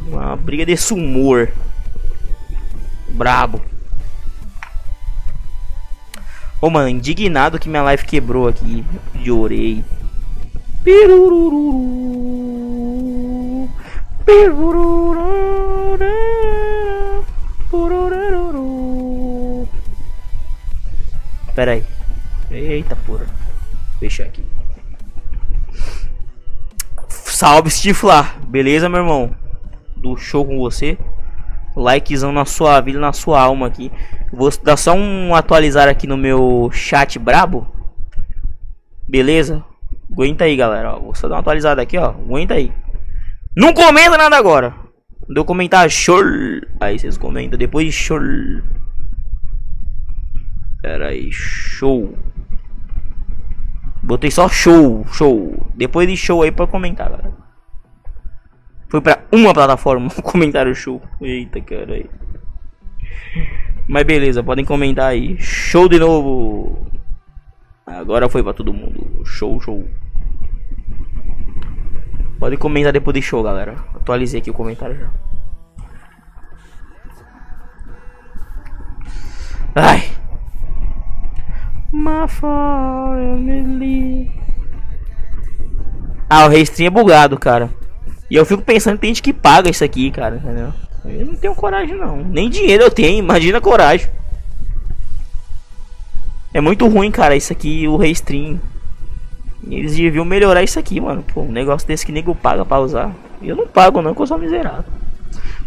Uma 0.06 0.36
briga 0.36 0.64
de 0.64 0.76
sumor. 0.76 1.50
Brabo. 3.08 3.60
Ô, 6.60 6.70
mano, 6.70 6.88
indignado 6.88 7.58
que 7.58 7.68
minha 7.68 7.82
live 7.82 8.04
quebrou 8.04 8.48
aqui. 8.48 8.84
Llorei. 9.14 9.84
Pirururu. 10.84 11.68
Pirururu. 14.24 15.08
Pera 21.58 21.72
aí. 21.72 21.84
Eita 22.52 22.94
porra. 22.94 23.26
Fechar 23.98 24.26
aqui. 24.26 24.44
Salve 27.08 27.68
Stiflar. 27.68 28.38
Beleza, 28.46 28.88
meu 28.88 29.00
irmão? 29.00 29.34
Do 29.96 30.16
show 30.16 30.46
com 30.46 30.56
você. 30.56 30.96
Likezão 31.74 32.30
na 32.30 32.44
sua 32.44 32.80
vida, 32.80 33.00
na 33.00 33.12
sua 33.12 33.40
alma 33.40 33.66
aqui. 33.66 33.90
Vou 34.32 34.48
dar 34.62 34.76
só 34.76 34.94
um 34.94 35.34
atualizar 35.34 35.88
aqui 35.88 36.06
no 36.06 36.16
meu 36.16 36.70
chat 36.72 37.18
brabo. 37.18 37.66
Beleza? 39.08 39.64
Aguenta 40.12 40.44
aí, 40.44 40.54
galera. 40.54 40.92
Vou 40.92 41.12
só 41.12 41.26
dar 41.26 41.34
uma 41.34 41.40
atualizada 41.40 41.82
aqui, 41.82 41.98
ó. 41.98 42.10
Aguenta 42.10 42.54
aí. 42.54 42.72
Não 43.56 43.72
comenta 43.72 44.16
nada 44.16 44.36
agora. 44.36 44.76
Deu 45.28 45.44
comentar 45.44 45.90
show. 45.90 46.22
Aí 46.78 46.96
vocês 47.00 47.18
comentam 47.18 47.58
depois 47.58 47.84
de 47.84 47.90
show. 47.90 48.20
Pera 50.80 51.08
aí, 51.08 51.30
show. 51.32 52.16
Botei 54.02 54.30
só 54.30 54.48
show, 54.48 55.04
show. 55.12 55.66
Depois 55.74 56.08
de 56.08 56.16
show 56.16 56.42
aí 56.42 56.52
pra 56.52 56.66
comentar, 56.66 57.10
galera. 57.10 57.32
Foi 58.88 59.00
pra 59.00 59.22
uma 59.30 59.52
plataforma 59.52 60.08
o 60.16 60.22
comentário 60.22 60.74
show. 60.74 61.02
Eita, 61.20 61.60
cara 61.60 61.94
aí. 61.94 62.10
Mas 63.88 64.04
beleza, 64.04 64.42
podem 64.42 64.64
comentar 64.64 65.06
aí. 65.06 65.36
Show 65.38 65.88
de 65.88 65.98
novo. 65.98 66.86
Agora 67.86 68.28
foi 68.28 68.42
pra 68.42 68.54
todo 68.54 68.72
mundo. 68.72 69.22
Show, 69.24 69.60
show. 69.60 69.88
Pode 72.38 72.56
comentar 72.56 72.92
depois 72.92 73.14
de 73.14 73.22
show, 73.22 73.42
galera. 73.42 73.76
Atualizei 73.94 74.40
aqui 74.40 74.50
o 74.50 74.54
comentário 74.54 74.96
já. 74.96 75.10
Ai. 79.74 80.18
My 81.92 82.28
family. 82.28 84.30
Ah, 86.28 86.44
o 86.44 86.48
Restream 86.48 86.88
é 86.88 86.90
bugado, 86.90 87.38
cara. 87.38 87.70
E 88.30 88.34
eu 88.34 88.44
fico 88.44 88.62
pensando 88.62 88.96
que 88.96 89.00
tem 89.00 89.10
gente 89.10 89.22
que 89.22 89.32
paga 89.32 89.70
isso 89.70 89.82
aqui, 89.82 90.10
cara, 90.10 90.36
entendeu? 90.36 90.72
Eu 91.04 91.26
não 91.26 91.34
tenho 91.34 91.54
coragem, 91.54 91.96
não. 91.96 92.18
Nem 92.18 92.50
dinheiro 92.50 92.84
eu 92.84 92.90
tenho, 92.90 93.18
imagina 93.18 93.60
coragem. 93.60 94.08
É 96.52 96.60
muito 96.60 96.86
ruim, 96.86 97.10
cara, 97.10 97.36
isso 97.36 97.52
aqui, 97.52 97.88
o 97.88 97.96
Restream. 97.96 98.60
Eles 99.66 99.96
deviam 99.96 100.24
melhorar 100.24 100.62
isso 100.62 100.78
aqui, 100.78 101.00
mano. 101.00 101.22
Pô, 101.22 101.42
um 101.42 101.52
negócio 101.52 101.88
desse 101.88 102.04
que 102.04 102.12
nego 102.12 102.34
paga 102.34 102.64
pra 102.64 102.80
usar. 102.80 103.14
Eu 103.42 103.56
não 103.56 103.66
pago, 103.66 104.02
não, 104.02 104.14
que 104.14 104.20
eu 104.20 104.26
sou 104.26 104.38
miserável. 104.38 104.84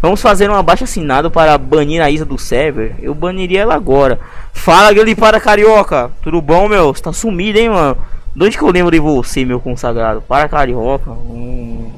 Vamos 0.02 0.20
fazer 0.20 0.49
um 0.49 0.56
abaixo 0.56 0.84
assinado 0.84 1.30
para 1.30 1.56
banir 1.60 2.02
a 2.02 2.10
Isa 2.10 2.26
do 2.26 2.38
server. 2.38 2.95
Eu 2.99 3.14
baniria 3.14 3.62
ela 3.62 3.76
agora. 3.76 4.20
Fala, 4.52 4.89
Guilherme 4.89 5.16
para 5.16 5.39
Carioca. 5.39 6.10
Tudo 6.24 6.41
bom, 6.41 6.68
meu? 6.68 6.91
Você 6.91 7.04
tá 7.04 7.14
sumido, 7.14 7.60
hein, 7.60 7.70
mano? 7.70 7.97
De 8.36 8.45
onde 8.45 8.58
que 8.58 8.64
eu 8.64 8.72
lembro 8.72 8.91
de 8.91 8.99
você, 8.99 9.45
meu 9.45 9.60
consagrado? 9.60 10.22
Para 10.22 10.49
Carioca. 10.49 11.12
Hum. 11.12 11.91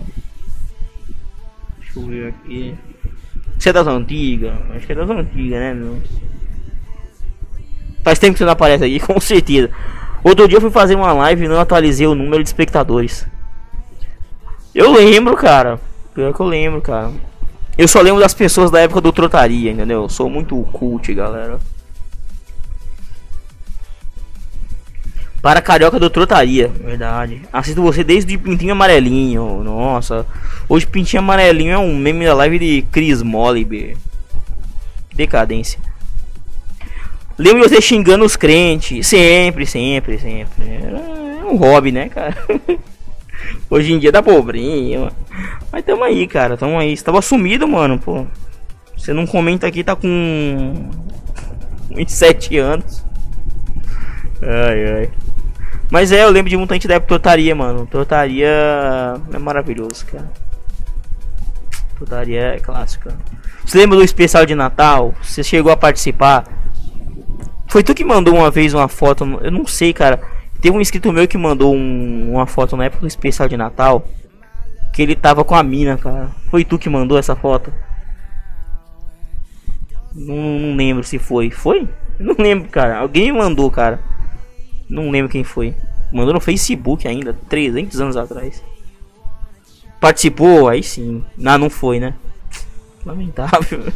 Deixa 1.79 1.99
eu 1.99 2.05
ver 2.05 2.27
aqui. 2.27 2.75
Você 3.57 3.69
é 3.69 3.73
das 3.73 3.87
antigas? 3.87 4.53
Acho 4.75 4.85
que 4.85 4.91
é 4.91 4.95
das 4.95 5.09
antigas, 5.09 5.59
né, 5.59 5.73
meu? 5.73 6.01
Faz 8.03 8.19
tempo 8.19 8.33
que 8.33 8.39
você 8.39 8.45
não 8.45 8.51
aparece 8.51 8.83
aqui, 8.83 8.99
com 9.05 9.17
certeza. 9.21 9.69
Outro 10.21 10.45
dia 10.45 10.57
eu 10.57 10.61
fui 10.61 10.71
fazer 10.71 10.95
uma 10.95 11.13
live 11.13 11.45
e 11.45 11.47
não 11.47 11.59
atualizei 11.59 12.05
o 12.05 12.15
número 12.15 12.43
de 12.43 12.49
espectadores. 12.49 13.25
Eu 14.75 14.91
lembro, 14.91 15.37
cara. 15.37 15.79
Pior 16.13 16.33
que 16.33 16.39
eu 16.41 16.45
lembro, 16.45 16.81
cara. 16.81 17.11
Eu 17.77 17.87
só 17.87 18.01
lembro 18.01 18.21
das 18.21 18.33
pessoas 18.33 18.69
da 18.69 18.79
época 18.79 19.01
do 19.01 19.11
Trotaria, 19.11 19.71
entendeu? 19.71 20.03
Eu 20.03 20.09
sou 20.09 20.29
muito 20.29 20.55
cult, 20.71 21.11
galera. 21.13 21.59
Para 25.41 25.61
Carioca 25.61 25.99
do 25.99 26.09
Trotaria, 26.09 26.69
verdade. 26.69 27.41
Assisto 27.51 27.81
você 27.81 28.03
desde 28.03 28.35
o 28.35 28.39
Pintinho 28.39 28.71
Amarelinho. 28.71 29.61
Nossa. 29.63 30.25
Hoje 30.69 30.87
Pintinho 30.87 31.21
Amarelinho 31.21 31.73
é 31.73 31.77
um 31.77 31.97
meme 31.97 32.25
da 32.25 32.33
live 32.33 32.59
de 32.59 32.81
Chris 32.91 33.21
Molliber. 33.21 33.97
Decadência. 35.13 35.79
Lembro 37.37 37.63
de 37.63 37.69
você 37.69 37.81
xingando 37.81 38.23
os 38.23 38.35
crentes. 38.35 39.05
Sempre, 39.07 39.65
sempre, 39.65 40.19
sempre. 40.19 40.65
É 40.65 41.43
um 41.43 41.57
hobby, 41.57 41.91
né, 41.91 42.07
cara? 42.07 42.37
Hoje 43.69 43.93
em 43.93 43.99
dia 43.99 44.11
dá 44.11 44.21
pobrinho. 44.21 45.09
Mas 45.71 45.83
tamo 45.83 46.03
aí, 46.03 46.27
cara. 46.27 46.57
Tamo 46.57 46.77
aí. 46.77 46.95
Você 46.95 47.03
tava 47.03 47.21
sumido, 47.21 47.67
mano, 47.67 47.99
pô. 47.99 48.25
Você 48.97 49.13
não 49.13 49.25
comenta 49.25 49.67
aqui, 49.67 49.83
tá 49.83 49.95
com. 49.95 50.73
uns 51.95 52.11
7 52.11 52.57
anos. 52.57 53.03
Ai, 54.41 54.93
ai. 54.93 55.09
Mas 55.89 56.11
é, 56.11 56.23
eu 56.23 56.29
lembro 56.29 56.49
de 56.49 56.57
muita 56.57 56.87
da 56.87 56.95
época 56.95 57.21
mano. 57.55 57.85
Tortaria 57.85 58.49
é 59.31 59.37
maravilhoso, 59.37 60.05
cara. 60.05 60.31
Tortaria 61.99 62.55
é 62.55 62.59
clássica. 62.59 63.15
Você 63.65 63.77
lembra 63.77 63.97
do 63.97 64.03
especial 64.03 64.45
de 64.45 64.55
Natal? 64.55 65.13
Você 65.21 65.43
chegou 65.43 65.71
a 65.71 65.77
participar? 65.77 66.45
Foi 67.67 67.83
tu 67.83 67.93
que 67.93 68.03
mandou 68.03 68.35
uma 68.35 68.51
vez 68.51 68.73
uma 68.73 68.87
foto? 68.87 69.39
Eu 69.41 69.51
não 69.51 69.65
sei, 69.65 69.93
cara. 69.93 70.19
Teve 70.63 70.77
um 70.77 70.79
inscrito 70.79 71.11
meu 71.11 71.27
que 71.27 71.37
mandou 71.37 71.75
um, 71.75 72.31
uma 72.31 72.47
foto 72.47 72.77
na 72.77 72.85
época 72.85 73.01
do 73.01 73.07
especial 73.07 73.49
de 73.49 73.57
Natal. 73.57 74.07
Que 74.93 75.01
ele 75.01 75.13
tava 75.13 75.43
com 75.43 75.53
a 75.53 75.61
mina, 75.61 75.97
cara. 75.97 76.29
Foi 76.49 76.63
tu 76.63 76.79
que 76.79 76.87
mandou 76.87 77.17
essa 77.17 77.35
foto? 77.35 77.73
Não, 80.15 80.33
não 80.37 80.77
lembro 80.77 81.03
se 81.03 81.19
foi. 81.19 81.51
Foi? 81.51 81.85
Não 82.17 82.35
lembro, 82.37 82.69
cara. 82.69 82.99
Alguém 82.99 83.29
mandou, 83.33 83.69
cara. 83.69 83.99
Não 84.87 85.09
lembro 85.09 85.29
quem 85.29 85.43
foi. 85.43 85.75
Mandou 86.13 86.33
no 86.33 86.39
Facebook 86.39 87.07
ainda, 87.07 87.33
300 87.49 87.99
anos 87.99 88.15
atrás. 88.15 88.63
Participou? 89.99 90.69
Aí 90.69 90.81
sim. 90.81 91.25
Não, 91.37 91.57
não 91.57 91.69
foi, 91.69 91.99
né? 91.99 92.13
Lamentável. 93.05 93.91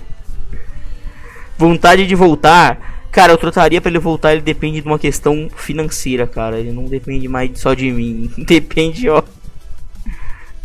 Vontade 1.58 2.06
de 2.06 2.14
voltar. 2.14 2.99
Cara, 3.10 3.32
eu 3.32 3.38
trotaria 3.38 3.80
pra 3.80 3.90
ele 3.90 3.98
voltar, 3.98 4.32
ele 4.32 4.40
depende 4.40 4.80
de 4.80 4.86
uma 4.86 4.98
questão 4.98 5.50
financeira, 5.56 6.26
cara. 6.26 6.58
Ele 6.58 6.70
não 6.70 6.84
depende 6.84 7.26
mais 7.26 7.58
só 7.58 7.74
de 7.74 7.90
mim. 7.90 8.30
Depende, 8.38 9.08
ó. 9.08 9.22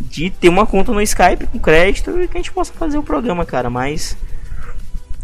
De 0.00 0.30
ter 0.30 0.48
uma 0.48 0.64
conta 0.64 0.92
no 0.92 1.00
Skype 1.02 1.46
com 1.46 1.58
crédito 1.58 2.10
e 2.20 2.28
que 2.28 2.36
a 2.36 2.40
gente 2.40 2.52
possa 2.52 2.72
fazer 2.72 2.98
o 2.98 3.02
programa, 3.02 3.44
cara. 3.44 3.68
Mas. 3.68 4.16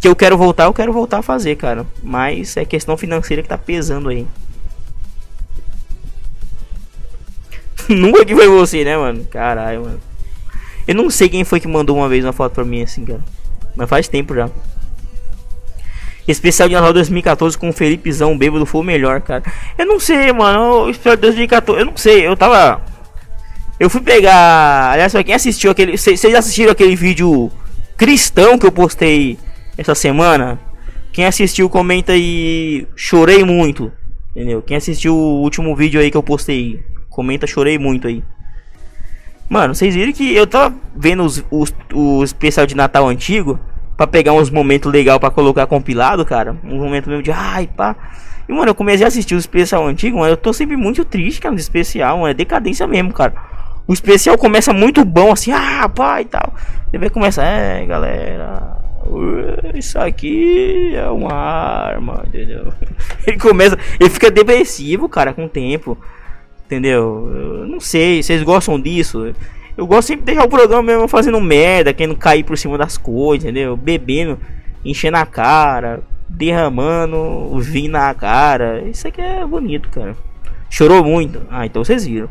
Que 0.01 0.09
eu 0.09 0.17
quero 0.17 0.37
voltar, 0.37 0.65
eu 0.65 0.75
quero 0.75 0.93
voltar 0.93 1.19
a 1.19 1.23
fazer, 1.23 1.55
cara. 1.55 1.87
Mas 2.03 2.57
é 2.57 2.65
questão 2.65 2.97
financeira 2.97 3.41
que 3.43 3.49
tá 3.49 3.57
pesando 3.57 4.09
aí. 4.09 4.27
Nunca 7.89 8.25
que 8.25 8.35
foi 8.35 8.49
você, 8.49 8.83
né, 8.85 8.97
mano? 8.97 9.25
Caralho, 9.27 9.83
mano. 9.83 10.01
Eu 10.89 10.97
não 10.97 11.09
sei 11.09 11.29
quem 11.29 11.45
foi 11.45 11.61
que 11.61 11.69
mandou 11.69 11.97
uma 11.97 12.09
vez 12.09 12.25
uma 12.25 12.33
foto 12.33 12.53
pra 12.53 12.65
mim 12.65 12.83
assim, 12.83 13.05
cara. 13.05 13.23
Mas 13.77 13.89
faz 13.89 14.09
tempo 14.09 14.35
já. 14.35 14.51
Especial 16.27 16.69
de 16.69 16.75
Natal 16.75 16.93
2014 16.93 17.59
com 17.59 17.71
o 17.71 17.73
Felipezão 17.73 18.39
bêbado 18.39 18.65
foi 18.65 18.81
o 18.81 18.85
melhor, 18.85 19.21
cara. 19.21 19.43
Eu 19.77 19.87
não 19.87 19.99
sei, 19.99 20.33
mano. 20.33 20.85
O 20.85 20.91
especial 20.91 21.17
de 21.17 21.23
2014, 21.23 21.81
eu 21.81 21.87
não 21.87 21.97
sei. 21.97 22.27
Eu 22.27 22.37
tava. 22.37 22.81
Eu 23.79 23.91
fui 23.91 24.01
pegar. 24.01 24.93
Aliás, 24.93 25.13
pra 25.13 25.25
quem 25.25 25.35
assistiu 25.35 25.71
aquele. 25.73 25.97
Vocês 25.97 26.25
assistiram 26.35 26.71
aquele 26.71 26.95
vídeo 26.95 27.51
cristão 27.97 28.57
que 28.57 28.67
eu 28.67 28.73
postei 28.73 29.37
essa 29.77 29.95
semana? 29.95 30.61
Quem 31.13 31.27
assistiu, 31.27 31.69
comenta 31.69 32.13
aí. 32.13 32.87
Chorei 32.95 33.45
muito. 33.45 33.91
Entendeu? 34.35 34.63
Quem 34.63 34.77
assistiu 34.77 35.15
o 35.15 35.43
último 35.43 35.75
vídeo 35.77 36.01
aí 36.01 36.11
que 36.11 36.17
eu 36.17 36.23
postei, 36.23 36.83
comenta, 37.11 37.47
chorei 37.47 37.79
muito 37.79 38.07
aí. 38.07 38.25
Mano, 39.49 39.75
vocês 39.75 39.95
viram 39.95 40.13
que 40.13 40.35
eu 40.35 40.47
tava 40.47 40.75
vendo 40.97 41.23
os, 41.23 41.45
os, 41.51 41.75
o 41.93 42.25
especial 42.25 42.65
de 42.65 42.75
Natal 42.75 43.07
antigo 43.07 43.61
para 43.97 44.07
pegar 44.07 44.33
uns 44.33 44.51
momentos 44.51 44.91
legal 44.93 45.21
para 45.21 45.31
colocar 45.31 45.67
compilado, 45.67 46.25
cara. 46.25 46.57
Um 46.65 46.79
momento 46.79 47.09
mesmo 47.09 47.23
de 47.23 47.31
ai, 47.31 47.67
pá. 47.67 47.97
E 48.49 48.53
mano, 48.53 48.71
eu 48.71 48.75
comecei 48.75 49.05
a 49.05 49.09
assistir 49.09 49.35
o 49.35 49.39
especial 49.39 49.87
antigo, 49.87 50.19
mano, 50.19 50.33
eu 50.33 50.37
tô 50.37 50.53
sempre 50.53 50.77
muito 50.77 51.05
triste, 51.05 51.41
cara, 51.41 51.55
no 51.55 51.61
especial, 51.61 52.19
mano, 52.19 52.31
é 52.31 52.35
decadência 52.35 52.87
mesmo, 52.87 53.13
cara. 53.13 53.35
O 53.87 53.93
especial 53.93 54.37
começa 54.39 54.73
muito 54.73 55.05
bom 55.05 55.33
assim, 55.33 55.53
ah, 55.53 55.89
pá 55.89 56.21
e 56.21 56.25
tal. 56.25 56.55
Depois 56.91 57.11
começa, 57.11 57.43
é, 57.43 57.85
galera, 57.85 58.77
isso 59.75 59.99
aqui 59.99 60.95
é 60.95 61.09
uma 61.09 61.33
arma, 61.33 62.25
entendeu? 62.27 62.73
Ele 63.27 63.39
começa, 63.39 63.79
ele 63.99 64.11
fica 64.11 64.31
depressivo, 64.31 65.09
cara, 65.09 65.33
com 65.33 65.45
o 65.45 65.49
tempo. 65.49 65.97
Entendeu? 66.67 67.31
Eu 67.35 67.67
não 67.67 67.81
sei, 67.81 68.23
vocês 68.23 68.43
gostam 68.43 68.81
disso? 68.81 69.35
Eu 69.77 69.87
gosto 69.87 70.09
sempre 70.09 70.23
de 70.23 70.27
deixar 70.27 70.45
o 70.45 70.51
programa 70.51 70.83
mesmo 70.83 71.09
fazendo 71.09 71.41
merda, 71.41 71.95
querendo 71.95 72.17
cair 72.17 72.45
por 72.45 72.59
cima 72.59 72.77
das 72.77 72.99
coisas, 72.99 73.45
entendeu? 73.45 73.77
Bebendo, 73.77 74.39
enchendo 74.85 75.17
a 75.17 75.25
cara, 75.25 76.03
derramando 76.29 77.59
vinho 77.61 77.93
na 77.93 78.13
cara. 78.15 78.83
Isso 78.83 79.09
aqui 79.09 79.21
é 79.21 79.47
bonito, 79.47 79.89
cara. 79.89 80.17
Chorou 80.69 81.03
muito. 81.03 81.43
Ah, 81.51 81.65
então 81.65 81.85
vocês 81.85 82.05
viram. 82.05 82.29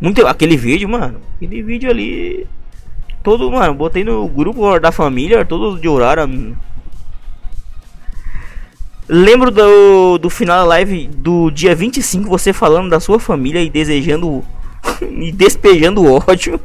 Muito 0.00 0.26
aquele 0.26 0.56
vídeo, 0.56 0.88
mano. 0.88 1.20
Aquele 1.36 1.62
vídeo 1.62 1.90
ali. 1.90 2.46
Todo, 3.22 3.50
mano, 3.50 3.74
botei 3.74 4.02
no 4.02 4.26
grupo 4.28 4.78
da 4.80 4.90
família, 4.90 5.44
todos 5.44 5.80
de 5.80 5.86
horário. 5.88 6.56
Lembro 9.06 9.50
do, 9.50 10.18
do 10.18 10.30
final 10.30 10.60
da 10.60 10.64
live 10.64 11.08
do 11.08 11.50
dia 11.50 11.74
25, 11.74 12.28
você 12.28 12.52
falando 12.52 12.88
da 12.88 13.00
sua 13.00 13.18
família 13.18 13.60
e 13.60 13.68
desejando 13.68 14.42
e 15.02 15.32
despejando 15.32 16.12
ódio. 16.12 16.60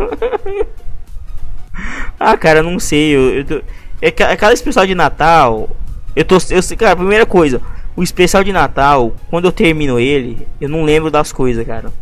ah, 2.20 2.38
cara, 2.38 2.64
não 2.64 2.80
sei. 2.80 3.16
Eu, 3.16 3.36
eu 3.36 3.46
tô, 3.46 3.62
é, 4.02 4.12
cada 4.12 4.54
especial 4.54 4.86
de 4.86 4.96
Natal. 4.96 5.70
Eu 6.16 6.26
tô. 6.26 6.38
Eu, 6.50 6.78
cara, 6.78 6.96
primeira 6.96 7.26
coisa. 7.26 7.62
O 7.96 8.04
especial 8.04 8.44
de 8.44 8.52
Natal, 8.52 9.16
quando 9.30 9.46
eu 9.46 9.54
termino 9.54 10.00
ele, 10.00 10.46
eu 10.60 10.68
não 10.68 10.84
lembro 10.84 11.10
das 11.10 11.32
coisas, 11.32 11.66
cara. 11.66 11.94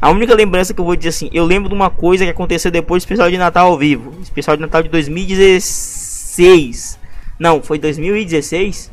A 0.00 0.08
única 0.10 0.34
lembrança 0.34 0.72
que 0.72 0.80
eu 0.80 0.84
vou 0.84 0.96
dizer 0.96 1.10
assim, 1.10 1.28
eu 1.32 1.44
lembro 1.44 1.68
de 1.68 1.74
uma 1.74 1.90
coisa 1.90 2.24
que 2.24 2.30
aconteceu 2.30 2.70
depois 2.70 3.02
do 3.02 3.04
especial 3.04 3.30
de 3.30 3.36
Natal 3.36 3.66
ao 3.66 3.76
vivo. 3.76 4.14
Especial 4.22 4.56
de 4.56 4.62
Natal 4.62 4.82
de 4.82 4.88
2016. 4.88 6.98
Não, 7.38 7.62
foi 7.62 7.78
2016? 7.78 8.90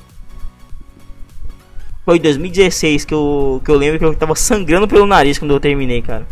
Foi 2.04 2.20
2016 2.20 3.06
que 3.06 3.14
eu, 3.14 3.62
que 3.64 3.72
eu 3.72 3.76
lembro 3.76 4.00
que 4.00 4.06
eu 4.06 4.16
tava 4.16 4.36
sangrando 4.36 4.88
pelo 4.88 5.06
nariz 5.06 5.38
quando 5.38 5.52
eu 5.52 5.60
terminei, 5.60 6.02
cara. 6.02 6.26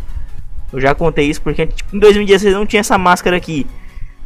Eu 0.72 0.80
já 0.80 0.94
contei 0.94 1.26
isso 1.26 1.40
porque 1.42 1.66
tipo, 1.66 1.96
em 1.96 1.98
2016 1.98 2.54
não 2.54 2.66
tinha 2.66 2.80
essa 2.80 2.98
máscara 2.98 3.36
aqui. 3.36 3.66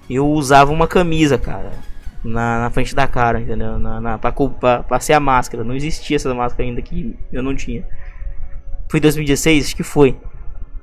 Eu 0.09 0.26
usava 0.26 0.72
uma 0.72 0.88
camisa, 0.88 1.38
cara. 1.38 1.72
Na, 2.22 2.61
na 2.61 2.70
frente 2.70 2.95
da 2.95 3.07
cara, 3.07 3.41
entendeu? 3.41 3.78
Na, 3.78 4.01
na, 4.01 4.18
pra, 4.18 4.32
pra, 4.32 4.82
pra 4.82 5.01
ser 5.01 5.12
a 5.12 5.20
máscara. 5.20 5.64
Não 5.64 5.74
existia 5.74 6.16
essa 6.16 6.34
máscara 6.34 6.68
ainda 6.68 6.82
que 6.82 7.16
eu 7.32 7.43
não 7.43 7.55
tinha. 7.55 7.84
Foi 8.88 8.99
2016? 9.01 9.66
Acho 9.66 9.76
que 9.76 9.82
foi. 9.82 10.16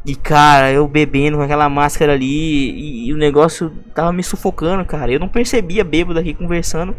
E 0.05 0.15
cara, 0.15 0.71
eu 0.71 0.87
bebendo 0.87 1.35
com 1.35 1.43
aquela 1.43 1.67
máscara 1.67 2.13
ali 2.13 2.25
e, 2.25 3.07
e, 3.07 3.13
o 3.13 3.17
negócio 3.17 3.69
tava 3.93 4.13
me 4.13 4.23
sufocando, 4.23 4.85
cara. 4.85 5.11
Eu 5.11 5.19
não 5.19 5.27
percebia 5.27 5.83
bêbado 5.83 6.17
aqui 6.17 6.33
conversando. 6.33 6.95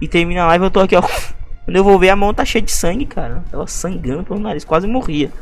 E 0.00 0.06
termina 0.06 0.42
a 0.42 0.46
live 0.48 0.64
eu 0.64 0.70
tô 0.70 0.80
aqui, 0.80 0.94
ó. 0.94 1.00
Quando 1.64 1.76
eu 1.76 1.82
vou 1.82 1.98
ver 1.98 2.10
a 2.10 2.16
mão 2.16 2.34
tá 2.34 2.44
cheia 2.44 2.60
de 2.60 2.70
sangue, 2.70 3.06
cara. 3.06 3.42
Tava 3.50 3.66
sangrando 3.66 4.24
pelo 4.24 4.38
nariz, 4.38 4.62
quase 4.62 4.86
morria. 4.86 5.32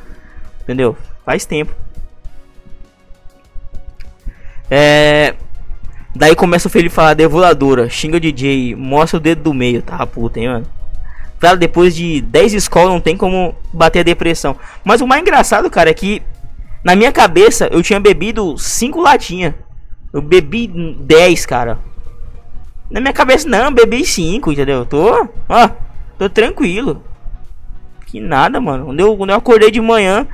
Entendeu? 0.63 0.97
Faz 1.25 1.45
tempo. 1.45 1.75
É. 4.75 5.35
Daí 6.17 6.35
começa 6.35 6.67
o 6.67 6.71
Felipe 6.71 6.95
falar 6.95 7.13
devoradora, 7.13 7.91
xinga 7.91 8.17
o 8.17 8.21
DJ, 8.21 8.75
mostra 8.75 9.19
o 9.19 9.21
dedo 9.21 9.43
do 9.43 9.55
meio, 9.55 9.83
tá 9.83 10.07
puta, 10.07 10.41
hein, 10.41 10.49
mano. 10.49 10.67
Cara, 11.39 11.57
depois 11.57 11.95
de 11.95 12.23
10 12.23 12.55
escolas 12.55 12.89
não 12.89 13.01
tem 13.01 13.17
como 13.17 13.55
bater 13.73 14.01
a 14.01 14.03
depressão. 14.03 14.57
Mas 14.83 15.03
o 15.03 15.07
mais 15.07 15.21
engraçado, 15.21 15.71
cara, 15.71 15.91
é 15.91 15.95
que 15.95 16.23
na 16.83 16.95
minha 16.95 17.13
cabeça 17.13 17.69
eu 17.71 17.83
tinha 17.83 18.01
bebido 18.01 18.57
5 18.57 19.01
latinhas. 19.01 19.55
Eu 20.13 20.23
bebi 20.23 20.67
10, 20.67 21.45
cara. 21.47 21.79
Na 22.91 23.01
minha 23.01 23.13
cabeça 23.13 23.49
não, 23.49 23.73
bebi 23.73 24.05
5, 24.05 24.53
entendeu? 24.53 24.87
Tô, 24.87 25.29
ó, 25.49 25.71
Tô 26.19 26.31
tranquilo. 26.31 27.03
Que 28.07 28.21
nada, 28.21 28.61
mano. 28.61 28.87
Quando 28.87 29.01
eu, 29.01 29.17
quando 29.17 29.31
eu 29.31 29.37
acordei 29.37 29.71
de 29.71 29.81
manhã, 29.81 30.27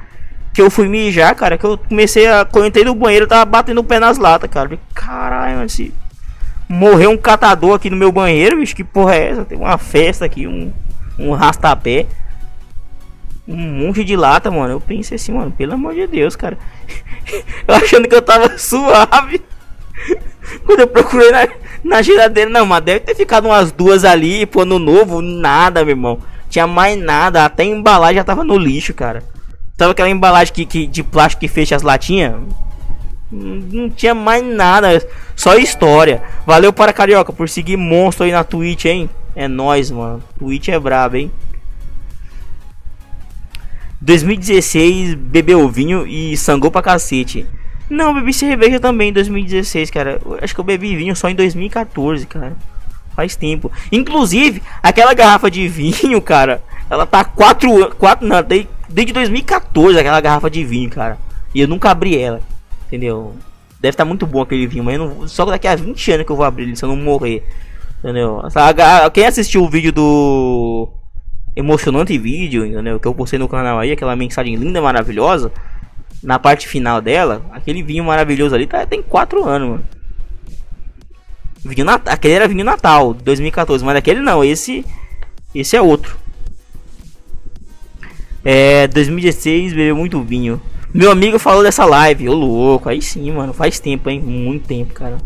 que 0.58 0.62
eu 0.62 0.72
fui 0.72 0.88
mijar, 0.88 1.36
cara, 1.36 1.56
que 1.56 1.64
eu 1.64 1.78
comecei 1.78 2.26
a. 2.26 2.44
Quando 2.44 2.64
eu 2.64 2.68
entrei 2.68 2.84
no 2.84 2.92
banheiro, 2.92 3.26
eu 3.26 3.28
tava 3.28 3.44
batendo 3.44 3.80
o 3.80 3.84
pé 3.84 4.00
nas 4.00 4.18
latas, 4.18 4.50
cara. 4.50 4.76
Caralho, 4.92 5.58
mano, 5.58 5.68
se. 5.68 5.94
Morreu 6.68 7.10
um 7.10 7.16
catador 7.16 7.76
aqui 7.76 7.88
no 7.88 7.96
meu 7.96 8.10
banheiro, 8.10 8.56
bicho. 8.56 8.74
Que 8.74 8.82
porra 8.82 9.14
é 9.14 9.30
essa? 9.30 9.44
Tem 9.44 9.56
uma 9.56 9.78
festa 9.78 10.24
aqui, 10.24 10.48
um, 10.48 10.72
um 11.16 11.30
rastapé. 11.30 12.06
Um 13.46 13.86
monte 13.86 14.02
de 14.02 14.16
lata, 14.16 14.50
mano. 14.50 14.74
Eu 14.74 14.80
pensei 14.80 15.14
assim, 15.14 15.30
mano, 15.30 15.52
pelo 15.52 15.74
amor 15.74 15.94
de 15.94 16.08
Deus, 16.08 16.34
cara. 16.34 16.58
eu 17.68 17.74
achando 17.76 18.08
que 18.08 18.14
eu 18.16 18.22
tava 18.22 18.50
suave. 18.58 19.40
Quando 20.66 20.80
eu 20.80 20.88
procurei 20.88 21.30
na, 21.30 21.48
na 21.84 22.02
geladeira, 22.02 22.50
não, 22.50 22.66
mas 22.66 22.82
deve 22.82 22.98
ter 22.98 23.14
ficado 23.14 23.44
umas 23.46 23.70
duas 23.70 24.04
ali, 24.04 24.44
pô, 24.44 24.64
no 24.64 24.80
novo, 24.80 25.22
nada, 25.22 25.84
meu 25.84 25.92
irmão. 25.92 26.18
Tinha 26.50 26.66
mais 26.66 26.98
nada, 26.98 27.44
até 27.44 27.62
embalagem 27.62 28.16
já 28.16 28.24
tava 28.24 28.42
no 28.42 28.58
lixo, 28.58 28.92
cara. 28.92 29.22
Tava 29.78 29.92
aquela 29.92 30.10
embalagem 30.10 30.52
que, 30.52 30.66
que, 30.66 30.86
de 30.88 31.04
plástico 31.04 31.40
que 31.40 31.48
fecha 31.48 31.76
as 31.76 31.82
latinhas. 31.82 32.34
Não 33.30 33.88
tinha 33.88 34.12
mais 34.12 34.44
nada, 34.44 35.06
só 35.36 35.56
história. 35.56 36.20
Valeu 36.44 36.72
para 36.72 36.92
Carioca 36.92 37.32
por 37.32 37.48
seguir 37.48 37.76
monstro 37.76 38.24
aí 38.24 38.32
na 38.32 38.42
Twitch, 38.42 38.86
hein? 38.86 39.08
É 39.36 39.46
nós, 39.46 39.88
mano. 39.88 40.20
Twitch 40.36 40.68
é 40.68 40.78
brabo, 40.80 41.16
hein? 41.16 41.30
2016, 44.00 45.14
bebeu 45.14 45.68
vinho 45.68 46.04
e 46.04 46.36
sangou 46.36 46.72
pra 46.72 46.82
cacete. 46.82 47.46
Não, 47.88 48.12
bebi 48.12 48.32
cerveja 48.32 48.80
também 48.80 49.10
em 49.10 49.12
2016, 49.12 49.92
cara. 49.92 50.20
Acho 50.42 50.54
que 50.54 50.60
eu 50.60 50.64
bebi 50.64 50.96
vinho 50.96 51.14
só 51.14 51.28
em 51.28 51.36
2014, 51.36 52.26
cara. 52.26 52.56
Faz 53.14 53.36
tempo. 53.36 53.70
Inclusive, 53.92 54.60
aquela 54.82 55.14
garrafa 55.14 55.48
de 55.48 55.66
vinho, 55.68 56.20
cara, 56.20 56.62
ela 56.90 57.06
tá 57.06 57.24
4 57.24 57.94
quatro 57.96 58.26
não, 58.26 58.42
desde, 58.42 58.68
desde 58.88 59.12
2014 59.12 59.98
aquela 59.98 60.20
garrafa 60.20 60.50
de 60.50 60.64
vinho, 60.64 60.90
cara. 60.90 61.18
E 61.54 61.60
eu 61.60 61.68
nunca 61.68 61.90
abri 61.90 62.18
ela. 62.18 62.40
Entendeu? 62.86 63.34
Deve 63.80 63.90
estar 63.90 64.04
tá 64.04 64.08
muito 64.08 64.26
bom 64.26 64.42
aquele 64.42 64.66
vinho, 64.66 64.84
mas 64.84 64.98
não, 64.98 65.28
só 65.28 65.44
daqui 65.44 65.68
a 65.68 65.76
20 65.76 66.12
anos 66.12 66.26
que 66.26 66.32
eu 66.32 66.36
vou 66.36 66.44
abrir 66.44 66.64
ele 66.64 66.76
se 66.76 66.84
eu 66.84 66.88
não 66.88 66.96
morrer. 66.96 67.46
Entendeu? 67.98 68.42
Quem 69.12 69.26
assistiu 69.26 69.62
o 69.62 69.68
vídeo 69.68 69.92
do 69.92 70.88
emocionante 71.54 72.16
vídeo, 72.16 72.64
entendeu? 72.64 73.00
Que 73.00 73.08
eu 73.08 73.14
postei 73.14 73.38
no 73.38 73.48
canal 73.48 73.78
aí, 73.78 73.92
aquela 73.92 74.14
mensagem 74.14 74.54
linda, 74.54 74.80
maravilhosa 74.80 75.52
na 76.22 76.38
parte 76.38 76.66
final 76.66 77.00
dela, 77.00 77.42
aquele 77.52 77.82
vinho 77.82 78.04
maravilhoso 78.04 78.54
ali 78.54 78.66
tá, 78.66 78.84
tem 78.86 79.02
4 79.02 79.44
anos, 79.44 79.68
mano. 79.68 79.84
Vinho 81.64 81.84
Natal, 81.84 82.14
aquele 82.14 82.34
era 82.34 82.48
vinho 82.48 82.64
Natal, 82.64 83.12
2014, 83.14 83.84
mas 83.84 83.96
aquele 83.96 84.20
não, 84.20 84.44
esse 84.44 84.84
esse 85.54 85.76
é 85.76 85.82
outro. 85.82 86.16
É, 88.44 88.86
2016 88.88 89.72
bebeu 89.72 89.96
muito 89.96 90.22
vinho. 90.22 90.60
Meu 90.92 91.10
amigo 91.10 91.38
falou 91.38 91.62
dessa 91.62 91.84
live, 91.84 92.28
ô 92.28 92.34
louco, 92.34 92.88
aí 92.88 93.02
sim, 93.02 93.30
mano, 93.30 93.52
faz 93.52 93.78
tempo, 93.78 94.08
hein? 94.08 94.20
Muito 94.20 94.66
tempo, 94.66 94.94
cara. 94.94 95.18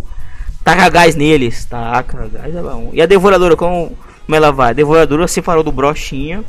Taca 0.65 0.89
gás 0.89 1.17
neles. 1.17 1.65
Taca 1.65 2.29
gás 2.29 2.55
é 2.55 2.63
bom. 2.63 2.91
E 2.93 3.03
a 3.03 3.07
devoradora, 3.07 3.57
como, 3.57 3.97
como 4.25 4.37
ela 4.37 4.53
vai? 4.53 4.71
A 4.71 4.75
devoradora 4.75 5.27
separou 5.27 5.63
do 5.63 5.73
brochinha. 5.73 6.45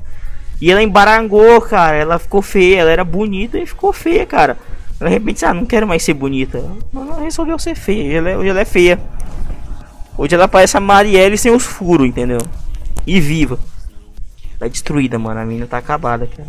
E 0.61 0.72
ela 0.72 0.84
embarangou, 0.84 1.59
cara. 1.61 1.95
Ela 1.95 2.20
ficou 2.20 2.41
feia. 2.41 2.82
Ela 2.82 2.91
era 2.91 3.03
bonita 3.03 3.57
e 3.57 3.66
ficou 3.66 3.91
feia, 3.91 4.26
cara. 4.26 4.57
Ela 4.99 5.09
de 5.09 5.16
repente, 5.16 5.43
ah, 5.45 5.53
não 5.53 5.66
quero 5.66 5.88
mais 5.88 6.03
ser 6.03 6.14
bonita. 6.14 6.64
Ela 6.95 7.22
resolveu 7.22 7.57
ser 7.57 7.76
feia. 7.76 8.18
Ela 8.18 8.30
é, 8.30 8.38
hoje 8.38 8.49
ela 8.49 8.61
é 8.61 8.66
feia. 8.66 8.99
Hoje 10.18 10.36
ela 10.36 10.47
parece 10.47 10.78
a 10.78 10.80
Marielle 10.80 11.38
sem 11.38 11.51
os 11.51 11.64
furos, 11.64 12.07
entendeu? 12.07 12.39
E 13.05 13.20
viva. 13.20 13.57
Tá 14.64 14.68
destruída, 14.70 15.20
mano. 15.20 15.41
A 15.41 15.45
menina 15.45 15.68
tá 15.68 15.78
acabada, 15.78 16.26
cara. 16.26 16.47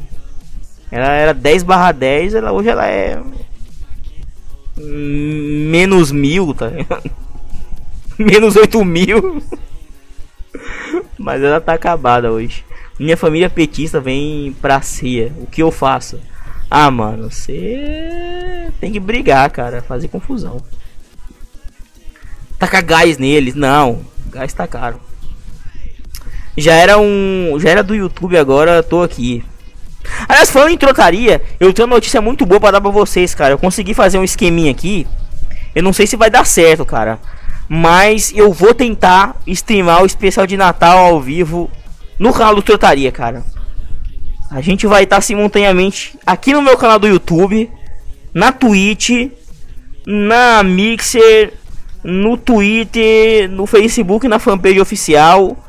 Ela 0.88 1.12
era 1.12 1.34
10 1.34 1.64
barra 1.64 1.90
10, 1.90 2.34
ela, 2.36 2.52
hoje 2.52 2.68
ela 2.68 2.86
é. 2.86 3.20
Menos 4.76 6.12
mil, 6.12 6.54
tá 6.54 6.70
Menos 8.16 8.54
8 8.54 8.84
mil. 8.84 9.42
Mas 11.18 11.42
ela 11.42 11.60
tá 11.60 11.74
acabada 11.74 12.30
hoje. 12.30 12.64
Minha 13.00 13.16
família 13.16 13.50
petista 13.50 14.00
vem 14.00 14.54
pra 14.62 14.80
ceia. 14.80 15.32
O 15.38 15.46
que 15.46 15.60
eu 15.60 15.72
faço? 15.72 16.20
Ah, 16.70 16.92
mano, 16.92 17.32
você 17.32 18.70
tem 18.80 18.92
que 18.92 19.00
brigar, 19.00 19.50
cara. 19.50 19.82
Fazer 19.82 20.06
confusão. 20.06 20.62
Taca 22.60 22.80
gás 22.80 23.18
neles. 23.18 23.56
Não, 23.56 24.02
gás 24.30 24.52
tá 24.52 24.68
caro. 24.68 25.00
Já 26.56 26.74
era 26.74 26.98
um. 26.98 27.56
Já 27.58 27.70
era 27.70 27.82
do 27.82 27.94
YouTube, 27.94 28.38
agora 28.38 28.82
tô 28.82 29.02
aqui. 29.02 29.44
Aliás, 30.28 30.50
falando 30.50 30.70
em 30.70 30.78
trocaria, 30.78 31.42
eu 31.58 31.72
tenho 31.72 31.86
uma 31.86 31.96
notícia 31.96 32.20
muito 32.20 32.46
boa 32.46 32.60
para 32.60 32.72
dar 32.72 32.80
pra 32.80 32.90
vocês, 32.90 33.34
cara. 33.34 33.54
Eu 33.54 33.58
consegui 33.58 33.94
fazer 33.94 34.18
um 34.18 34.24
esqueminha 34.24 34.70
aqui. 34.70 35.06
Eu 35.74 35.82
não 35.82 35.92
sei 35.92 36.06
se 36.06 36.16
vai 36.16 36.30
dar 36.30 36.46
certo, 36.46 36.84
cara. 36.84 37.18
Mas 37.68 38.32
eu 38.36 38.52
vou 38.52 38.74
tentar 38.74 39.36
streamar 39.46 40.02
o 40.02 40.06
especial 40.06 40.46
de 40.46 40.56
Natal 40.56 40.98
ao 40.98 41.20
vivo 41.20 41.70
no 42.18 42.32
canal 42.32 42.54
do 42.54 42.62
Trotaria, 42.62 43.10
cara. 43.10 43.42
A 44.50 44.60
gente 44.60 44.86
vai 44.86 45.04
estar 45.04 45.20
simultaneamente 45.20 46.16
aqui 46.24 46.52
no 46.52 46.62
meu 46.62 46.76
canal 46.76 46.98
do 46.98 47.08
YouTube, 47.08 47.68
na 48.32 48.52
Twitch, 48.52 49.30
na 50.06 50.62
Mixer, 50.62 51.54
no 52.04 52.36
Twitter, 52.36 53.50
no 53.50 53.66
Facebook, 53.66 54.28
na 54.28 54.38
fanpage 54.38 54.80
oficial 54.80 55.63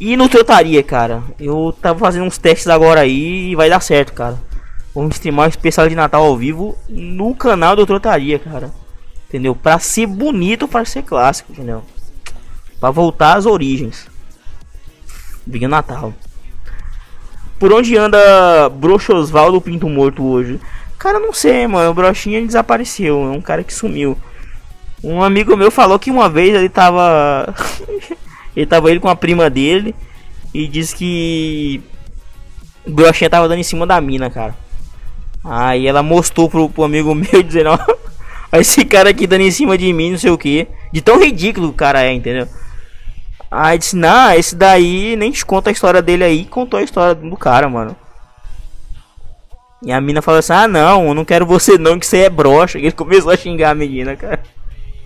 e 0.00 0.16
no 0.16 0.28
Trotaria, 0.28 0.82
cara. 0.82 1.22
Eu 1.38 1.74
tava 1.80 1.98
fazendo 1.98 2.24
uns 2.24 2.38
testes 2.38 2.68
agora 2.68 3.00
aí 3.00 3.50
e 3.50 3.56
vai 3.56 3.68
dar 3.68 3.80
certo, 3.80 4.12
cara. 4.12 4.38
Vamos 4.94 5.16
streamar 5.16 5.46
um 5.46 5.48
especial 5.48 5.88
de 5.88 5.94
Natal 5.94 6.24
ao 6.24 6.36
vivo 6.36 6.76
no 6.88 7.34
canal 7.34 7.74
do 7.74 7.86
Trotaria, 7.86 8.38
cara. 8.38 8.70
Entendeu? 9.28 9.54
Pra 9.54 9.78
ser 9.78 10.06
bonito, 10.06 10.68
para 10.68 10.84
ser 10.84 11.02
clássico, 11.02 11.52
entendeu? 11.52 11.82
Pra 12.80 12.90
voltar 12.90 13.36
às 13.36 13.46
origens. 13.46 14.08
Vinha 15.46 15.68
Natal. 15.68 16.14
Por 17.58 17.72
onde 17.72 17.96
anda 17.96 18.68
Broxo 18.68 19.12
Osvaldo 19.14 19.60
Pinto 19.60 19.88
Morto 19.88 20.24
hoje? 20.24 20.60
Cara, 20.98 21.18
não 21.18 21.32
sei, 21.32 21.66
mano. 21.66 21.90
O 21.90 21.94
Brochinha 21.94 22.44
desapareceu. 22.44 23.24
É 23.24 23.30
um 23.30 23.40
cara 23.40 23.64
que 23.64 23.74
sumiu. 23.74 24.16
Um 25.02 25.22
amigo 25.22 25.56
meu 25.56 25.70
falou 25.70 25.98
que 25.98 26.10
uma 26.10 26.28
vez 26.28 26.54
ele 26.54 26.68
tava. 26.68 27.54
ele 28.58 28.66
tava 28.66 28.90
ele 28.90 28.98
com 28.98 29.08
a 29.08 29.14
prima 29.14 29.48
dele. 29.48 29.94
E 30.52 30.66
disse 30.66 30.96
que. 30.96 31.80
O 32.84 32.90
Brochinha 32.90 33.30
tava 33.30 33.48
dando 33.48 33.60
em 33.60 33.64
cima 33.64 33.86
da 33.86 34.00
mina, 34.00 34.28
cara. 34.28 34.56
Aí 35.44 35.86
ela 35.86 36.02
mostrou 36.02 36.50
pro, 36.50 36.68
pro 36.68 36.82
amigo 36.82 37.14
meu 37.14 37.42
dizendo: 37.42 37.70
Ó, 37.70 38.58
esse 38.58 38.84
cara 38.84 39.10
aqui 39.10 39.28
dando 39.28 39.42
em 39.42 39.50
cima 39.50 39.78
de 39.78 39.92
mim, 39.92 40.10
não 40.10 40.18
sei 40.18 40.30
o 40.30 40.38
que. 40.38 40.66
De 40.92 41.00
tão 41.00 41.20
ridículo 41.22 41.68
o 41.68 41.72
cara 41.72 42.02
é, 42.02 42.12
entendeu? 42.12 42.48
Aí 43.50 43.78
disse, 43.78 43.96
não, 43.96 44.32
esse 44.32 44.54
daí 44.54 45.16
nem 45.16 45.30
te 45.30 45.46
conta 45.46 45.70
a 45.70 45.72
história 45.72 46.02
dele 46.02 46.24
aí, 46.24 46.44
contou 46.44 46.80
a 46.80 46.82
história 46.82 47.14
do 47.14 47.36
cara, 47.36 47.68
mano. 47.68 47.96
E 49.82 49.92
a 49.92 50.00
mina 50.00 50.20
falou 50.20 50.40
assim, 50.40 50.52
ah 50.52 50.66
não, 50.66 51.08
eu 51.08 51.14
não 51.14 51.24
quero 51.24 51.46
você 51.46 51.78
não, 51.78 51.98
que 51.98 52.06
você 52.06 52.24
é 52.24 52.30
broxa. 52.30 52.76
Ele 52.78 52.90
começou 52.90 53.30
a 53.30 53.36
xingar 53.36 53.70
a 53.70 53.74
menina, 53.74 54.16
cara. 54.16 54.42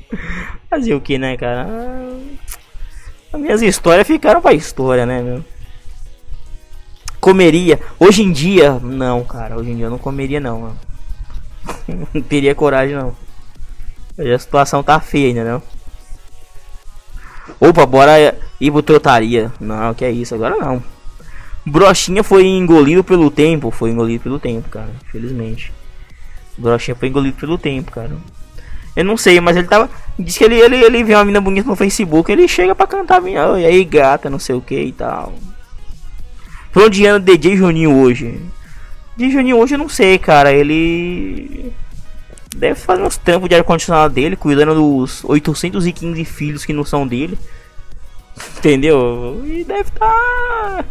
Fazer 0.71 0.95
o 0.95 1.01
que, 1.01 1.19
né, 1.19 1.37
cara? 1.37 1.69
As 3.33 3.41
minhas 3.41 3.63
histórias 3.63 4.07
ficaram 4.07 4.43
pra 4.43 4.53
história, 4.53 5.07
né, 5.07 5.23
meu? 5.23 5.45
Comeria. 7.21 7.81
Hoje 7.99 8.23
em 8.23 8.33
dia, 8.33 8.79
não, 8.81 9.25
cara. 9.25 9.57
Hoje 9.57 9.71
em 9.71 9.77
dia 9.77 9.87
eu 9.87 9.91
não 9.91 9.99
comeria, 9.99 10.41
não, 10.41 10.77
não 12.13 12.23
teria 12.23 12.55
coragem, 12.55 12.97
não. 12.97 13.17
Hoje 14.19 14.33
a 14.33 14.39
situação 14.39 14.83
tá 14.83 15.01
feia 15.01 15.29
ainda, 15.29 15.45
não. 15.45 15.63
Opa, 17.61 17.87
bora 17.87 18.37
ir 18.61 18.71
pro 18.71 18.83
trotaria. 18.83 19.53
Não, 19.61 19.95
que 19.95 20.05
é 20.05 20.11
isso, 20.11 20.35
agora 20.35 20.57
não. 20.57 20.83
Brochinha 21.65 22.23
foi 22.23 22.47
engolido 22.47 23.05
pelo 23.05 23.31
tempo. 23.31 23.71
Foi 23.71 23.91
engolido 23.91 24.23
pelo 24.25 24.39
tempo, 24.39 24.69
cara. 24.69 24.91
Infelizmente. 25.07 25.73
Brochinha 26.59 26.95
foi 26.95 27.09
engolido 27.09 27.37
pelo 27.37 27.57
tempo, 27.57 27.91
cara. 27.93 28.17
Eu 28.95 29.05
não 29.05 29.17
sei, 29.17 29.41
mas 29.41 29.57
ele 29.57 29.67
tava. 29.67 29.89
Diz 30.19 30.37
que 30.37 30.45
ele, 30.45 30.57
ele, 30.57 30.77
ele 30.77 31.03
vê 31.03 31.15
uma 31.15 31.25
mina 31.25 31.41
bonita 31.41 31.69
no 31.69 31.77
Facebook. 31.77 32.31
Ele 32.31 32.47
chega 32.47 32.75
pra 32.75 32.87
cantar. 32.87 33.23
E 33.27 33.37
aí, 33.37 33.85
gata, 33.85 34.29
não 34.29 34.39
sei 34.39 34.55
o 34.55 34.61
que 34.61 34.79
e 34.79 34.93
tal. 34.93 35.33
Por 36.73 36.85
onde 36.85 37.07
anda 37.07 37.25
DJ 37.25 37.57
Juninho 37.57 37.95
hoje? 37.97 38.41
DJ 39.17 39.31
Juninho 39.31 39.59
hoje 39.59 39.75
eu 39.75 39.79
não 39.79 39.89
sei, 39.89 40.19
cara. 40.19 40.53
Ele. 40.53 41.73
Deve 42.55 42.79
fazer 42.79 43.03
uns 43.03 43.17
trampos 43.17 43.49
de 43.49 43.55
ar-condicionado 43.55 44.13
dele, 44.13 44.37
cuidando 44.37 44.75
dos 44.75 45.25
815 45.25 46.25
filhos 46.27 46.65
que 46.65 46.73
não 46.73 46.85
são 46.85 47.07
dele. 47.07 47.39
Entendeu? 48.59 49.43
E 49.47 49.65
deve. 49.65 49.91
Tá... 49.91 50.85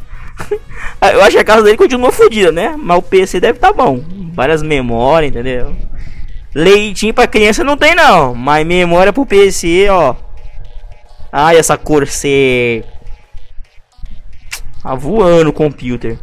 Eu 1.13 1.21
acho 1.21 1.31
que 1.31 1.41
a 1.41 1.43
casa 1.43 1.63
dele 1.63 1.77
continua 1.77 2.11
fodida, 2.11 2.51
né? 2.51 2.75
Mas 2.77 2.97
o 2.97 3.01
PC 3.01 3.39
deve 3.39 3.59
tá 3.59 3.71
bom. 3.71 4.03
Várias 4.33 4.63
memórias, 4.63 5.31
entendeu? 5.31 5.75
Leitinho 6.53 7.13
pra 7.13 7.27
criança 7.27 7.63
não 7.63 7.77
tem 7.77 7.95
não. 7.95 8.35
Mas 8.35 8.65
memória 8.65 9.13
pro 9.13 9.25
PC, 9.25 9.87
ó. 9.89 10.15
Ai, 11.31 11.57
essa 11.57 11.77
cor 11.77 12.05
ser. 12.07 12.85
Tá 14.83 14.95
voando 14.95 15.49
o 15.49 15.53
computer. 15.53 16.19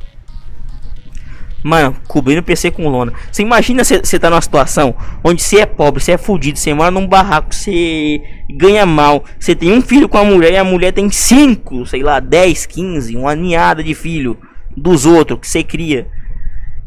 Mano, 1.62 1.97
cobrindo 2.07 2.41
o 2.41 2.45
PC 2.45 2.70
com 2.70 2.89
lona. 2.89 3.12
Você 3.33 3.43
imagina 3.43 3.83
você 3.83 4.18
tá 4.18 4.31
numa 4.31 4.41
situação 4.41 4.95
onde 5.24 5.43
você 5.43 5.61
é 5.61 5.66
pobre, 5.66 6.01
você 6.01 6.12
é 6.12 6.18
fudido, 6.18 6.59
você 6.59 6.72
mora 6.72 6.91
num 6.91 7.07
barraco, 7.07 7.55
você 7.55 8.22
ganha 8.51 8.87
mal. 8.87 9.24
Você 9.39 9.57
tem 9.57 9.72
um 9.72 9.83
filho 9.83 10.09
com 10.09 10.18
a 10.18 10.24
mulher 10.24 10.53
e 10.53 10.57
a 10.57 10.64
mulher 10.64 10.93
tem 10.93 11.11
cinco, 11.11 11.85
sei 11.85 12.03
lá, 12.03 12.20
10, 12.20 12.66
15, 12.66 13.16
uma 13.16 13.35
ninhada 13.35 13.83
de 13.83 13.95
filho 13.95 14.39
dos 14.76 15.05
outros 15.05 15.41
que 15.41 15.49
você 15.49 15.64
cria. 15.64 16.07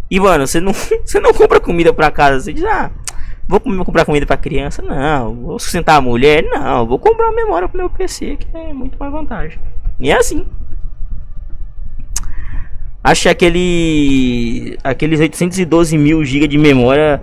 E 0.10 0.20
mano, 0.20 0.48
você 0.48 0.60
não, 0.60 0.74
você 1.04 1.20
não 1.20 1.34
compra 1.34 1.60
comida 1.60 1.94
pra 1.94 2.10
casa. 2.10 2.40
Você 2.40 2.54
diz, 2.54 2.64
ah, 2.64 2.92
vou 3.60 3.86
comprar 3.86 4.06
comida 4.06 4.26
pra 4.26 4.38
criança? 4.38 4.82
Não. 4.82 5.36
Vou 5.36 5.60
sustentar 5.60 5.98
a 5.98 6.02
mulher? 6.02 6.44
Não. 6.44 6.88
Vou 6.88 6.98
comprar 6.98 7.26
uma 7.26 7.36
memória 7.36 7.68
pro 7.68 7.78
meu 7.78 7.90
PC, 7.90 8.38
que 8.38 8.48
é 8.58 8.74
muito 8.74 8.98
mais 8.98 9.12
vantagem. 9.12 9.60
E 10.00 10.10
é 10.10 10.18
assim. 10.18 10.46
Acho 13.04 13.24
que 13.24 13.30
aquele. 13.30 14.78
Aqueles 14.84 15.20
812 15.20 15.98
mil 15.98 16.24
GB 16.24 16.48
de 16.48 16.58
memória 16.58 17.22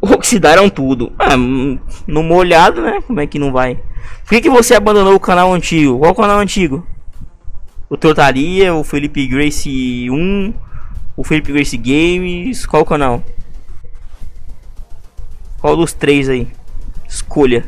oxidaram 0.00 0.70
tudo. 0.70 1.12
Ah, 1.18 1.36
no 1.36 2.22
molhado, 2.22 2.80
né? 2.80 3.00
Como 3.06 3.20
é 3.20 3.26
que 3.26 3.38
não 3.38 3.52
vai? 3.52 3.76
Por 4.22 4.30
que, 4.30 4.40
que 4.40 4.50
você 4.50 4.74
abandonou 4.74 5.14
o 5.14 5.20
canal 5.20 5.52
antigo? 5.52 5.98
Qual 5.98 6.14
canal 6.14 6.38
antigo? 6.38 6.86
O 7.90 7.96
Trotaria, 7.96 8.74
o 8.74 8.82
Felipe 8.82 9.26
Grace 9.26 10.08
1, 10.10 10.54
o 11.16 11.22
Felipe 11.22 11.52
Grace 11.52 11.76
Games. 11.76 12.64
Qual 12.64 12.84
canal? 12.84 13.22
Qual 15.62 15.76
dos 15.76 15.92
três 15.92 16.28
aí? 16.28 16.48
Escolha. 17.08 17.64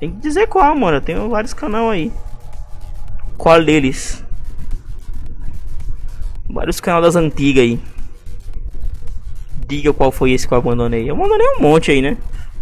Tem 0.00 0.10
que 0.10 0.16
dizer 0.16 0.48
qual, 0.48 0.74
mano. 0.74 0.96
Eu 0.96 1.00
tenho 1.00 1.28
vários 1.30 1.54
canais 1.54 1.88
aí. 1.88 2.12
Qual 3.38 3.64
deles? 3.64 4.24
Vários 6.50 6.80
canais 6.80 7.04
das 7.04 7.14
antigas 7.14 7.62
aí. 7.62 7.80
Diga 9.68 9.92
qual 9.92 10.10
foi 10.10 10.32
esse 10.32 10.48
que 10.48 10.52
eu 10.52 10.58
abandonei. 10.58 11.08
Eu 11.08 11.14
abandonei 11.14 11.46
um 11.56 11.60
monte 11.60 11.92
aí, 11.92 12.02
né? 12.02 12.16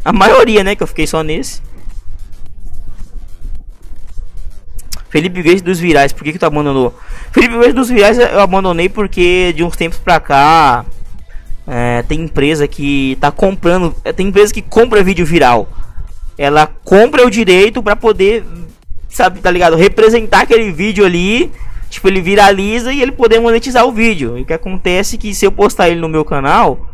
A 0.04 0.12
maioria, 0.12 0.62
né? 0.62 0.76
Que 0.76 0.82
eu 0.82 0.86
fiquei 0.86 1.06
só 1.06 1.22
nesse. 1.22 1.62
Felipe 5.08 5.42
Grace 5.42 5.64
dos 5.64 5.78
Virais, 5.78 6.12
por 6.12 6.22
que 6.22 6.32
que 6.32 6.38
tu 6.38 6.44
abandonou? 6.44 6.92
Felipe 7.32 7.54
Grace 7.54 7.72
dos 7.72 7.88
Virais 7.88 8.18
eu 8.18 8.40
abandonei 8.40 8.90
porque 8.90 9.54
de 9.54 9.64
uns 9.64 9.76
tempos 9.76 9.98
pra 9.98 10.20
cá 10.20 10.84
é, 11.66 12.02
tem 12.02 12.20
empresa 12.20 12.68
que 12.68 13.16
tá 13.20 13.30
comprando, 13.30 13.94
é, 14.04 14.12
tem 14.12 14.28
empresa 14.28 14.52
que 14.52 14.62
compra 14.62 15.02
vídeo 15.02 15.24
viral. 15.24 15.68
Ela 16.36 16.66
compra 16.66 17.24
o 17.24 17.30
direito 17.30 17.82
para 17.82 17.94
poder 17.94 18.44
sabe, 19.14 19.40
tá 19.40 19.50
ligado? 19.50 19.76
Representar 19.76 20.42
aquele 20.42 20.72
vídeo 20.72 21.04
ali, 21.04 21.50
tipo, 21.88 22.08
ele 22.08 22.20
viraliza 22.20 22.92
e 22.92 23.00
ele 23.00 23.12
poder 23.12 23.40
monetizar 23.40 23.86
o 23.86 23.92
vídeo. 23.92 24.36
E 24.36 24.42
o 24.42 24.44
que 24.44 24.52
acontece 24.52 25.14
é 25.14 25.18
que 25.18 25.32
se 25.32 25.46
eu 25.46 25.52
postar 25.52 25.88
ele 25.88 26.00
no 26.00 26.08
meu 26.08 26.24
canal, 26.24 26.90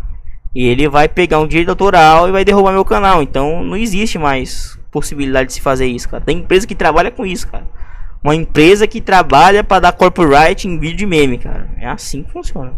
ele 0.55 0.89
vai 0.89 1.09
pegar 1.09 1.41
um 1.41 1.47
direito 1.47 1.71
autoral 1.71 2.29
e 2.29 2.33
vai 2.33 2.45
derrubar 2.45 2.73
meu 2.73 2.85
canal. 2.85 3.23
Então 3.23 3.65
não 3.65 3.77
existe 3.77 4.19
mais 4.19 4.79
possibilidade 4.91 5.49
de 5.49 5.55
se 5.55 5.61
fazer 5.61 5.87
isso, 5.87 6.09
cara. 6.09 6.23
Tem 6.23 6.39
empresa 6.39 6.67
que 6.67 6.75
trabalha 6.75 7.11
com 7.11 7.25
isso, 7.25 7.49
cara. 7.49 7.67
Uma 8.23 8.35
empresa 8.35 8.87
que 8.87 9.01
trabalha 9.01 9.65
para 9.65 9.81
dar 9.81 9.93
copyright 9.93 10.69
em 10.69 10.79
vídeo 10.79 10.99
de 10.99 11.07
meme, 11.07 11.39
cara. 11.39 11.71
É 11.79 11.89
assim 11.89 12.23
que 12.23 12.31
funciona. 12.31 12.75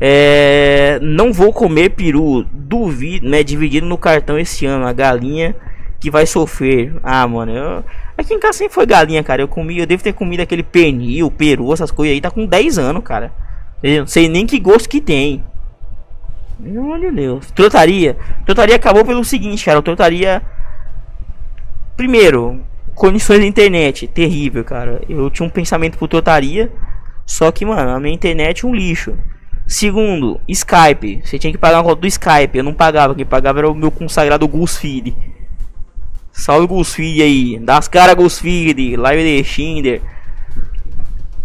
É, 0.00 0.98
não 1.00 1.32
vou 1.32 1.52
comer 1.52 1.90
peru, 1.90 2.44
duvido, 2.52 3.28
né? 3.28 3.42
Dividido 3.42 3.86
no 3.86 3.96
cartão 3.96 4.38
esse 4.38 4.66
ano. 4.66 4.86
A 4.86 4.92
galinha 4.92 5.54
que 5.98 6.10
vai 6.10 6.26
sofrer. 6.26 6.94
Ah, 7.02 7.26
mano, 7.26 7.52
eu, 7.52 7.84
aqui 8.16 8.34
em 8.34 8.38
casa 8.38 8.58
sempre 8.58 8.74
foi 8.74 8.86
galinha, 8.86 9.22
cara. 9.22 9.42
Eu 9.42 9.48
comi, 9.48 9.78
eu 9.78 9.86
devo 9.86 10.02
ter 10.02 10.12
comido 10.12 10.40
aquele 10.40 10.62
pernil, 10.62 11.30
peru, 11.30 11.72
essas 11.72 11.90
coisas 11.90 12.14
aí. 12.14 12.20
Tá 12.20 12.30
com 12.30 12.46
10 12.46 12.78
anos, 12.78 13.02
cara. 13.02 13.32
Eu 13.82 14.00
não 14.00 14.06
sei 14.06 14.28
nem 14.28 14.46
que 14.46 14.58
gosto 14.58 14.88
que 14.88 15.00
tem. 15.00 15.42
Meu 16.58 17.12
Deus. 17.12 17.50
Trotaria. 17.50 18.16
Trotaria 18.44 18.76
acabou 18.76 19.04
pelo 19.04 19.24
seguinte, 19.24 19.64
cara. 19.64 19.82
Trotaria. 19.82 20.42
Primeiro, 21.96 22.60
condições 22.94 23.40
da 23.40 23.46
internet. 23.46 24.06
Terrível, 24.06 24.64
cara. 24.64 25.02
Eu 25.08 25.30
tinha 25.30 25.46
um 25.46 25.50
pensamento 25.50 25.98
pro 25.98 26.08
trotaria. 26.08 26.72
Só 27.24 27.50
que, 27.50 27.64
mano, 27.64 27.90
a 27.90 28.00
minha 28.00 28.14
internet 28.14 28.64
é 28.64 28.68
um 28.68 28.74
lixo. 28.74 29.16
Segundo, 29.66 30.40
Skype. 30.46 31.22
Você 31.24 31.38
tinha 31.38 31.52
que 31.52 31.58
pagar 31.58 31.78
uma 31.78 31.84
conta 31.84 32.00
do 32.00 32.06
Skype. 32.06 32.56
Eu 32.58 32.64
não 32.64 32.72
pagava. 32.72 33.14
Quem 33.14 33.26
pagava 33.26 33.58
era 33.58 33.70
o 33.70 33.74
meu 33.74 33.90
consagrado 33.90 34.48
Feed. 34.66 35.14
Salve 36.32 36.84
Feed 36.84 37.22
aí. 37.22 37.58
Das 37.58 37.88
caras 37.88 38.38
Feed. 38.38 38.96
Live 38.96 39.22
de 39.22 39.44
Shinder. 39.44 40.02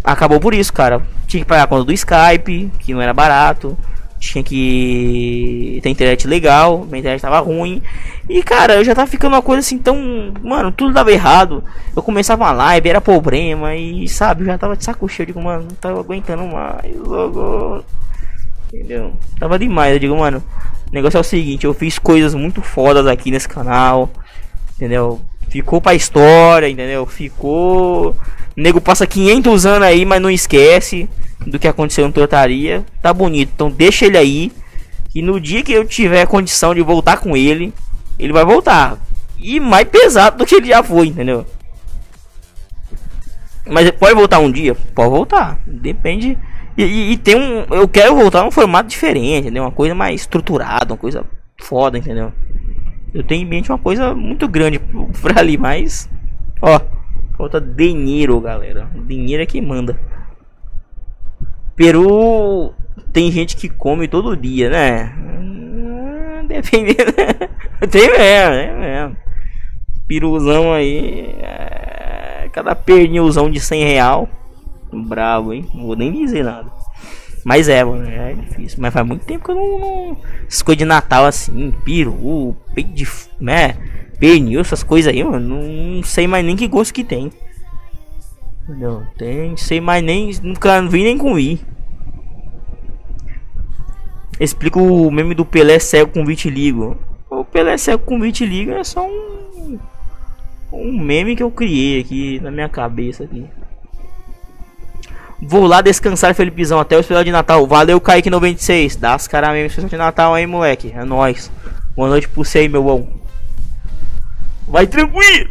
Acabou 0.04 0.40
por 0.40 0.54
isso, 0.54 0.72
cara. 0.72 1.02
Tinha 1.28 1.42
que 1.42 1.48
pagar 1.48 1.64
a 1.64 1.68
conta 1.68 1.86
do 1.86 1.94
Skype, 1.94 2.72
que 2.80 2.94
não 2.94 3.02
era 3.02 3.14
barato. 3.14 3.78
Tinha 4.20 4.44
que 4.44 5.80
ter 5.82 5.90
internet 5.90 6.28
legal. 6.28 6.86
Minha 6.86 7.00
internet 7.00 7.22
tava 7.22 7.40
ruim. 7.40 7.82
E 8.30 8.44
cara, 8.44 8.76
eu 8.76 8.84
já 8.84 8.94
tava 8.94 9.10
ficando 9.10 9.34
uma 9.36 9.42
coisa 9.42 9.62
assim 9.62 9.80
tão. 9.80 10.32
Mano, 10.44 10.72
tudo 10.72 10.94
dava 10.94 11.12
errado. 11.12 11.64
Eu 11.96 12.04
começava 12.04 12.44
uma 12.44 12.52
live, 12.52 12.90
era 12.90 13.02
problema. 13.02 13.76
E 13.76 14.08
sabe, 14.08 14.42
eu 14.42 14.46
já 14.48 14.58
tava 14.60 14.78
de 14.78 14.84
saco 14.84 15.10
cheio. 15.10 15.24
Eu 15.24 15.28
digo, 15.28 15.42
mano, 15.42 15.64
não 15.70 15.76
tava 15.76 16.00
aguentando 16.00 16.46
mais. 16.46 16.96
Logo. 16.98 17.84
Entendeu? 18.74 19.14
Tava 19.38 19.60
demais. 19.60 19.94
Eu 19.94 20.00
digo, 20.00 20.18
mano, 20.18 20.42
o 20.90 20.94
negócio 20.94 21.18
é 21.18 21.22
o 21.22 21.24
seguinte: 21.24 21.66
eu 21.66 21.74
fiz 21.74 22.00
coisas 22.00 22.34
muito 22.34 22.62
fodas 22.62 23.06
aqui 23.06 23.30
nesse 23.30 23.48
canal. 23.48 24.10
Entendeu? 24.76 25.22
Ficou 25.50 25.82
pra 25.82 25.94
história, 25.94 26.70
entendeu? 26.70 27.06
Ficou. 27.06 28.12
O 28.12 28.16
nego 28.62 28.80
passa 28.80 29.06
500 29.06 29.66
anos 29.66 29.88
aí, 29.88 30.06
mas 30.06 30.22
não 30.22 30.30
esquece 30.30 31.10
do 31.46 31.60
que 31.60 31.68
aconteceu 31.68 32.08
no 32.08 32.14
Tortaria. 32.14 32.86
Tá 33.02 33.14
bonito, 33.14 33.52
então 33.54 33.70
deixa 33.70 34.06
ele 34.06 34.18
aí. 34.18 34.52
E 35.14 35.22
no 35.22 35.40
dia 35.40 35.62
que 35.62 35.74
eu 35.74 35.86
tiver 35.86 36.26
condição 36.26 36.74
de 36.74 36.82
voltar 36.82 37.18
com 37.18 37.36
ele, 37.36 37.74
ele 38.18 38.32
vai 38.32 38.46
voltar. 38.46 38.98
E 39.38 39.60
mais 39.60 39.88
pesado 39.88 40.38
do 40.38 40.46
que 40.46 40.56
ele 40.56 40.68
já 40.68 40.82
foi, 40.82 41.08
entendeu? 41.08 41.46
Mas 43.66 43.92
pode 43.92 44.16
voltar 44.16 44.40
um 44.40 44.52
dia? 44.52 44.76
Pode 44.96 45.10
voltar. 45.10 45.60
Depende 45.66 46.38
e, 46.78 46.84
e, 46.84 47.12
e, 47.12 47.18
tem 47.18 47.36
um. 47.36 47.66
Eu 47.74 47.88
quero 47.88 48.16
voltar 48.16 48.44
num 48.44 48.52
formato 48.52 48.90
diferente, 48.90 49.42
entendeu? 49.42 49.64
Uma 49.64 49.72
coisa 49.72 49.94
mais 49.94 50.22
estruturada, 50.22 50.94
uma 50.94 50.98
coisa 50.98 51.26
foda, 51.62 51.98
entendeu? 51.98 52.32
Eu 53.14 53.24
tenho 53.24 53.44
em 53.44 53.50
mente 53.50 53.72
uma 53.72 53.78
coisa 53.78 54.14
muito 54.16 54.48
grande 54.48 54.80
pra 55.22 55.40
ali, 55.40 55.58
mas. 55.58 56.10
Ó, 56.62 56.80
falta 57.38 57.60
dinheiro, 57.60 58.40
galera. 58.40 58.90
Dinheiro 59.06 59.44
é 59.44 59.46
que 59.46 59.62
manda. 59.62 60.00
Peru 61.76 62.74
tem 63.12 63.32
gente 63.32 63.58
que 63.58 63.68
come 63.68 64.08
todo 64.08 64.38
dia, 64.38 64.70
né? 64.70 65.14
Hum, 65.18 66.46
dependendo. 66.48 67.12
tem 67.90 68.10
mesmo, 68.10 68.54
é 68.54 68.74
mesmo. 68.78 69.18
Peruzão 70.08 70.72
aí. 70.74 71.36
É... 71.42 72.50
Cada 72.52 72.76
pernilzão 72.76 73.50
de 73.50 73.60
100 73.60 73.84
real. 73.84 74.30
Bravo, 74.92 75.54
hein? 75.54 75.66
Não 75.74 75.86
vou 75.86 75.96
nem 75.96 76.12
dizer 76.12 76.44
nada. 76.44 76.72
Mas 77.44 77.68
é, 77.68 77.84
mano, 77.84 78.08
é 78.08 78.34
difícil. 78.34 78.78
Mas 78.82 78.94
faz 78.94 79.06
muito 79.06 79.26
tempo 79.26 79.46
que 79.46 79.52
eu 79.52 79.56
não. 79.56 79.80
não... 79.80 80.18
Essas 80.48 80.62
coisas 80.62 80.80
de 80.80 80.86
Natal 80.86 81.26
assim, 81.26 81.74
peru, 81.84 82.56
peito 82.74 82.94
de. 82.94 83.08
né? 83.40 83.76
Pernil, 84.20 84.62
essas 84.62 84.84
coisas 84.84 85.12
aí, 85.12 85.24
mano. 85.24 85.58
Não 85.58 86.04
sei 86.04 86.28
mais 86.28 86.46
nem 86.46 86.56
que 86.56 86.68
gosto 86.68 86.94
que 86.94 87.04
tem. 87.04 87.32
Não 88.68 89.06
tem, 89.18 89.58
sei 89.58 89.82
mais 89.82 90.04
nem. 90.04 90.32
Nunca 90.44 90.82
vi 90.84 91.04
nem 91.04 91.18
comi. 91.18 91.60
Explico 94.40 94.80
o 94.80 95.12
meme 95.12 95.36
do 95.36 95.46
Pelé 95.46 95.80
cego 95.80 96.12
com 96.12 96.26
vitiligo. 96.26 96.98
O 97.30 97.44
Pelé 97.44 97.78
cego 97.78 98.04
com 98.04 98.20
vitiligo 98.20 98.72
é 98.72 98.84
só 98.84 99.08
um. 99.08 99.80
Um 100.72 101.00
meme 101.00 101.36
que 101.36 101.44
eu 101.44 101.52
criei 101.52 102.00
aqui 102.00 102.40
na 102.40 102.50
minha 102.50 102.70
cabeça 102.70 103.24
aqui. 103.24 103.46
Vou 105.42 105.66
lá 105.66 105.82
descansar, 105.82 106.36
Felipezão, 106.36 106.80
até 106.80 106.96
o 106.96 107.00
especial 107.00 107.24
de 107.24 107.32
Natal. 107.32 107.66
Valeu, 107.66 108.00
Kaique96. 108.00 109.00
Dá 109.00 109.16
as 109.16 109.28
caras 109.28 109.52
mesmo, 109.52 109.68
especial 109.68 109.90
de 109.90 109.98
Natal 109.98 110.36
aí, 110.36 110.46
moleque. 110.46 110.94
É 110.96 111.04
nóis. 111.04 111.52
Boa 111.96 112.10
noite 112.10 112.28
pro 112.28 112.46
você 112.46 112.60
aí, 112.60 112.70
meu 112.70 112.84
bom. 112.84 113.08
Vai 114.68 114.86
tranquilo. 114.86 115.50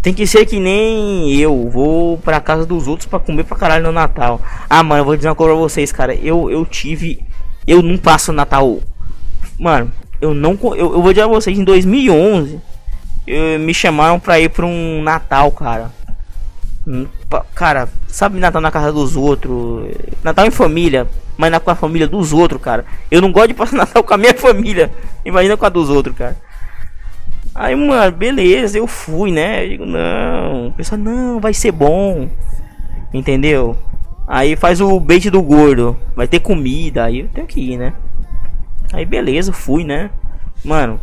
Tem 0.00 0.14
que 0.14 0.24
ser 0.24 0.46
que 0.46 0.60
nem 0.60 1.34
eu. 1.34 1.68
Vou 1.68 2.16
pra 2.18 2.40
casa 2.40 2.64
dos 2.64 2.86
outros 2.86 3.08
pra 3.08 3.18
comer 3.18 3.42
pra 3.42 3.56
caralho 3.56 3.82
no 3.82 3.92
Natal. 3.92 4.40
Ah, 4.70 4.84
mano, 4.84 5.00
eu 5.00 5.04
vou 5.04 5.16
dizer 5.16 5.28
uma 5.28 5.34
coisa 5.34 5.52
pra 5.52 5.60
vocês, 5.60 5.90
cara. 5.90 6.14
Eu, 6.14 6.48
eu 6.48 6.64
tive. 6.64 7.26
Eu 7.66 7.82
não 7.82 7.98
passo 7.98 8.32
Natal. 8.32 8.78
Mano, 9.58 9.90
eu 10.20 10.32
não. 10.32 10.56
Eu, 10.62 10.94
eu 10.94 11.02
vou 11.02 11.12
dizer 11.12 11.22
a 11.22 11.26
vocês, 11.26 11.58
em 11.58 11.64
2011. 11.64 12.60
Eu, 13.26 13.58
me 13.58 13.74
chamaram 13.74 14.20
pra 14.20 14.38
ir 14.38 14.48
pra 14.48 14.64
um 14.64 15.02
Natal, 15.02 15.50
cara. 15.50 15.90
Cara, 17.54 17.88
sabe 18.06 18.38
Natal 18.38 18.62
na 18.62 18.70
casa 18.70 18.92
dos 18.92 19.16
outros? 19.16 19.90
Natal 20.22 20.46
em 20.46 20.50
família, 20.50 21.08
mas 21.36 21.50
na 21.50 21.58
com 21.58 21.70
a 21.70 21.74
família 21.74 22.06
dos 22.06 22.32
outros, 22.32 22.62
cara. 22.62 22.84
Eu 23.10 23.20
não 23.20 23.32
gosto 23.32 23.48
de 23.48 23.54
passar 23.54 23.74
Natal 23.76 24.04
com 24.04 24.14
a 24.14 24.18
minha 24.18 24.34
família. 24.34 24.92
Imagina 25.24 25.56
com 25.56 25.66
a 25.66 25.68
dos 25.68 25.90
outros, 25.90 26.16
cara. 26.16 26.36
Aí, 27.54 27.74
mano, 27.74 28.16
beleza, 28.16 28.78
eu 28.78 28.86
fui, 28.86 29.32
né? 29.32 29.64
Eu 29.64 29.68
digo, 29.70 29.86
não. 29.86 30.72
Pessoal, 30.76 31.00
não, 31.00 31.40
vai 31.40 31.52
ser 31.54 31.72
bom. 31.72 32.28
Entendeu? 33.12 33.76
Aí 34.26 34.56
faz 34.56 34.80
o 34.80 35.00
bait 35.00 35.28
do 35.30 35.42
gordo. 35.42 35.96
Vai 36.14 36.28
ter 36.28 36.38
comida. 36.38 37.04
Aí 37.04 37.20
eu 37.20 37.28
tenho 37.28 37.46
que 37.46 37.60
ir, 37.60 37.78
né? 37.78 37.94
Aí 38.92 39.04
beleza, 39.04 39.52
fui, 39.52 39.84
né? 39.84 40.10
Mano, 40.64 41.00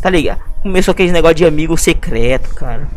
tá 0.00 0.10
ligado? 0.10 0.40
Começou 0.62 0.92
aquele 0.92 1.12
negócio 1.12 1.36
de 1.36 1.44
amigo 1.44 1.76
secreto, 1.76 2.54
cara. 2.54 2.88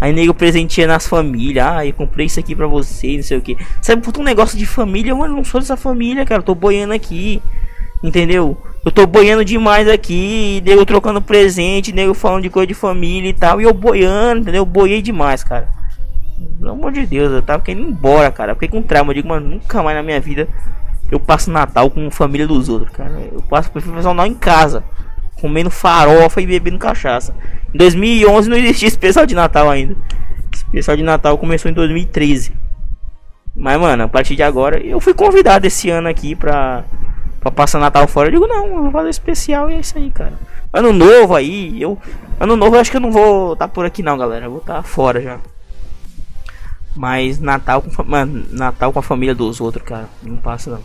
Aí 0.00 0.12
nego 0.12 0.32
presenteia 0.32 0.86
nas 0.86 1.06
famílias. 1.06 1.66
Ah, 1.66 1.86
eu 1.86 1.92
comprei 1.92 2.26
isso 2.26 2.38
aqui 2.38 2.54
pra 2.54 2.66
você, 2.66 3.16
não 3.16 3.22
sei 3.22 3.38
o 3.38 3.40
que. 3.40 3.56
Sabe, 3.82 4.02
puta 4.02 4.20
um 4.20 4.24
negócio 4.24 4.56
de 4.56 4.66
família, 4.66 5.14
mano. 5.14 5.36
Não 5.36 5.44
sou 5.44 5.60
dessa 5.60 5.76
família, 5.76 6.24
cara. 6.24 6.40
Eu 6.40 6.44
tô 6.44 6.54
boiando 6.54 6.92
aqui. 6.94 7.42
Entendeu? 8.02 8.56
Eu 8.84 8.92
tô 8.92 9.06
boiando 9.06 9.44
demais 9.44 9.88
aqui. 9.88 10.62
Nego 10.64 10.86
trocando 10.86 11.20
presente, 11.20 11.92
nego 11.92 12.14
falando 12.14 12.44
de 12.44 12.50
coisa 12.50 12.66
de 12.66 12.74
família 12.74 13.28
e 13.28 13.34
tal. 13.34 13.60
E 13.60 13.64
eu 13.64 13.74
boiando, 13.74 14.42
entendeu? 14.42 14.62
Eu 14.62 14.66
boiei 14.66 15.02
demais, 15.02 15.42
cara. 15.42 15.68
Pelo 16.60 16.72
amor 16.72 16.92
de 16.92 17.04
Deus, 17.04 17.32
eu 17.32 17.42
tava 17.42 17.62
querendo 17.62 17.88
ir 17.88 17.90
embora, 17.90 18.30
cara. 18.30 18.52
Eu 18.52 18.56
fiquei 18.56 18.68
com 18.68 18.80
trauma. 18.80 19.10
Eu 19.10 19.16
digo, 19.16 19.28
mano, 19.28 19.48
nunca 19.48 19.82
mais 19.82 19.96
na 19.96 20.02
minha 20.02 20.20
vida 20.20 20.48
eu 21.10 21.18
passo 21.18 21.50
Natal 21.50 21.90
com 21.90 22.10
família 22.10 22.46
dos 22.46 22.68
outros, 22.68 22.92
cara. 22.92 23.12
Eu 23.32 23.42
passo, 23.42 23.70
prefiro 23.70 23.94
passar 23.94 24.26
em 24.26 24.34
casa 24.34 24.84
comendo 25.40 25.70
farofa 25.70 26.40
e 26.40 26.46
bebendo 26.46 26.78
cachaça. 26.78 27.34
Em 27.74 27.78
2011 27.78 28.48
não 28.48 28.56
existia 28.56 28.88
especial 28.88 29.26
de 29.26 29.34
Natal 29.34 29.70
ainda. 29.70 29.96
Especial 30.52 30.96
de 30.96 31.02
Natal 31.02 31.36
começou 31.38 31.70
em 31.70 31.74
2013. 31.74 32.52
Mas, 33.54 33.80
mano, 33.80 34.04
a 34.04 34.08
partir 34.08 34.36
de 34.36 34.42
agora, 34.42 34.78
eu 34.78 35.00
fui 35.00 35.12
convidado 35.12 35.66
esse 35.66 35.90
ano 35.90 36.08
aqui 36.08 36.34
pra, 36.34 36.84
pra 37.40 37.50
passar 37.50 37.78
Natal 37.78 38.06
fora. 38.06 38.28
Eu 38.28 38.32
digo, 38.32 38.46
não, 38.46 38.66
eu 38.66 38.82
vou 38.84 38.90
fazer 38.92 39.10
especial 39.10 39.70
e 39.70 39.74
é 39.74 39.80
isso 39.80 39.98
aí, 39.98 40.10
cara. 40.10 40.34
Ano 40.72 40.92
novo 40.92 41.34
aí, 41.34 41.80
eu. 41.80 41.98
Ano 42.38 42.54
novo 42.54 42.76
eu 42.76 42.80
acho 42.80 42.90
que 42.90 42.96
eu 42.96 43.00
não 43.00 43.10
vou 43.10 43.54
estar 43.54 43.66
tá 43.66 43.72
por 43.72 43.84
aqui, 43.84 44.02
não, 44.02 44.16
galera. 44.16 44.46
Eu 44.46 44.50
vou 44.50 44.60
estar 44.60 44.74
tá 44.74 44.82
fora 44.82 45.20
já. 45.20 45.38
Mas 46.94 47.38
Natal 47.40 47.82
com, 47.82 48.04
mano, 48.04 48.44
Natal 48.50 48.92
com 48.92 48.98
a 48.98 49.02
família 49.02 49.34
dos 49.34 49.60
outros, 49.60 49.84
cara. 49.84 50.08
Não 50.22 50.36
passa, 50.36 50.70
não. 50.70 50.80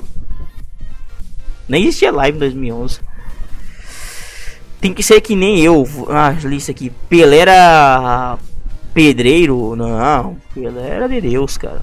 Nem 1.67 1.83
existia 1.83 2.11
live 2.11 2.37
em 2.37 2.39
2011. 2.39 3.01
Tem 4.83 4.93
que 4.93 5.01
ser 5.01 5.21
que 5.21 5.33
nem 5.33 5.61
eu. 5.61 5.87
Ah, 6.09 6.31
lista 6.31 6.71
aqui. 6.71 6.91
Pelé 7.07 7.37
era 7.37 8.37
pedreiro? 8.93 9.77
Não, 9.77 10.35
Pelé 10.53 10.89
era 10.89 11.07
de 11.07 11.21
Deus, 11.21 11.57
cara. 11.57 11.81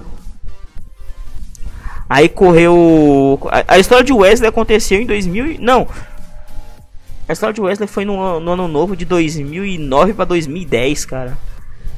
Aí 2.07 2.29
correu. 2.29 3.39
A, 3.51 3.73
a, 3.73 3.79
história 3.79 4.03
de 4.03 4.13
Wesley 4.13 4.47
aconteceu 4.47 5.01
em 5.01 5.07
2000. 5.07 5.57
Não. 5.59 5.87
A 7.27 7.33
história 7.33 7.55
de 7.55 7.59
Wesley 7.59 7.87
foi 7.87 8.05
no, 8.05 8.39
no 8.39 8.51
ano 8.51 8.67
novo 8.67 8.95
de 8.95 9.03
2009 9.03 10.13
para 10.13 10.25
2010, 10.25 11.03
cara. 11.05 11.35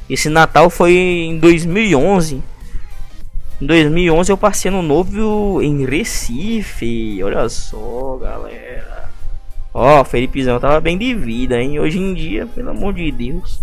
Esse 0.08 0.30
Natal 0.30 0.70
foi 0.70 0.94
em 0.94 1.38
2011. 1.38 2.42
Em 3.60 3.66
2011 3.66 4.32
eu 4.32 4.38
passei 4.38 4.70
no 4.70 4.80
novo 4.80 5.60
em 5.60 5.84
Recife. 5.84 7.22
Olha 7.22 7.46
só, 7.50 8.16
galera. 8.16 9.03
Ó, 9.74 10.00
oh, 10.00 10.04
Felipezão 10.04 10.60
tava 10.60 10.80
bem 10.80 10.96
de 10.96 11.12
vida, 11.16 11.60
hein? 11.60 11.80
Hoje 11.80 11.98
em 11.98 12.14
dia, 12.14 12.46
pelo 12.46 12.70
amor 12.70 12.94
de 12.94 13.10
Deus. 13.10 13.60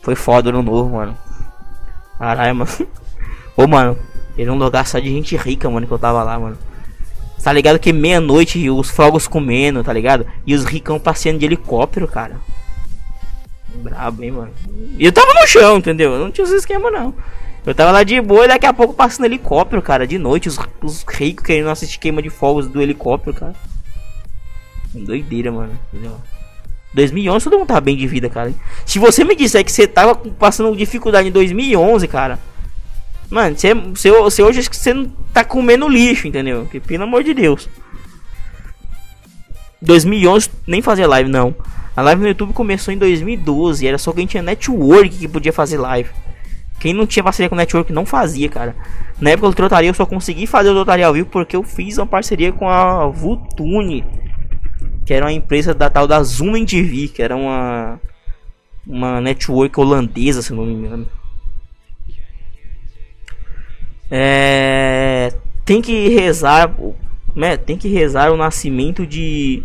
Foi 0.00 0.14
foda 0.14 0.52
no 0.52 0.62
novo, 0.62 0.94
mano. 0.94 1.18
Caralho, 2.16 2.54
mano. 2.54 2.70
Ô, 3.56 3.66
mano, 3.66 3.98
ele 4.36 4.48
é 4.48 4.52
um 4.52 4.56
lugar 4.56 4.86
só 4.86 5.00
de 5.00 5.08
gente 5.08 5.36
rica, 5.36 5.68
mano, 5.68 5.88
que 5.88 5.92
eu 5.92 5.98
tava 5.98 6.22
lá, 6.22 6.38
mano. 6.38 6.56
Tá 7.42 7.52
ligado 7.52 7.80
que 7.80 7.92
meia-noite 7.92 8.70
os 8.70 8.90
fogos 8.90 9.26
comendo, 9.26 9.82
tá 9.82 9.92
ligado? 9.92 10.24
E 10.46 10.54
os 10.54 10.64
ricão 10.64 11.00
passeando 11.00 11.40
de 11.40 11.46
helicóptero, 11.46 12.06
cara. 12.06 12.36
Brabo, 13.82 14.22
hein, 14.22 14.30
mano. 14.30 14.52
E 14.96 15.04
eu 15.04 15.12
tava 15.12 15.34
no 15.34 15.46
chão, 15.48 15.78
entendeu? 15.78 16.12
Eu 16.12 16.20
não 16.20 16.30
tinha 16.30 16.44
esse 16.44 16.54
esquema, 16.54 16.92
não. 16.92 17.12
Eu 17.68 17.74
tava 17.74 17.92
lá 17.92 18.02
de 18.02 18.18
boa 18.18 18.46
e 18.46 18.48
daqui 18.48 18.64
a 18.64 18.72
pouco 18.72 18.94
passando 18.94 19.26
helicóptero, 19.26 19.82
cara. 19.82 20.06
De 20.06 20.16
noite, 20.16 20.48
os, 20.48 20.58
os 20.82 21.04
ricos 21.06 21.44
querendo 21.44 21.68
assistir 21.68 21.98
queima 21.98 22.22
de 22.22 22.30
fogos 22.30 22.66
do 22.66 22.80
helicóptero, 22.80 23.36
cara. 23.36 23.54
Doideira, 24.94 25.52
mano. 25.52 25.78
Entendeu? 25.92 26.16
2011 26.94 27.44
todo 27.44 27.58
mundo 27.58 27.68
tava 27.68 27.82
bem 27.82 27.94
de 27.94 28.06
vida, 28.06 28.30
cara. 28.30 28.54
Se 28.86 28.98
você 28.98 29.22
me 29.22 29.36
disser 29.36 29.62
que 29.62 29.70
você 29.70 29.86
tava 29.86 30.14
passando 30.14 30.74
dificuldade 30.74 31.28
em 31.28 31.30
2011, 31.30 32.08
cara. 32.08 32.38
Mano, 33.28 33.54
você, 33.54 33.74
você, 33.74 34.10
você 34.12 34.42
hoje 34.42 34.70
que 34.70 34.74
você 34.74 34.94
não 34.94 35.12
tá 35.34 35.44
comendo 35.44 35.86
lixo, 35.90 36.26
entendeu? 36.26 36.66
Que, 36.70 36.80
pelo 36.80 37.04
amor 37.04 37.22
de 37.22 37.34
Deus. 37.34 37.68
2011 39.82 40.50
nem 40.66 40.80
fazer 40.80 41.06
live, 41.06 41.28
não. 41.28 41.54
A 41.94 42.00
live 42.00 42.22
no 42.22 42.28
YouTube 42.28 42.54
começou 42.54 42.94
em 42.94 42.96
2012. 42.96 43.86
Era 43.86 43.98
só 43.98 44.10
quem 44.10 44.24
tinha 44.26 44.42
network 44.42 45.10
que 45.10 45.28
podia 45.28 45.52
fazer 45.52 45.76
live. 45.76 46.08
Quem 46.78 46.94
não 46.94 47.06
tinha 47.06 47.24
parceria 47.24 47.48
com 47.48 47.56
network 47.56 47.92
não 47.92 48.06
fazia, 48.06 48.48
cara. 48.48 48.74
Na 49.20 49.30
época 49.30 49.48
do 49.48 49.54
Trotaria 49.54 49.90
eu 49.90 49.94
só 49.94 50.06
consegui 50.06 50.46
fazer 50.46 50.70
o 50.70 50.74
Trotaria 50.74 51.06
ao 51.06 51.12
vivo 51.12 51.28
porque 51.28 51.56
eu 51.56 51.62
fiz 51.62 51.98
uma 51.98 52.06
parceria 52.06 52.52
com 52.52 52.68
a 52.68 53.06
Vutune. 53.08 54.04
Que 55.04 55.14
era 55.14 55.26
uma 55.26 55.32
empresa 55.32 55.74
da 55.74 55.90
tal 55.90 56.06
da 56.06 56.22
Zoom 56.22 56.64
TV, 56.64 57.08
que 57.08 57.22
era 57.22 57.34
uma 57.34 58.00
uma 58.86 59.20
network 59.20 59.78
holandesa, 59.78 60.40
se 60.40 60.54
não 60.54 60.64
me 60.64 60.72
engano. 60.72 61.06
É, 64.10 65.30
tem 65.64 65.82
que 65.82 66.08
rezar, 66.08 66.74
né? 67.36 67.56
Tem 67.56 67.76
que 67.76 67.88
rezar 67.88 68.32
o 68.32 68.36
nascimento 68.36 69.06
de 69.06 69.62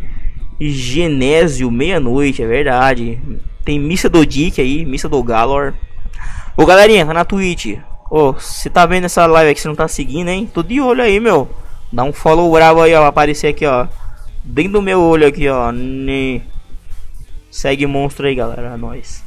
Genésio 0.59 1.71
meia-noite, 1.71 2.43
é 2.43 2.47
verdade. 2.47 3.19
Tem 3.63 3.79
missa 3.79 4.09
do 4.09 4.25
Dick 4.25 4.59
aí, 4.59 4.85
missa 4.85 5.07
do 5.07 5.23
Galor. 5.23 5.73
Ô 6.55 6.65
galerinha, 6.65 7.05
tá 7.05 7.13
na 7.13 7.25
Twitch. 7.25 7.79
Ô, 8.11 8.33
você 8.33 8.69
tá 8.69 8.85
vendo 8.85 9.05
essa 9.05 9.25
live 9.25 9.51
aqui, 9.51 9.59
você 9.59 9.67
não 9.67 9.75
tá 9.75 9.87
seguindo, 9.87 10.27
hein? 10.27 10.49
Tô 10.53 10.61
de 10.61 10.79
olho 10.79 11.01
aí, 11.01 11.19
meu. 11.19 11.49
Dá 11.91 12.03
um 12.03 12.13
follow 12.13 12.51
bravo 12.51 12.81
aí, 12.81 12.93
ó. 12.93 13.05
Aparecer 13.05 13.47
aqui, 13.47 13.65
ó. 13.65 13.87
Bem 14.43 14.69
do 14.69 14.81
meu 14.81 15.01
olho 15.01 15.25
aqui, 15.25 15.49
ó. 15.49 15.71
Ne... 15.71 16.43
Segue 17.49 17.87
monstro 17.87 18.27
aí, 18.27 18.35
galera. 18.35 18.73
É 18.73 18.77
nóis. 18.77 19.23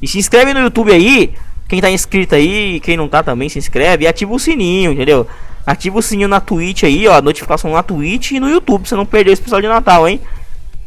E 0.00 0.08
se 0.08 0.18
inscreve 0.18 0.54
no 0.54 0.60
YouTube 0.60 0.90
aí. 0.90 1.34
Quem 1.68 1.82
tá 1.82 1.90
inscrito 1.90 2.34
aí, 2.34 2.80
quem 2.80 2.96
não 2.96 3.08
tá 3.08 3.22
também, 3.22 3.50
se 3.50 3.58
inscreve. 3.58 4.04
E 4.04 4.06
ativa 4.06 4.32
o 4.32 4.38
sininho, 4.38 4.92
entendeu? 4.92 5.26
Ativa 5.66 5.98
o 5.98 6.02
sininho 6.02 6.28
na 6.28 6.40
Twitch 6.40 6.84
aí, 6.84 7.06
ó. 7.06 7.20
Notificação 7.20 7.72
na 7.72 7.82
Twitch 7.82 8.30
e 8.30 8.40
no 8.40 8.48
YouTube. 8.48 8.80
Pra 8.80 8.88
você 8.88 8.96
não 8.96 9.04
perder 9.04 9.32
esse 9.32 9.42
episódio 9.42 9.68
de 9.68 9.74
Natal, 9.74 10.08
hein? 10.08 10.18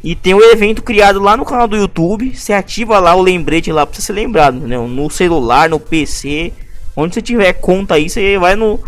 E 0.03 0.15
tem 0.15 0.33
o 0.33 0.41
evento 0.41 0.81
criado 0.81 1.19
lá 1.19 1.37
no 1.37 1.45
canal 1.45 1.67
do 1.67 1.77
YouTube. 1.77 2.35
Você 2.35 2.53
ativa 2.53 2.99
lá 2.99 3.13
o 3.13 3.21
lembrete 3.21 3.71
lá 3.71 3.85
pra 3.85 3.95
você 3.95 4.01
ser 4.01 4.13
lembrado, 4.13 4.57
entendeu? 4.57 4.87
No 4.87 5.09
celular, 5.09 5.69
no 5.69 5.79
PC. 5.79 6.51
Onde 6.95 7.13
você 7.13 7.21
tiver 7.21 7.53
conta 7.53 7.95
aí, 7.95 8.09
você 8.09 8.37
vai 8.37 8.55
no, 8.55 8.79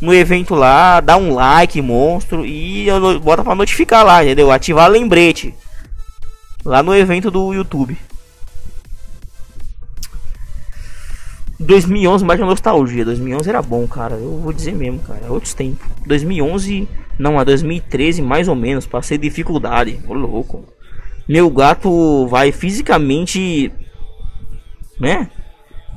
no 0.00 0.14
evento 0.14 0.54
lá, 0.54 1.00
dá 1.00 1.16
um 1.16 1.34
like, 1.34 1.82
monstro. 1.82 2.46
E 2.46 2.86
bota 3.22 3.42
pra 3.42 3.54
notificar 3.54 4.04
lá, 4.04 4.22
entendeu? 4.22 4.52
Ativar 4.52 4.88
lembrete. 4.88 5.52
Lá 6.64 6.80
no 6.80 6.94
evento 6.94 7.28
do 7.28 7.52
YouTube. 7.52 7.98
2011 11.58 12.24
mais 12.24 12.40
uma 12.40 12.46
nostalgia. 12.46 13.04
2011 13.04 13.48
era 13.48 13.62
bom, 13.62 13.86
cara. 13.86 14.14
Eu 14.14 14.38
vou 14.38 14.52
dizer 14.52 14.74
mesmo, 14.74 15.00
cara. 15.00 15.26
Outros 15.28 15.54
tempos. 15.54 15.86
2011 16.06 16.88
não, 17.18 17.38
a 17.38 17.44
2013 17.44 18.22
mais 18.22 18.48
ou 18.48 18.54
menos, 18.54 18.86
passei 18.86 19.18
dificuldade. 19.18 20.00
Ô 20.06 20.14
louco. 20.14 20.64
Meu 21.28 21.48
gato 21.50 22.26
vai 22.26 22.50
fisicamente, 22.50 23.72
né? 24.98 25.30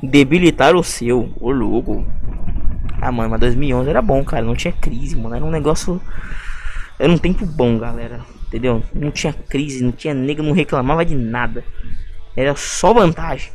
Debilitar 0.02 0.76
o 0.76 0.84
seu. 0.84 1.32
Ô 1.40 1.50
louco. 1.50 2.06
Ah, 3.00 3.10
mano, 3.10 3.30
mas 3.30 3.40
2011 3.40 3.90
era 3.90 4.02
bom, 4.02 4.24
cara. 4.24 4.44
Não 4.44 4.54
tinha 4.54 4.72
crise, 4.72 5.16
mano. 5.16 5.34
Era 5.34 5.44
um 5.44 5.50
negócio. 5.50 6.00
Era 6.98 7.12
um 7.12 7.18
tempo 7.18 7.44
bom, 7.44 7.78
galera. 7.78 8.20
Entendeu? 8.46 8.82
Não 8.94 9.10
tinha 9.10 9.32
crise, 9.32 9.82
não 9.82 9.92
tinha 9.92 10.14
negro, 10.14 10.44
não 10.44 10.52
reclamava 10.52 11.04
de 11.04 11.14
nada. 11.14 11.64
Era 12.36 12.54
só 12.54 12.92
vantagem. 12.92 13.50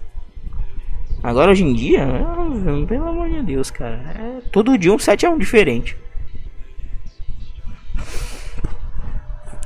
Agora 1.23 1.51
hoje 1.51 1.63
em 1.63 1.73
dia, 1.73 2.07
pelo 2.87 3.07
amor 3.07 3.29
de 3.29 3.41
Deus, 3.43 3.69
cara. 3.69 4.01
É 4.15 4.41
todo 4.51 4.77
dia 4.77 4.91
um 4.91 4.99
7 4.99 5.25
é 5.25 5.29
um 5.29 5.37
diferente. 5.37 5.95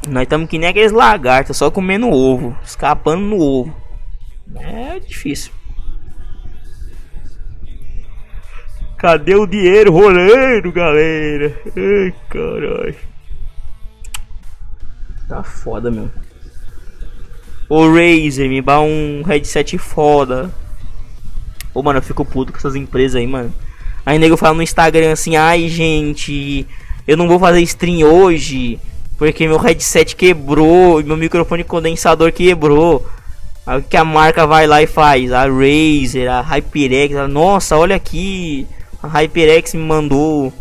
Nós 0.08 0.24
estamos 0.24 0.50
que 0.50 0.60
nem 0.60 0.70
aqueles 0.70 0.92
lagartos, 0.92 1.58
só 1.58 1.72
comendo 1.72 2.10
ovo, 2.10 2.56
escapando 2.64 3.22
no 3.22 3.40
ovo. 3.40 3.76
É 4.56 5.00
difícil. 5.00 5.52
Cadê 8.98 9.36
o 9.36 9.46
dinheiro 9.46 9.92
rolando, 9.92 10.72
galera? 10.72 11.60
Ai, 11.76 12.14
caralho. 12.30 12.96
Tá 15.28 15.44
foda, 15.44 15.90
meu. 15.90 16.10
O 17.68 17.88
Razer, 17.88 18.48
me 18.48 18.62
dá 18.62 18.80
um 18.80 19.24
headset 19.24 19.78
foda. 19.78 20.52
Ô, 21.74 21.82
mano, 21.82 21.98
eu 21.98 22.04
fico 22.04 22.24
puto 22.24 22.52
com 22.52 22.58
essas 22.58 22.76
empresas 22.76 23.16
aí, 23.16 23.28
mano. 23.28 23.52
Aí 24.06 24.20
nego 24.20 24.38
fala 24.38 24.54
no 24.54 24.62
Instagram 24.62 25.12
assim, 25.12 25.36
ai, 25.36 25.68
gente, 25.68 26.68
eu 27.08 27.18
não 27.18 27.28
vou 27.28 27.40
fazer 27.40 27.62
stream 27.62 28.08
hoje 28.08 28.80
porque 29.18 29.48
meu 29.48 29.58
headset 29.58 30.16
quebrou, 30.16 31.02
meu 31.04 31.16
microfone 31.16 31.64
condensador 31.64 32.32
quebrou. 32.32 33.06
Aí 33.66 33.82
que 33.82 33.98
a 33.98 34.04
marca 34.04 34.46
vai 34.46 34.68
lá 34.68 34.82
e 34.82 34.88
faz? 34.88 35.32
A 35.32 35.46
Razer, 35.48 36.30
a 36.30 36.42
HyperX, 36.42 37.16
a, 37.16 37.28
nossa, 37.28 37.78
olha 37.78 37.96
aqui, 37.96 38.68
a 39.02 39.08
HyperX 39.08 39.74
me 39.74 39.84
mandou 39.84 40.54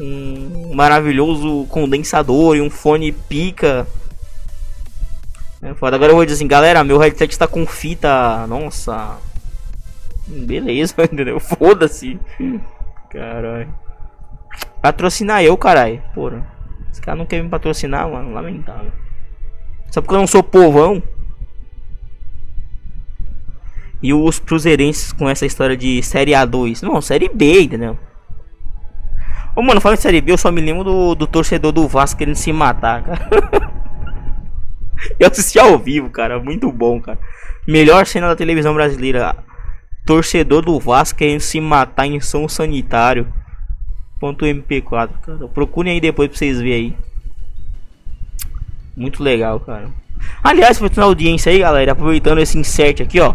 um 0.00 0.74
maravilhoso 0.74 1.66
condensador 1.68 2.56
e 2.56 2.60
um 2.60 2.70
fone 2.70 3.12
pica. 3.12 3.86
É 5.60 5.74
foda. 5.74 5.96
Agora 5.96 6.12
eu 6.12 6.16
vou 6.16 6.24
dizer 6.24 6.36
assim, 6.36 6.48
galera, 6.48 6.82
meu 6.84 6.98
headset 6.98 7.30
está 7.30 7.46
com 7.46 7.66
fita, 7.66 8.46
nossa. 8.46 9.18
Beleza, 10.26 10.94
entendeu? 11.04 11.38
Foda-se. 11.38 12.18
Caralho. 13.10 13.87
Patrocinar 14.82 15.42
eu, 15.42 15.56
caralho. 15.56 16.02
Porra. 16.14 16.46
Esse 16.90 17.00
cara 17.00 17.16
não 17.16 17.26
quer 17.26 17.42
me 17.42 17.48
patrocinar, 17.48 18.08
mano. 18.08 18.32
Lamentável. 18.32 18.92
Só 19.90 20.00
porque 20.00 20.14
eu 20.14 20.18
não 20.18 20.26
sou 20.26 20.42
povão. 20.42 21.02
E 24.02 24.14
os 24.14 24.38
cruzeirenses 24.38 25.12
com 25.12 25.28
essa 25.28 25.44
história 25.44 25.76
de 25.76 26.02
Série 26.02 26.32
A2. 26.32 26.82
Não, 26.82 27.00
Série 27.00 27.28
B, 27.28 27.62
entendeu? 27.62 27.98
Ô, 29.56 29.62
mano, 29.62 29.80
falando 29.80 29.98
em 29.98 30.02
Série 30.02 30.20
B, 30.20 30.30
eu 30.30 30.38
só 30.38 30.52
me 30.52 30.60
lembro 30.60 30.84
do, 30.84 31.14
do 31.16 31.26
torcedor 31.26 31.72
do 31.72 31.88
Vasco 31.88 32.18
querendo 32.18 32.36
se 32.36 32.52
matar, 32.52 33.02
cara. 33.02 33.72
eu 35.18 35.26
assisti 35.26 35.58
ao 35.58 35.76
vivo, 35.76 36.08
cara. 36.10 36.38
Muito 36.38 36.70
bom, 36.70 37.00
cara. 37.00 37.18
Melhor 37.66 38.06
cena 38.06 38.28
da 38.28 38.36
televisão 38.36 38.72
brasileira. 38.72 39.34
Torcedor 40.06 40.62
do 40.64 40.78
Vasco 40.78 41.18
querendo 41.18 41.40
se 41.40 41.60
matar 41.60 42.06
em 42.06 42.20
som 42.20 42.48
sanitário. 42.48 43.32
.mp4, 44.20 45.10
cara. 45.22 45.48
Procurem 45.48 45.92
aí 45.94 46.00
depois 46.00 46.28
pra 46.28 46.38
vocês 46.38 46.58
verem 46.60 46.74
aí. 46.74 46.94
Muito 48.96 49.22
legal, 49.22 49.60
cara. 49.60 49.90
Aliás, 50.42 50.78
pra 50.78 50.90
na 50.96 51.04
audiência 51.04 51.52
aí, 51.52 51.60
galera, 51.60 51.92
aproveitando 51.92 52.38
esse 52.38 52.58
insert 52.58 53.00
aqui, 53.00 53.20
ó. 53.20 53.34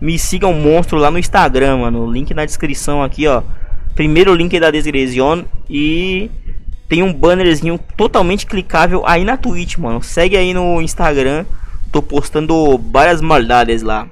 Me 0.00 0.18
sigam 0.18 0.52
monstro 0.52 0.98
lá 0.98 1.10
no 1.10 1.18
Instagram, 1.18 1.78
mano. 1.78 2.10
Link 2.10 2.32
na 2.34 2.44
descrição 2.44 3.02
aqui, 3.02 3.26
ó. 3.26 3.42
Primeiro 3.94 4.34
link 4.34 4.58
da 4.60 4.70
desgresión 4.70 5.44
e 5.68 6.30
tem 6.88 7.02
um 7.02 7.12
bannerzinho 7.12 7.78
totalmente 7.96 8.46
clicável 8.46 9.02
aí 9.06 9.24
na 9.24 9.36
Twitch, 9.36 9.76
mano. 9.78 10.02
Segue 10.02 10.36
aí 10.36 10.54
no 10.54 10.80
Instagram. 10.80 11.44
Tô 11.90 12.02
postando 12.02 12.78
várias 12.78 13.20
maldades 13.20 13.82
lá. 13.82 14.06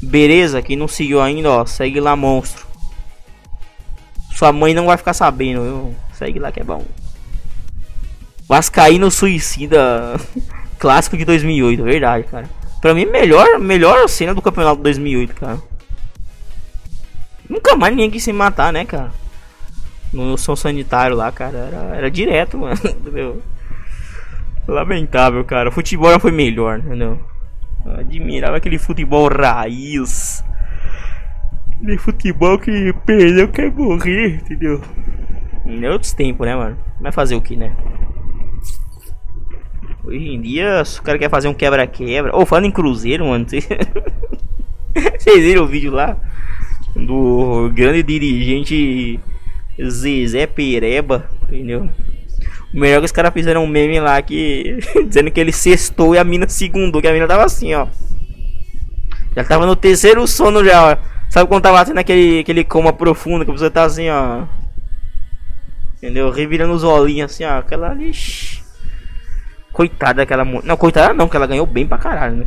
Beleza? 0.00 0.62
Quem 0.62 0.76
não 0.76 0.86
seguiu 0.86 1.20
ainda, 1.20 1.50
ó, 1.50 1.66
segue 1.66 1.98
lá, 1.98 2.14
monstro. 2.14 2.67
Sua 4.38 4.52
mãe 4.52 4.72
não 4.72 4.86
vai 4.86 4.96
ficar 4.96 5.14
sabendo, 5.14 5.64
viu? 5.64 5.96
Segue 6.12 6.38
lá 6.38 6.52
que 6.52 6.60
é 6.60 6.64
bom. 6.64 6.86
Vascaíno 8.48 9.10
Suicida 9.10 10.14
clássico 10.78 11.16
de 11.16 11.24
2008, 11.24 11.82
verdade, 11.82 12.24
cara. 12.28 12.48
Pra 12.80 12.94
mim, 12.94 13.04
melhor, 13.04 13.58
melhor 13.58 14.08
cena 14.08 14.32
do 14.32 14.40
campeonato 14.40 14.76
de 14.76 14.84
2008, 14.84 15.34
cara. 15.34 15.58
Nunca 17.50 17.74
mais 17.74 17.92
ninguém 17.92 18.12
quis 18.12 18.22
se 18.22 18.32
matar, 18.32 18.72
né, 18.72 18.84
cara? 18.84 19.10
No 20.12 20.38
som 20.38 20.54
sanitário 20.54 21.16
lá, 21.16 21.32
cara. 21.32 21.58
Era, 21.58 21.96
era 21.96 22.08
direto, 22.08 22.56
mano. 22.62 23.42
Lamentável, 24.68 25.44
cara. 25.44 25.70
O 25.70 25.72
futebol 25.72 26.12
já 26.12 26.20
foi 26.20 26.30
melhor, 26.30 26.78
entendeu? 26.78 27.18
Eu 27.84 27.96
admirava 27.98 28.58
aquele 28.58 28.78
futebol 28.78 29.28
raiz. 29.28 30.44
Aquele 31.80 31.96
futebol 31.96 32.58
que 32.58 32.92
perdeu 33.06 33.48
quer 33.48 33.72
morrer, 33.72 34.34
entendeu? 34.34 34.82
Em 35.64 35.86
outros 35.86 36.12
tempos, 36.12 36.44
né, 36.44 36.56
mano? 36.56 36.76
Vai 37.00 37.12
fazer 37.12 37.36
o 37.36 37.40
que, 37.40 37.54
né? 37.54 37.72
Hoje 40.02 40.26
em 40.26 40.40
dia, 40.40 40.84
se 40.84 40.98
o 40.98 41.02
cara 41.02 41.18
quer 41.18 41.30
fazer 41.30 41.46
um 41.46 41.54
quebra-quebra. 41.54 42.34
Ou 42.34 42.42
oh, 42.42 42.46
falando 42.46 42.64
em 42.64 42.70
Cruzeiro, 42.72 43.26
mano. 43.26 43.46
Vocês 45.18 45.44
viram 45.44 45.62
o 45.62 45.68
vídeo 45.68 45.92
lá? 45.92 46.16
Do 46.96 47.70
grande 47.72 48.02
dirigente 48.02 49.20
Zezé 49.80 50.46
Pereba, 50.46 51.30
entendeu? 51.44 51.88
O 52.74 52.80
melhor 52.80 52.96
é 52.96 52.98
que 53.00 53.06
os 53.06 53.12
caras 53.12 53.32
fizeram 53.32 53.62
um 53.62 53.68
meme 53.68 54.00
lá 54.00 54.20
que. 54.20 54.78
dizendo 55.06 55.30
que 55.30 55.38
ele 55.38 55.52
sextou 55.52 56.14
e 56.14 56.18
a 56.18 56.24
mina 56.24 56.48
segundou, 56.48 57.00
que 57.00 57.06
a 57.06 57.12
mina 57.12 57.28
tava 57.28 57.44
assim, 57.44 57.72
ó. 57.74 57.86
Já 59.36 59.44
tava 59.44 59.64
no 59.64 59.76
terceiro 59.76 60.26
sono 60.26 60.64
já, 60.64 60.92
ó. 60.92 61.17
Sabe 61.28 61.48
quando 61.48 61.62
tava 61.62 61.84
tendo 61.84 61.98
aquele, 61.98 62.40
aquele 62.40 62.64
coma 62.64 62.92
profundo 62.92 63.44
que 63.44 63.50
você 63.50 63.70
tá 63.70 63.84
assim, 63.84 64.08
ó. 64.08 64.44
Entendeu? 65.96 66.30
Revirando 66.30 66.72
os 66.72 66.84
olhinhos 66.84 67.32
assim, 67.32 67.44
ó. 67.44 67.58
Aquela 67.58 67.90
ali. 67.90 68.12
Coitada 69.72 70.14
daquela. 70.14 70.44
Não, 70.44 70.76
coitada 70.76 71.12
não, 71.12 71.28
que 71.28 71.36
ela 71.36 71.46
ganhou 71.46 71.66
bem 71.66 71.86
pra 71.86 71.98
caralho, 71.98 72.36
né? 72.36 72.46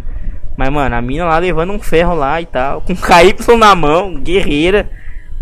Mas, 0.58 0.70
mano, 0.70 0.96
a 0.96 1.02
mina 1.02 1.26
lá 1.26 1.38
levando 1.38 1.72
um 1.72 1.80
ferro 1.80 2.16
lá 2.16 2.42
e 2.42 2.46
tal. 2.46 2.82
Com 2.82 2.96
KY 2.96 3.58
na 3.58 3.76
mão, 3.76 4.20
guerreira. 4.20 4.90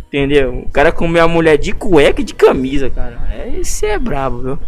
Entendeu? 0.07 0.63
O 0.65 0.69
cara 0.69 0.91
comeu 0.91 1.23
a 1.23 1.27
mulher 1.27 1.57
de 1.57 1.71
cueca 1.71 2.21
e 2.21 2.23
de 2.23 2.33
camisa, 2.33 2.89
cara. 2.89 3.19
Esse 3.55 3.85
é 3.85 3.99
brabo, 3.99 4.41
viu? 4.41 4.59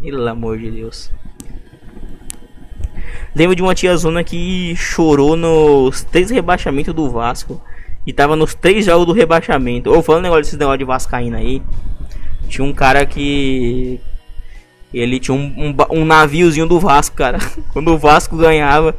Pelo 0.00 0.28
amor 0.28 0.58
de 0.58 0.70
Deus. 0.70 1.10
Lembro 3.38 3.54
de 3.54 3.62
uma 3.62 3.72
tia 3.72 3.96
zona 3.96 4.24
que 4.24 4.74
chorou 4.74 5.36
nos 5.36 6.02
três 6.02 6.28
rebaixamentos 6.28 6.92
do 6.92 7.08
Vasco. 7.08 7.62
E 8.04 8.12
tava 8.12 8.34
nos 8.34 8.52
três 8.52 8.84
jogos 8.84 9.06
do 9.06 9.12
rebaixamento. 9.12 9.92
Ou 9.92 10.02
falando 10.02 10.24
negócio 10.24 10.42
desses 10.42 10.58
negócio 10.58 10.78
de 10.78 10.84
Vascaína 10.84 11.38
aí. 11.38 11.62
Tinha 12.48 12.64
um 12.64 12.72
cara 12.72 13.06
que. 13.06 14.00
Ele 14.92 15.20
tinha 15.20 15.36
um, 15.36 15.54
um, 15.56 16.00
um 16.00 16.04
naviozinho 16.04 16.66
do 16.66 16.80
Vasco, 16.80 17.14
cara. 17.14 17.38
Quando 17.72 17.92
o 17.92 17.98
Vasco 17.98 18.36
ganhava, 18.36 18.96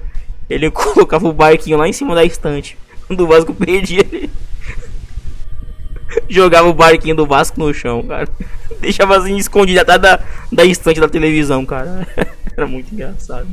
ele 0.49 0.71
colocava 0.71 1.27
o 1.27 1.33
barquinho 1.33 1.77
lá 1.77 1.85
em 1.85 1.91
cima 1.91 2.15
da 2.15 2.23
estante. 2.23 2.77
Quando 3.07 3.25
o 3.25 3.27
Vasco 3.27 3.53
perdia, 3.53 4.05
ele 4.09 4.29
jogava 6.29 6.69
o 6.69 6.73
barquinho 6.73 7.15
do 7.15 7.25
Vasco 7.25 7.59
no 7.59 7.73
chão, 7.73 8.03
cara. 8.03 8.29
Deixava 8.79 9.17
assim 9.17 9.35
escondido 9.35 9.81
atrás 9.81 10.01
da, 10.01 10.19
da 10.49 10.63
estante 10.63 11.01
da 11.01 11.09
televisão, 11.09 11.65
cara. 11.65 12.07
Era 12.55 12.65
muito 12.65 12.93
engraçado. 12.93 13.49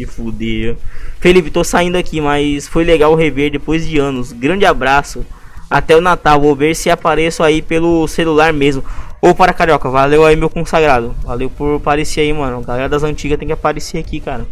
Se 0.00 0.06
fuder. 0.06 0.76
Felipe, 1.18 1.50
tô 1.50 1.62
saindo 1.62 1.96
aqui, 1.96 2.20
mas 2.22 2.66
foi 2.66 2.84
legal 2.84 3.14
rever 3.14 3.50
depois 3.50 3.86
de 3.86 3.98
anos. 3.98 4.32
Grande 4.32 4.64
abraço. 4.64 5.26
Até 5.68 5.94
o 5.94 6.00
Natal. 6.00 6.40
Vou 6.40 6.56
ver 6.56 6.74
se 6.74 6.88
apareço 6.88 7.42
aí 7.42 7.60
pelo 7.60 8.08
celular 8.08 8.50
mesmo. 8.52 8.82
Ô, 9.20 9.34
para 9.34 9.52
Carioca, 9.52 9.90
valeu 9.90 10.24
aí, 10.24 10.36
meu 10.36 10.48
consagrado. 10.48 11.14
Valeu 11.22 11.50
por 11.50 11.76
aparecer 11.76 12.22
aí, 12.22 12.32
mano. 12.32 12.62
Galera 12.62 12.88
das 12.88 13.02
antigas 13.02 13.38
tem 13.38 13.48
que 13.48 13.52
aparecer 13.52 13.98
aqui, 13.98 14.20
cara. 14.20 14.46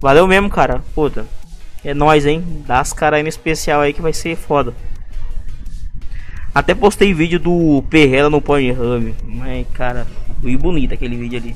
Valeu 0.00 0.26
mesmo, 0.26 0.48
cara. 0.48 0.82
Puta. 0.94 1.26
É 1.84 1.92
nóis, 1.92 2.24
hein? 2.24 2.42
Dá 2.66 2.80
as 2.80 2.94
caras 2.94 3.18
aí 3.18 3.22
no 3.22 3.28
especial 3.28 3.82
aí 3.82 3.92
que 3.92 4.00
vai 4.00 4.14
ser 4.14 4.36
foda. 4.36 4.72
Até 6.54 6.74
postei 6.74 7.12
vídeo 7.12 7.38
do 7.38 7.84
Perrela 7.90 8.30
no 8.30 8.40
Pornhub. 8.40 9.14
Mas, 9.26 9.66
cara, 9.74 10.06
foi 10.40 10.56
bonito 10.56 10.94
aquele 10.94 11.14
vídeo 11.14 11.38
ali. 11.38 11.54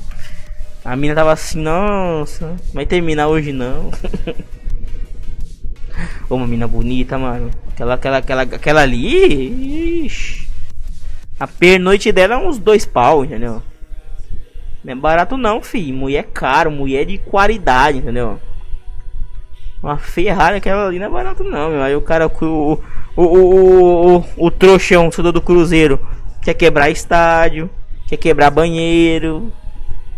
A 0.83 0.95
mina 0.95 1.13
tava 1.13 1.31
assim, 1.31 1.59
nossa, 1.59 2.55
vai 2.73 2.85
terminar 2.85 3.27
hoje 3.27 3.51
não. 3.51 3.91
Uma 6.29 6.47
mina 6.47 6.67
bonita, 6.67 7.17
mano. 7.17 7.51
Aquela, 7.71 7.93
aquela, 7.93 8.17
aquela, 8.17 8.41
aquela 8.41 8.81
ali. 8.81 10.05
Ixi. 10.05 10.49
A 11.39 11.47
pernoite 11.47 12.11
dela 12.11 12.35
é 12.35 12.37
uns 12.37 12.57
dois 12.57 12.85
pau, 12.85 13.25
entendeu? 13.25 13.61
Não 14.83 14.93
é 14.93 14.95
barato 14.95 15.37
não, 15.37 15.61
fi. 15.61 15.91
Mulher 15.91 16.23
caro, 16.33 16.71
mulher 16.71 17.05
de 17.05 17.17
qualidade, 17.19 17.99
entendeu? 17.99 18.39
Uma 19.81 19.97
Ferrari 19.97 20.57
aquela 20.57 20.87
ali 20.87 20.99
não 20.99 21.07
é 21.07 21.09
barato 21.09 21.43
não, 21.43 21.69
meu. 21.69 21.81
Aí 21.81 21.95
o 21.95 22.01
cara, 22.01 22.27
o, 22.27 22.73
o, 23.15 23.23
o, 23.23 24.17
o, 24.17 24.25
o 24.37 24.51
trouxão, 24.51 25.09
o 25.15 25.31
do 25.31 25.41
Cruzeiro, 25.41 25.99
quer 26.41 26.53
quebrar 26.53 26.89
estádio, 26.89 27.69
quer 28.07 28.17
quebrar 28.17 28.51
banheiro, 28.51 29.51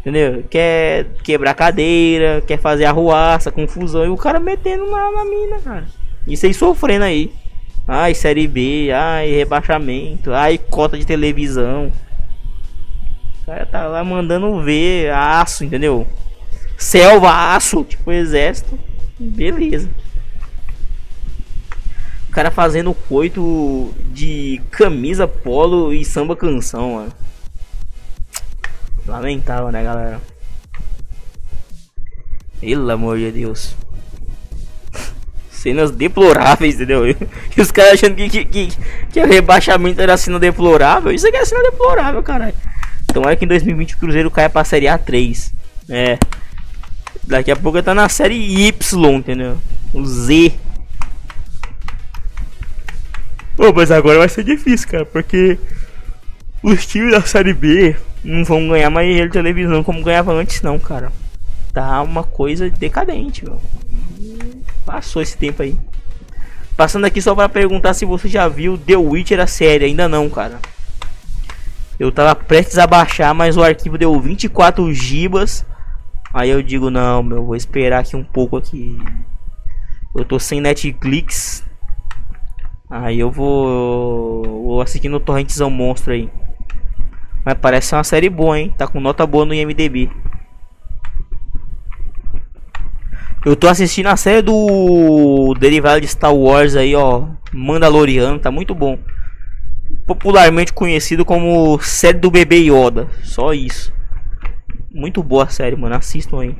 entendeu? 0.03 0.43
Quer 0.49 1.05
quebrar 1.23 1.53
cadeira, 1.53 2.43
quer 2.45 2.59
fazer 2.59 2.85
arruaça, 2.85 3.51
confusão. 3.51 4.05
E 4.05 4.09
o 4.09 4.17
cara 4.17 4.39
metendo 4.39 4.85
na, 4.91 5.11
na 5.11 5.25
mina, 5.25 5.59
cara. 5.59 5.85
Isso 6.27 6.45
aí 6.45 6.53
sofrendo 6.53 7.05
aí. 7.05 7.31
Ai, 7.87 8.13
série 8.13 8.47
B, 8.47 8.91
ai, 8.93 9.29
rebaixamento, 9.29 10.31
ai, 10.31 10.57
cota 10.57 10.97
de 10.97 11.05
televisão. 11.05 11.91
O 13.41 13.45
cara 13.45 13.65
tá 13.65 13.85
lá 13.87 14.03
mandando 14.03 14.61
ver 14.61 15.11
aço, 15.11 15.65
entendeu? 15.65 16.07
Selva, 16.77 17.55
aço, 17.55 17.83
tipo 17.83 18.11
exército. 18.11 18.79
Beleza. 19.19 19.89
O 22.29 22.31
cara 22.31 22.49
fazendo 22.49 22.93
coito 22.93 23.93
de 24.13 24.61
camisa 24.71 25.27
polo 25.27 25.93
e 25.93 26.05
samba 26.05 26.35
canção, 26.35 26.95
mano. 26.95 27.13
Lamentável, 29.07 29.71
né, 29.71 29.83
galera? 29.83 30.21
Pelo 32.59 32.91
amor 32.91 33.17
de 33.17 33.31
Deus. 33.31 33.75
Cenas 35.51 35.91
deploráveis, 35.91 36.75
entendeu? 36.75 37.07
E 37.07 37.61
os 37.61 37.71
caras 37.71 37.93
achando 37.93 38.15
que, 38.15 38.29
que, 38.29 38.45
que, 38.45 38.67
que 39.11 39.21
o 39.21 39.27
rebaixamento 39.27 40.01
era 40.01 40.17
cena 40.17 40.39
deplorável. 40.39 41.11
Isso 41.11 41.27
aqui 41.27 41.37
é 41.37 41.45
cena 41.45 41.63
deplorável, 41.63 42.23
caralho. 42.23 42.55
Então 43.03 43.23
é 43.29 43.35
que 43.35 43.45
em 43.45 43.47
2020 43.47 43.95
o 43.95 43.97
Cruzeiro 43.97 44.31
caia 44.31 44.49
pra 44.49 44.63
Série 44.63 44.87
A3. 44.87 45.51
É. 45.89 46.17
Daqui 47.23 47.51
a 47.51 47.55
pouco 47.55 47.81
tá 47.81 47.93
na 47.93 48.09
série 48.09 48.35
Y, 48.67 49.15
entendeu? 49.15 49.57
O 49.93 50.05
Z. 50.05 50.53
Pô, 53.55 53.71
mas 53.73 53.91
agora 53.91 54.19
vai 54.19 54.29
ser 54.29 54.43
difícil, 54.43 54.87
cara, 54.89 55.05
porque 55.05 55.59
os 56.61 56.85
times 56.85 57.11
da 57.11 57.21
série 57.21 57.53
B 57.53 57.95
não 58.23 58.43
vão 58.43 58.69
ganhar 58.69 58.89
mais 58.89 59.07
dinheiro 59.07 59.29
de 59.29 59.33
televisão 59.33 59.83
como 59.83 60.03
ganhava 60.03 60.31
antes, 60.33 60.61
não, 60.61 60.79
cara. 60.79 61.11
Tá 61.73 62.01
uma 62.01 62.23
coisa 62.23 62.69
decadente, 62.69 63.43
meu. 63.43 63.59
Passou 64.85 65.21
esse 65.21 65.37
tempo 65.37 65.63
aí. 65.63 65.75
Passando 66.77 67.05
aqui 67.05 67.21
só 67.21 67.35
para 67.35 67.49
perguntar 67.49 67.93
se 67.93 68.05
você 68.05 68.27
já 68.27 68.47
viu 68.47 68.77
The 68.77 68.95
Witcher 68.95 69.39
a 69.39 69.47
série. 69.47 69.85
Ainda 69.85 70.07
não, 70.07 70.29
cara. 70.29 70.59
Eu 71.99 72.11
tava 72.11 72.35
prestes 72.35 72.77
a 72.77 72.87
baixar, 72.87 73.33
mas 73.33 73.57
o 73.57 73.63
arquivo 73.63 73.97
deu 73.97 74.19
24 74.19 74.91
gibas. 74.93 75.65
Aí 76.33 76.49
eu 76.49 76.63
digo, 76.63 76.89
não, 76.89 77.21
meu, 77.21 77.45
vou 77.45 77.55
esperar 77.55 77.99
aqui 77.99 78.15
um 78.15 78.23
pouco 78.23 78.57
aqui. 78.57 78.97
Eu 80.15 80.25
tô 80.25 80.39
sem 80.39 80.61
Netflix. 80.61 81.63
Aí 82.89 83.19
eu 83.19 83.31
vou, 83.31 84.43
vou 84.43 84.81
assistir 84.81 85.09
no 85.09 85.19
Torrentzão 85.19 85.69
Monstro 85.69 86.13
aí. 86.13 86.29
Mas 87.45 87.55
parece 87.55 87.93
uma 87.93 88.03
série 88.03 88.29
boa, 88.29 88.59
hein? 88.59 88.73
Tá 88.77 88.87
com 88.87 88.99
nota 88.99 89.25
boa 89.25 89.45
no 89.45 89.53
IMDB. 89.53 90.09
Eu 93.45 93.57
tô 93.57 93.67
assistindo 93.67 94.07
a 94.07 94.15
série 94.15 94.41
do 94.41 95.53
derivado 95.59 95.99
de 95.99 96.07
Star 96.07 96.33
Wars 96.33 96.77
aí, 96.77 96.95
ó. 96.95 97.27
Mandaloriano, 97.51 98.39
tá 98.39 98.49
muito 98.49 98.73
bom. 98.73 98.97
Popularmente 100.07 100.71
conhecido 100.71 101.25
como 101.25 101.77
série 101.79 102.19
do 102.19 102.31
bebê 102.31 102.57
Yoda. 102.57 103.09
Só 103.21 103.53
isso. 103.53 103.93
Muito 104.89 105.21
boa 105.21 105.43
a 105.43 105.49
série, 105.49 105.75
mano. 105.75 105.95
Assistam 105.95 106.39
aí. 106.39 106.55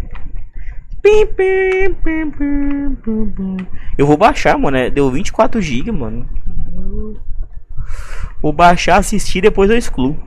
Eu 3.97 4.05
vou 4.05 4.18
baixar, 4.18 4.57
mano. 4.57 4.76
É, 4.76 4.89
deu 4.89 5.10
24 5.10 5.61
GB, 5.61 5.91
mano. 5.91 6.27
Vou 8.41 8.51
baixar, 8.51 8.97
assistir, 8.97 9.41
depois 9.41 9.69
eu 9.69 9.77
excluo. 9.77 10.18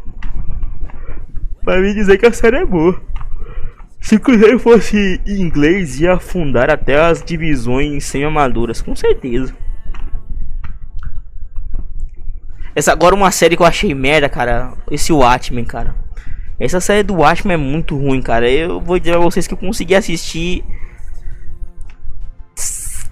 Pra 1.66 1.80
me 1.80 1.92
dizer 1.92 2.16
que 2.16 2.26
a 2.26 2.32
série 2.32 2.58
é 2.58 2.64
boa. 2.64 3.02
Se 4.00 4.14
o 4.14 4.20
Cruzeiro 4.20 4.56
fosse 4.56 5.20
em 5.26 5.40
inglês, 5.40 6.00
ia 6.00 6.14
afundar 6.14 6.70
até 6.70 6.96
as 6.96 7.24
divisões 7.24 8.04
semi-amadoras, 8.04 8.80
com 8.80 8.94
certeza. 8.94 9.52
Essa 12.72 12.92
agora 12.92 13.16
uma 13.16 13.32
série 13.32 13.56
que 13.56 13.62
eu 13.62 13.66
achei 13.66 13.92
merda, 13.96 14.28
cara. 14.28 14.74
Esse 14.88 15.12
Watchmen, 15.12 15.64
cara. 15.64 15.96
Essa 16.56 16.80
série 16.80 17.02
do 17.02 17.14
Watchmen 17.14 17.54
é 17.54 17.56
muito 17.58 17.96
ruim, 17.96 18.22
cara. 18.22 18.48
Eu 18.48 18.80
vou 18.80 18.96
dizer 19.00 19.16
a 19.16 19.18
vocês 19.18 19.48
que 19.48 19.54
eu 19.54 19.58
consegui 19.58 19.96
assistir 19.96 20.64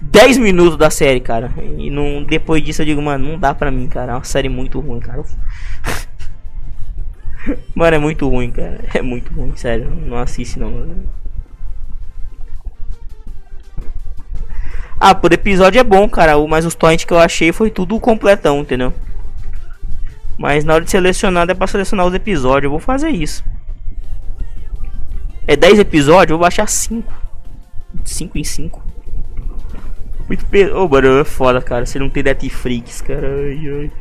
10 0.01 0.37
minutos 0.37 0.77
da 0.77 0.89
série, 0.89 1.19
cara. 1.19 1.51
E 1.77 1.89
não, 1.89 2.23
depois 2.23 2.63
disso 2.63 2.83
eu 2.83 2.85
digo, 2.85 3.01
mano, 3.01 3.31
não 3.31 3.37
dá 3.37 3.53
pra 3.53 3.69
mim, 3.69 3.89
cara. 3.89 4.13
É 4.13 4.15
uma 4.15 4.23
série 4.23 4.47
muito 4.47 4.79
ruim, 4.79 5.01
cara. 5.01 5.25
mano, 7.75 7.95
é 7.95 7.99
muito 7.99 8.27
ruim, 8.27 8.51
cara. 8.51 8.79
É 8.93 9.01
muito 9.01 9.33
ruim, 9.33 9.55
sério. 9.55 9.89
Não 9.89 10.17
assiste 10.17 10.59
não. 10.59 10.87
Ah, 14.99 15.13
por 15.13 15.31
episódio 15.33 15.79
é 15.79 15.83
bom, 15.83 16.07
cara. 16.09 16.37
Mas 16.47 16.65
os 16.65 16.75
torrents 16.75 17.05
que 17.05 17.13
eu 17.13 17.19
achei 17.19 17.51
foi 17.51 17.69
tudo 17.69 17.99
completão, 17.99 18.59
entendeu? 18.59 18.93
Mas 20.37 20.65
na 20.65 20.73
hora 20.73 20.83
de 20.83 20.91
selecionar, 20.91 21.49
é 21.49 21.53
pra 21.53 21.67
selecionar 21.67 22.05
os 22.05 22.13
episódios. 22.13 22.65
Eu 22.65 22.71
vou 22.71 22.79
fazer 22.79 23.09
isso. 23.09 23.43
É 25.47 25.55
10 25.55 25.79
episódios, 25.79 26.31
eu 26.31 26.37
vou 26.37 26.45
baixar 26.45 26.67
5. 26.67 27.13
5 28.03 28.37
em 28.37 28.43
5. 28.43 28.83
Muito 30.27 30.45
pesado. 30.45 30.79
Ô, 30.79 30.85
oh, 30.85 30.89
mano, 30.89 31.19
é 31.19 31.23
foda, 31.23 31.61
cara. 31.61 31.85
Você 31.85 31.99
não 31.99 32.09
tem 32.09 32.23
Netflix, 32.23 33.01
cara. 33.01 33.27
Ai, 33.27 33.69
ai. 33.69 33.91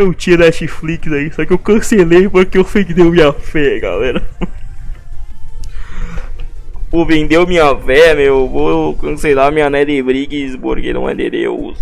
Eu 0.00 0.14
tinha 0.14 0.38
Netflix 0.38 1.12
aí, 1.12 1.30
só 1.30 1.44
que 1.44 1.52
eu 1.52 1.58
cancelei 1.58 2.26
porque 2.26 2.58
ofendeu 2.58 3.10
minha 3.10 3.34
fé, 3.34 3.78
galera. 3.78 4.26
Pô, 6.90 7.04
vendeu 7.04 7.46
minha 7.46 7.76
fé, 7.76 8.14
meu. 8.14 8.48
Vou 8.48 8.96
cancelar 8.96 9.52
minha 9.52 9.68
Netflix 9.68 10.56
porque 10.56 10.94
não 10.94 11.06
é 11.06 11.14
de 11.14 11.28
Deus. 11.28 11.78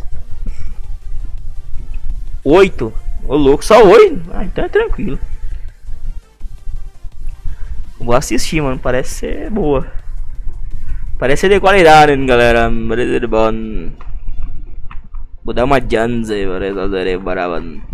Oito? 2.43 2.93
Ô 3.24 3.36
louco, 3.36 3.65
só 3.65 3.86
oito? 3.86 4.20
Ah, 4.32 4.45
então 4.45 4.65
é 4.65 4.69
tranquilo. 4.69 5.19
Vou 8.01 8.16
assistir, 8.16 8.61
mano. 8.61 8.81
Parece 8.81 9.15
ser 9.15 9.49
boa. 9.49 9.86
Parece 11.20 11.43
ser 11.43 11.51
de 11.51 11.61
qualidade, 11.61 12.16
galera. 12.27 12.69
Parece 12.89 13.27
bom. 13.28 13.93
Vou 15.45 15.55
dar 15.55 15.65
uma 15.65 15.81
chance 15.81 16.35
para 16.47 16.90
ser 16.90 17.19
barato. 17.19 17.88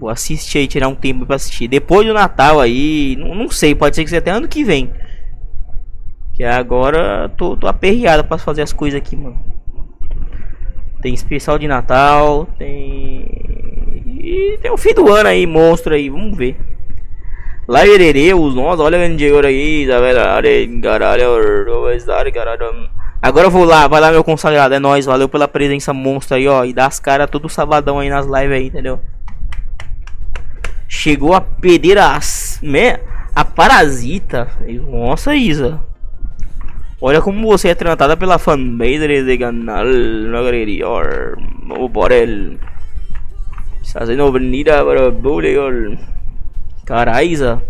Vou 0.00 0.08
assistir 0.08 0.56
aí, 0.56 0.66
tirar 0.66 0.88
um 0.88 0.94
tempo 0.94 1.26
pra 1.26 1.36
assistir. 1.36 1.68
Depois 1.68 2.06
do 2.06 2.14
Natal 2.14 2.58
aí, 2.58 3.16
não, 3.18 3.34
não 3.34 3.50
sei, 3.50 3.74
pode 3.74 3.94
ser 3.94 4.02
que 4.02 4.08
seja 4.08 4.20
até 4.20 4.30
ano 4.30 4.48
que 4.48 4.64
vem. 4.64 4.90
Que 6.32 6.42
agora 6.42 7.28
tô, 7.36 7.54
tô 7.54 7.66
aperreado 7.66 8.24
pra 8.24 8.38
fazer 8.38 8.62
as 8.62 8.72
coisas 8.72 8.96
aqui, 8.96 9.14
mano. 9.14 9.38
Tem 11.02 11.12
especial 11.12 11.58
de 11.58 11.68
Natal, 11.68 12.48
tem. 12.58 13.26
E 14.06 14.58
tem 14.62 14.70
o 14.70 14.78
fim 14.78 14.94
do 14.94 15.12
ano 15.12 15.28
aí, 15.28 15.46
monstro 15.46 15.94
aí, 15.94 16.08
vamos 16.08 16.34
ver. 16.34 16.56
Lá 17.68 17.86
Herereus, 17.86 18.54
nossa, 18.54 18.82
olha 18.82 18.98
o 18.98 19.16
dinheiro 19.16 19.46
aí? 19.46 19.86
Caralho, 19.86 20.80
caralho. 22.32 22.88
Agora 23.20 23.48
eu 23.48 23.50
vou 23.50 23.64
lá, 23.64 23.86
vai 23.86 24.00
lá 24.00 24.10
meu 24.10 24.24
consagrado, 24.24 24.74
é 24.74 24.78
nóis, 24.78 25.04
valeu 25.04 25.28
pela 25.28 25.46
presença 25.46 25.92
monstro 25.92 26.36
aí, 26.36 26.48
ó. 26.48 26.64
E 26.64 26.72
dá 26.72 26.86
as 26.86 26.98
caras 26.98 27.28
todo 27.28 27.50
sabadão 27.50 27.98
aí 27.98 28.08
nas 28.08 28.24
lives 28.24 28.52
aí, 28.52 28.66
entendeu? 28.68 28.98
Chegou 30.92 31.32
a 31.34 31.40
perder 31.40 31.98
as, 31.98 32.58
né? 32.60 32.98
A 33.32 33.44
parasita. 33.44 34.48
Nossa, 34.90 35.36
Isa. 35.36 35.80
Olha 37.00 37.22
como 37.22 37.46
você 37.46 37.68
é 37.68 37.74
tratada 37.76 38.16
pela 38.16 38.40
fanbase 38.40 39.22
de 39.24 39.38
canal 39.38 39.84
na 39.84 40.42
galeria. 40.42 40.88
O 40.88 41.88
Borel. 41.88 42.58
Está 43.80 44.04
sendo 44.04 44.32
venida 44.32 44.84
para 44.84 45.08
o 45.08 45.96
Caraiza. 46.84 47.62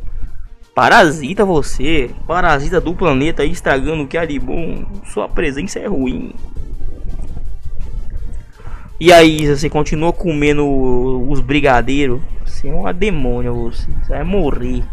Parasita 0.75 1.45
você. 1.45 2.11
Parasita 2.27 2.81
do 2.81 2.95
planeta 2.95 3.45
estragando 3.45 4.05
o 4.05 4.09
que 4.09 4.17
há 4.17 4.25
de 4.25 4.39
bom. 4.39 4.83
Sua 5.13 5.29
presença 5.29 5.79
é 5.79 5.87
ruim. 5.87 6.33
E 8.99 9.13
aí, 9.13 9.47
você 9.47 9.69
continua 9.69 10.11
comendo 10.11 10.67
os 11.31 11.41
brigadeiros? 11.41 12.21
Você 12.61 12.69
é 12.69 12.75
uma 12.75 12.93
demônia, 12.93 13.51
você. 13.51 13.91
Você 13.91 14.11
vai 14.11 14.23
morrer. 14.23 14.85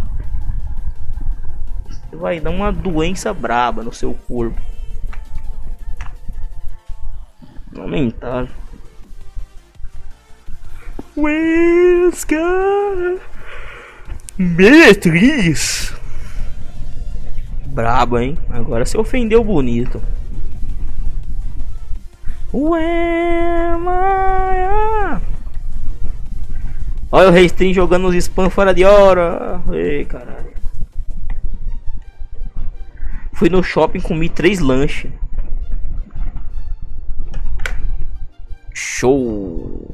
Você 1.90 2.16
vai 2.16 2.40
dar 2.40 2.50
uma 2.50 2.72
doença 2.72 3.34
braba 3.34 3.84
no 3.84 3.92
seu 3.92 4.14
corpo. 4.14 4.58
Lamentável. 7.74 8.56
Wesker. 11.18 12.40
Beatriz. 14.38 15.94
Brabo, 17.66 18.18
hein? 18.18 18.38
Agora 18.50 18.86
você 18.86 18.98
ofendeu 18.98 19.44
bonito. 19.44 20.02
Ué, 22.54 23.76
Maia. 23.78 25.22
Olha 27.12 27.30
o 27.30 27.32
Restream 27.32 27.74
jogando 27.74 28.08
os 28.08 28.16
spam 28.16 28.50
fora 28.50 28.74
de 28.74 28.84
hora. 28.84 29.62
Ei, 29.72 30.04
caralho. 30.06 30.52
Fui 33.34 33.50
no 33.50 33.64
shopping 33.64 34.02
comi 34.02 34.30
três 34.30 34.60
lanches. 34.60 35.12
Show. 38.74 39.88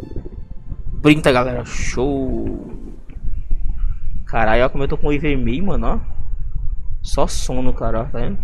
Printa, 1.01 1.31
galera. 1.31 1.63
Show. 1.65 2.71
Caralho, 4.25 4.63
olha 4.63 4.69
como 4.69 4.83
eu 4.83 4.87
tô 4.87 4.97
com 4.97 5.09
o 5.09 5.19
vermelho, 5.19 5.65
mano, 5.65 5.87
ó. 5.87 5.99
Só 7.01 7.27
sono, 7.27 7.73
cara, 7.73 8.05
tá 8.05 8.19
vendo? 8.19 8.39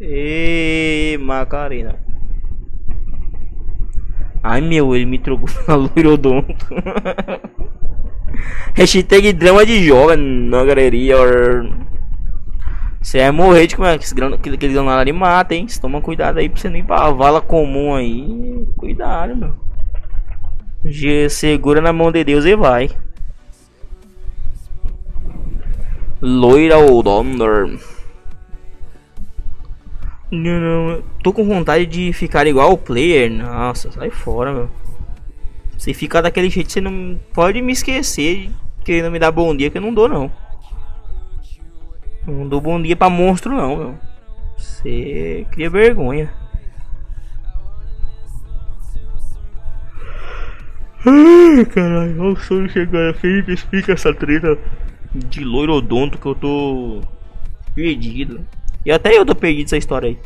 Ê, 0.00 1.16
Macarena. 1.20 1.98
Ai, 4.42 4.60
meu, 4.60 4.94
ele 4.94 5.06
me 5.06 5.18
trocou 5.18 5.48
na 5.68 5.74
loirodonto. 5.74 6.54
Hashtag 8.74 9.32
drama 9.32 9.66
de 9.66 9.84
jovem 9.84 10.16
na 10.16 10.64
galeria. 10.64 11.16
Você 13.02 13.18
vai 13.18 13.30
morrer 13.30 13.66
de 13.66 13.76
comer 13.76 13.94
aqueles 13.94 14.12
grãos 14.12 14.86
lá 14.86 15.04
de 15.04 15.12
mata, 15.12 15.54
hein? 15.54 15.66
Toma 15.80 16.00
cuidado 16.00 16.38
aí 16.38 16.48
pra 16.48 16.60
você 16.60 16.68
não 16.68 16.84
pra 16.84 17.10
vala 17.10 17.40
comum 17.40 17.94
aí. 17.94 18.66
Cuidado, 18.76 19.36
meu. 19.36 19.54
Segura 21.28 21.80
na 21.80 21.92
mão 21.92 22.12
de 22.12 22.24
Deus 22.24 22.44
e 22.44 22.54
vai. 22.54 22.90
Loira 26.22 26.78
ou 26.78 27.02
Donder. 27.02 27.78
Não, 30.30 30.60
não, 30.60 31.02
tô 31.22 31.32
com 31.32 31.44
vontade 31.44 31.86
de 31.86 32.12
ficar 32.12 32.46
igual 32.46 32.72
o 32.72 32.78
player. 32.78 33.30
Nossa, 33.30 33.90
sai 33.90 34.10
fora, 34.10 34.52
meu. 34.52 34.70
Se 35.76 35.92
ficar 35.94 36.20
daquele 36.20 36.50
jeito, 36.50 36.70
você 36.70 36.80
não 36.80 37.18
pode 37.32 37.60
me 37.60 37.72
esquecer 37.72 38.50
querendo 38.84 39.10
me 39.10 39.18
dar 39.18 39.30
bom 39.30 39.56
dia, 39.56 39.70
que 39.70 39.78
eu 39.78 39.82
não 39.82 39.94
dou, 39.94 40.08
não. 40.08 40.30
Não 42.26 42.48
dou 42.48 42.60
bom 42.60 42.80
dia 42.80 42.96
pra 42.96 43.10
monstro, 43.10 43.54
não, 43.54 43.76
meu. 43.76 43.98
Você 44.56 45.46
cria 45.50 45.70
vergonha. 45.70 46.32
Ai, 51.06 51.64
caralho, 51.64 52.20
olha 52.20 52.32
o 52.32 52.36
sono 52.36 52.68
chegando. 52.68 53.16
Felipe, 53.16 53.52
explica 53.52 53.92
essa 53.92 54.12
treta 54.12 54.58
de 55.14 55.42
loirodonto 55.42 56.18
que 56.18 56.26
eu 56.26 56.34
tô 56.34 57.00
perdido. 57.74 58.46
E 58.84 58.90
até 58.90 59.16
eu 59.16 59.26
tô 59.26 59.34
perdido 59.34 59.66
essa 59.66 59.76
história 59.76 60.08
aí. 60.08 60.18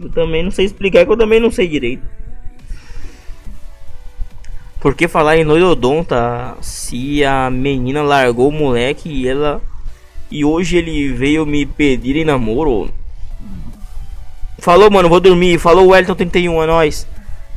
Eu 0.00 0.10
também 0.10 0.42
não 0.42 0.50
sei 0.50 0.66
explicar 0.66 1.04
que 1.04 1.12
eu 1.12 1.16
também 1.16 1.40
não 1.40 1.50
sei 1.50 1.66
direito. 1.66 2.02
Porque 4.80 5.08
falar 5.08 5.36
em 5.36 5.44
loirodonta, 5.44 6.56
se 6.60 7.24
a 7.24 7.50
menina 7.50 8.02
largou 8.02 8.48
o 8.48 8.52
moleque 8.52 9.08
e 9.08 9.28
ela 9.28 9.60
e 10.30 10.44
hoje 10.44 10.76
ele 10.76 11.12
veio 11.12 11.44
me 11.44 11.66
pedir 11.66 12.16
em 12.16 12.24
namoro. 12.24 12.90
Falou, 14.58 14.90
mano, 14.90 15.08
vou 15.08 15.20
dormir. 15.20 15.58
Falou 15.58 15.86
o 15.86 15.88
Wellington 15.88 16.14
31 16.14 16.62
é 16.62 16.66
nóis. 16.66 17.06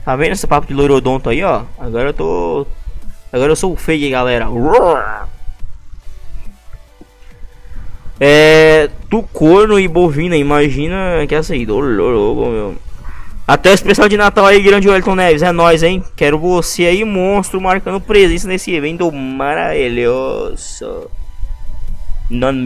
Tá 0.03 0.15
vendo 0.15 0.31
esse 0.31 0.47
papo 0.47 0.67
de 0.67 0.73
loirodonto 0.73 1.29
aí, 1.29 1.43
ó? 1.43 1.63
Agora 1.77 2.09
eu 2.09 2.13
tô 2.13 2.65
Agora 3.31 3.51
eu 3.51 3.55
sou 3.55 3.71
o 3.71 3.77
fake, 3.77 4.09
galera. 4.09 4.47
É. 8.23 8.87
Do 9.09 9.23
corno 9.23 9.79
e 9.79 9.87
bovina, 9.87 10.37
imagina 10.37 11.25
que 11.27 11.33
é 11.33 11.39
assim. 11.39 11.65
meu. 11.65 12.75
Até 13.47 13.71
o 13.71 13.73
especial 13.73 14.07
de 14.07 14.15
Natal 14.15 14.45
aí, 14.45 14.61
grande 14.61 14.87
Wellington 14.87 15.15
Neves. 15.15 15.41
É 15.41 15.51
nóis, 15.51 15.81
hein? 15.81 16.03
Quero 16.15 16.37
você 16.37 16.85
aí, 16.85 17.03
monstro, 17.03 17.59
marcando 17.59 17.99
presença 17.99 18.47
nesse 18.47 18.71
evento 18.71 19.11
maravilhoso. 19.11 21.09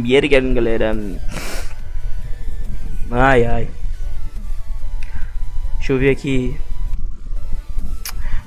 Viergan, 0.03 0.53
galera. 0.53 0.95
Ai, 3.09 3.45
ai. 3.45 3.67
Deixa 5.77 5.93
eu 5.93 5.97
ver 5.97 6.09
aqui. 6.09 6.55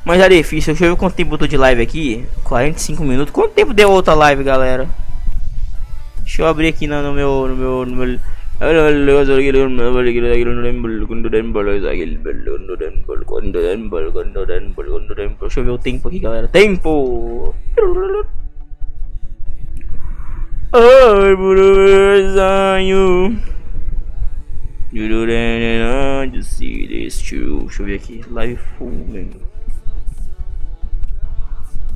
Mas 0.05 0.21
é 0.21 0.29
difícil. 0.29 0.75
Deixa 0.75 0.85
eu 0.85 0.91
ver 0.91 0.99
quanto 0.99 1.15
tempo 1.15 1.31
botou 1.31 1.49
de 1.49 1.57
live 1.57 1.81
aqui. 1.81 2.27
45 2.45 3.03
minutos. 3.03 3.33
Quanto 3.33 3.55
tempo 3.55 3.73
deu 3.73 3.91
outra 3.91 4.15
live, 4.15 4.45
galera? 4.45 4.89
Deixa 6.29 6.43
eu 6.43 6.47
abrir 6.47 6.69
aqui 6.69 6.87
no, 6.87 7.03
no, 7.03 7.15
meu, 7.15 7.49
no, 7.49 7.57
meu, 7.57 7.87
no, 7.87 7.97
meu, 7.97 8.21
Deixa 15.41 15.61
eu 15.61 15.65
ver 15.65 15.71
o 15.71 15.79
tempo 15.79 16.07
aqui, 16.07 16.19
galera. 16.19 16.47
Tempo! 16.49 17.55
Ai, 20.75 21.35
true. 27.23 27.61
Deixa 27.61 27.83
eu 27.83 27.87
ver 27.87 27.95
aqui. 27.95 28.23
Live 28.29 28.61
full, 28.77 28.93
velho. 29.09 29.49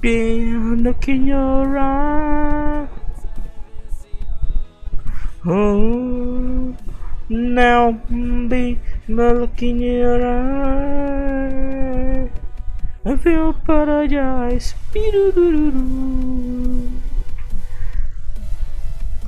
Been 0.00 0.82
looking 0.82 1.28
your 1.28 1.76
eye. 1.76 3.01
Oh, 5.44 6.72
now 7.28 7.92
be 8.48 8.78
looking 9.08 9.80
your 9.80 10.24
eye. 10.24 11.82
I 13.04 13.16
feel 13.16 13.52
paradise. 13.52 14.76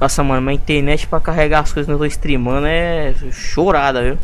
Nossa, 0.00 0.22
mano, 0.22 0.40
minha 0.40 0.54
internet 0.54 1.08
pra 1.08 1.18
carregar 1.18 1.62
as 1.62 1.72
coisas 1.72 1.86
que 1.86 1.92
eu 1.92 1.98
tô 1.98 2.04
streamando 2.04 2.68
é 2.68 3.12
chorada, 3.32 4.02
viu? 4.02 4.18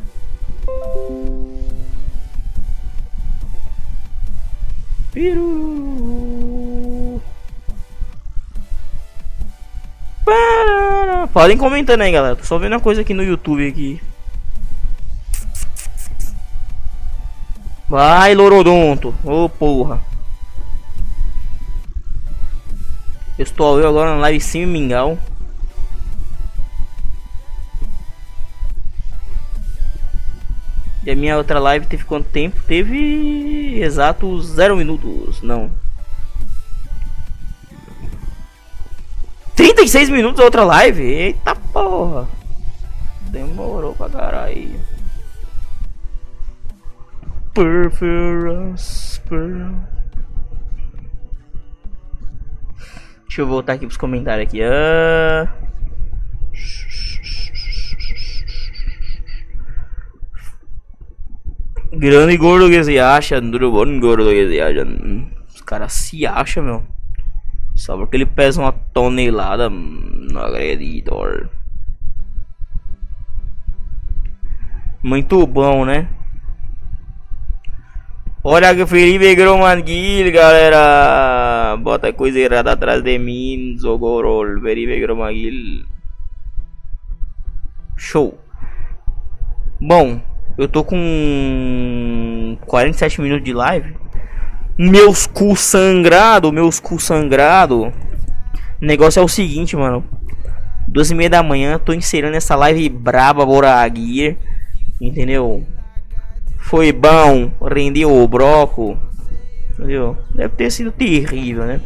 Piru. 5.13 5.90
Podem 11.33 11.57
comentando 11.57 12.03
aí, 12.03 12.13
galera. 12.13 12.37
Tô 12.37 12.45
só 12.45 12.59
vendo 12.59 12.73
uma 12.73 12.81
coisa 12.81 13.01
aqui 13.01 13.15
no 13.15 13.23
YouTube 13.23 13.67
aqui. 13.67 14.01
Vai, 17.89 18.35
Lorodonto. 18.35 19.15
Ô, 19.25 19.45
oh, 19.45 19.49
porra. 19.49 20.01
Eu 23.39 23.43
estou 23.43 23.81
eu 23.81 23.89
agora 23.89 24.11
na 24.11 24.21
live 24.21 24.41
sim 24.41 24.67
mingau. 24.67 25.19
E 31.03 31.11
a 31.11 31.17
minha 31.17 31.37
outra 31.39 31.59
live 31.59 31.87
teve 31.87 32.05
quanto 32.05 32.29
tempo? 32.29 32.63
Teve 32.67 33.81
exatos 33.81 34.49
0 34.49 34.77
minutos, 34.77 35.41
não. 35.41 35.71
36 39.57 40.09
minutos 40.09 40.43
outra 40.43 40.65
live? 40.65 41.03
Eita 41.03 41.55
porra. 41.55 42.29
Demorou 43.31 43.95
pra 43.95 44.09
caralho. 44.09 44.81
Perforance, 47.55 49.21
Deixa 53.31 53.43
eu 53.43 53.47
voltar 53.47 53.75
aqui 53.75 53.87
pros 53.87 53.97
comentários 53.97 54.49
aqui. 54.49 54.61
Ah. 54.63 55.49
Grande 61.93 62.37
gordo 62.37 62.69
que 62.69 62.83
se 62.83 62.99
acha, 62.99 63.41
duro 63.41 63.71
bom 63.71 64.01
gordo 64.01 64.31
que 64.31 64.49
se 64.49 64.61
acha. 64.61 64.87
Os 65.55 65.61
caras 65.63 65.93
se 65.93 66.27
acham, 66.27 66.63
meu. 66.65 66.90
Só 67.81 67.97
porque 67.97 68.15
ele 68.15 68.27
pesa 68.27 68.61
uma 68.61 68.73
tonelada. 68.73 69.71
Não 69.71 70.43
acredito. 70.43 71.15
Muito 75.03 75.47
bom, 75.47 75.87
né? 75.87 76.07
Olha 78.45 78.75
que 78.75 78.85
Felipe 78.85 79.35
Gromanguil, 79.35 80.31
galera. 80.31 81.75
Bota 81.79 82.13
coisa 82.13 82.39
errada 82.39 82.73
atrás 82.73 83.03
de 83.03 83.19
mim. 83.19 83.79
Zogorol. 83.79 84.61
Felipe 84.61 85.01
Gromanguil. 85.01 85.87
Show. 87.97 88.39
Bom, 89.81 90.21
eu 90.59 90.69
tô 90.69 90.85
com 90.85 92.59
47 92.67 93.23
minutos 93.23 93.45
de 93.45 93.55
live. 93.55 94.00
Meus 94.83 95.27
cu 95.27 95.55
sangrado, 95.57 96.51
meus 96.51 96.81
cu 96.81 96.99
sangrado. 96.99 97.89
O 97.89 97.93
negócio 98.81 99.21
é 99.21 99.23
o 99.23 99.29
seguinte, 99.29 99.77
mano. 99.77 100.03
Duas 100.89 101.11
e 101.11 101.15
meia 101.15 101.29
da 101.29 101.43
manhã, 101.43 101.79
tô 101.79 101.93
inserindo 101.93 102.35
essa 102.35 102.57
live 102.57 102.89
braba 102.89 103.45
Boraguir. 103.45 104.39
Entendeu? 104.99 105.67
Foi 106.61 106.93
bom, 106.93 107.53
rendeu 107.61 108.11
o 108.11 108.27
broco. 108.27 108.97
Entendeu? 109.73 110.17
Deve 110.35 110.55
ter 110.57 110.71
sido 110.71 110.91
terrível, 110.91 111.67
né? 111.67 111.83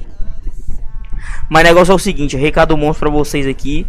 Mas 1.51 1.65
o 1.65 1.67
negócio 1.67 1.91
é 1.91 1.95
o 1.97 1.99
seguinte, 1.99 2.37
recado 2.37 2.77
monstro 2.77 3.11
pra 3.11 3.19
vocês 3.19 3.45
aqui. 3.45 3.85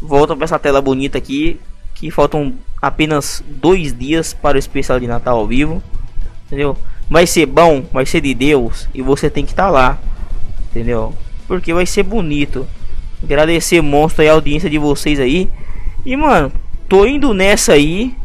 Volta 0.00 0.34
pra 0.34 0.46
essa 0.46 0.58
tela 0.58 0.80
bonita 0.80 1.18
aqui 1.18 1.60
que 1.94 2.10
faltam 2.10 2.54
apenas 2.80 3.44
dois 3.46 3.92
dias 3.92 4.32
para 4.32 4.56
o 4.56 4.58
especial 4.58 4.98
de 4.98 5.06
Natal 5.06 5.36
ao 5.36 5.46
vivo, 5.46 5.82
entendeu? 6.46 6.78
Vai 7.08 7.26
ser 7.26 7.46
bom, 7.46 7.84
vai 7.92 8.06
ser 8.06 8.20
de 8.20 8.34
Deus 8.34 8.88
e 8.94 9.02
você 9.02 9.28
tem 9.28 9.44
que 9.44 9.52
estar 9.52 9.64
tá 9.64 9.70
lá, 9.70 9.98
entendeu? 10.70 11.14
Porque 11.46 11.74
vai 11.74 11.84
ser 11.84 12.02
bonito. 12.02 12.66
Agradecer 13.22 13.80
monstro 13.80 14.24
e 14.24 14.28
a 14.28 14.32
audiência 14.32 14.68
de 14.68 14.78
vocês 14.78 15.20
aí. 15.20 15.48
E 16.04 16.16
mano, 16.16 16.50
tô 16.88 17.06
indo 17.06 17.32
nessa 17.32 17.74
aí. 17.74 18.16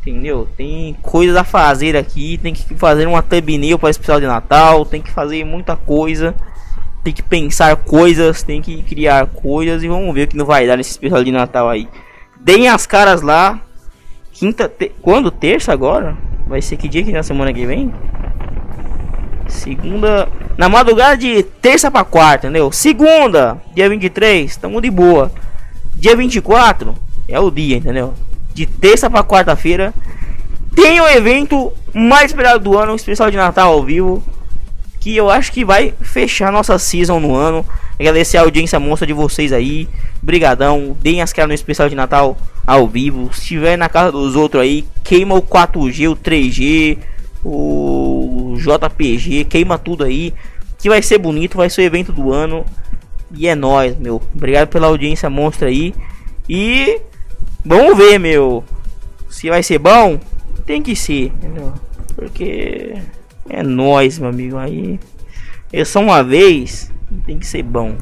Entendeu? 0.00 0.48
Tem 0.56 0.96
coisas 1.02 1.34
a 1.34 1.42
fazer 1.42 1.96
aqui, 1.96 2.38
tem 2.38 2.54
que 2.54 2.62
fazer 2.74 3.06
uma 3.06 3.22
thumbnail 3.22 3.78
para 3.78 3.90
especial 3.90 4.20
de 4.20 4.26
Natal, 4.26 4.84
tem 4.84 5.02
que 5.02 5.10
fazer 5.10 5.44
muita 5.44 5.74
coisa, 5.74 6.32
tem 7.02 7.12
que 7.12 7.22
pensar 7.22 7.74
coisas, 7.74 8.42
tem 8.42 8.62
que 8.62 8.82
criar 8.84 9.26
coisas 9.26 9.82
e 9.82 9.88
vamos 9.88 10.14
ver 10.14 10.24
o 10.24 10.28
que 10.28 10.36
não 10.36 10.46
vai 10.46 10.66
dar 10.66 10.76
nesse 10.76 10.90
especial 10.90 11.24
de 11.24 11.32
Natal 11.32 11.68
aí. 11.68 11.88
Deem 12.40 12.68
as 12.68 12.86
caras 12.86 13.22
lá. 13.22 13.60
Quinta. 14.32 14.68
Te... 14.68 14.92
Quando? 15.02 15.30
Terça 15.30 15.72
agora? 15.72 16.16
Vai 16.46 16.62
ser 16.62 16.76
que 16.76 16.88
dia 16.88 17.02
que 17.02 17.12
na 17.12 17.22
semana 17.22 17.52
que 17.52 17.66
vem? 17.66 17.92
Segunda. 19.48 20.28
Na 20.56 20.68
madrugada 20.68 21.16
de 21.16 21.42
terça 21.42 21.90
pra 21.90 22.04
quarta, 22.04 22.46
entendeu? 22.46 22.70
Segunda, 22.72 23.60
dia 23.74 23.88
23, 23.88 24.56
tamo 24.56 24.80
de 24.80 24.90
boa. 24.90 25.30
Dia 25.94 26.16
24 26.16 26.94
é 27.28 27.38
o 27.38 27.50
dia, 27.50 27.76
entendeu? 27.76 28.14
De 28.54 28.64
terça 28.64 29.10
pra 29.10 29.24
quarta-feira. 29.24 29.92
Tem 30.74 31.00
o 31.00 31.08
evento 31.08 31.72
mais 31.92 32.26
esperado 32.26 32.60
do 32.60 32.78
ano, 32.78 32.92
o 32.92 32.96
especial 32.96 33.30
de 33.30 33.36
Natal 33.36 33.72
ao 33.72 33.82
vivo. 33.82 34.22
Que 35.00 35.16
eu 35.16 35.30
acho 35.30 35.52
que 35.52 35.64
vai 35.64 35.94
fechar 36.00 36.52
nossa 36.52 36.78
season 36.78 37.20
no 37.20 37.34
ano. 37.34 37.66
Agradecer 37.98 38.38
a 38.38 38.42
audiência 38.42 38.78
monstra 38.78 39.06
de 39.06 39.12
vocês 39.12 39.52
aí. 39.52 39.88
Brigadão. 40.22 40.96
Deem 41.00 41.22
as 41.22 41.32
caras 41.32 41.48
no 41.48 41.54
especial 41.54 41.88
de 41.88 41.94
Natal 41.94 42.36
ao 42.66 42.88
vivo. 42.88 43.32
Se 43.32 43.40
estiver 43.40 43.76
na 43.76 43.88
casa 43.88 44.10
dos 44.10 44.34
outros 44.34 44.62
aí, 44.62 44.84
queima 45.04 45.34
o 45.34 45.42
4G, 45.42 46.10
o 46.10 46.16
3G, 46.16 46.98
o 47.44 48.56
JPG, 48.56 49.44
queima 49.44 49.78
tudo 49.78 50.04
aí. 50.04 50.34
Que 50.78 50.88
vai 50.88 51.00
ser 51.02 51.18
bonito, 51.18 51.56
vai 51.56 51.70
ser 51.70 51.82
o 51.82 51.84
evento 51.84 52.12
do 52.12 52.32
ano. 52.32 52.64
E 53.32 53.46
é 53.46 53.54
nóis, 53.54 53.96
meu. 53.96 54.20
Obrigado 54.34 54.68
pela 54.68 54.88
audiência 54.88 55.30
monstra 55.30 55.68
aí. 55.68 55.94
E 56.48 57.00
vamos 57.64 57.96
ver, 57.96 58.18
meu. 58.18 58.64
Se 59.28 59.48
vai 59.48 59.62
ser 59.62 59.78
bom, 59.78 60.18
tem 60.64 60.82
que 60.82 60.96
ser, 60.96 61.26
entendeu? 61.26 61.72
Porque 62.14 62.94
é 63.48 63.62
nóis, 63.62 64.18
meu 64.18 64.30
amigo. 64.30 64.56
Aí 64.56 64.98
é 65.72 65.84
só 65.84 66.00
uma 66.00 66.22
vez 66.22 66.90
tem 67.24 67.38
que 67.38 67.46
ser 67.46 67.62
bom. 67.62 67.96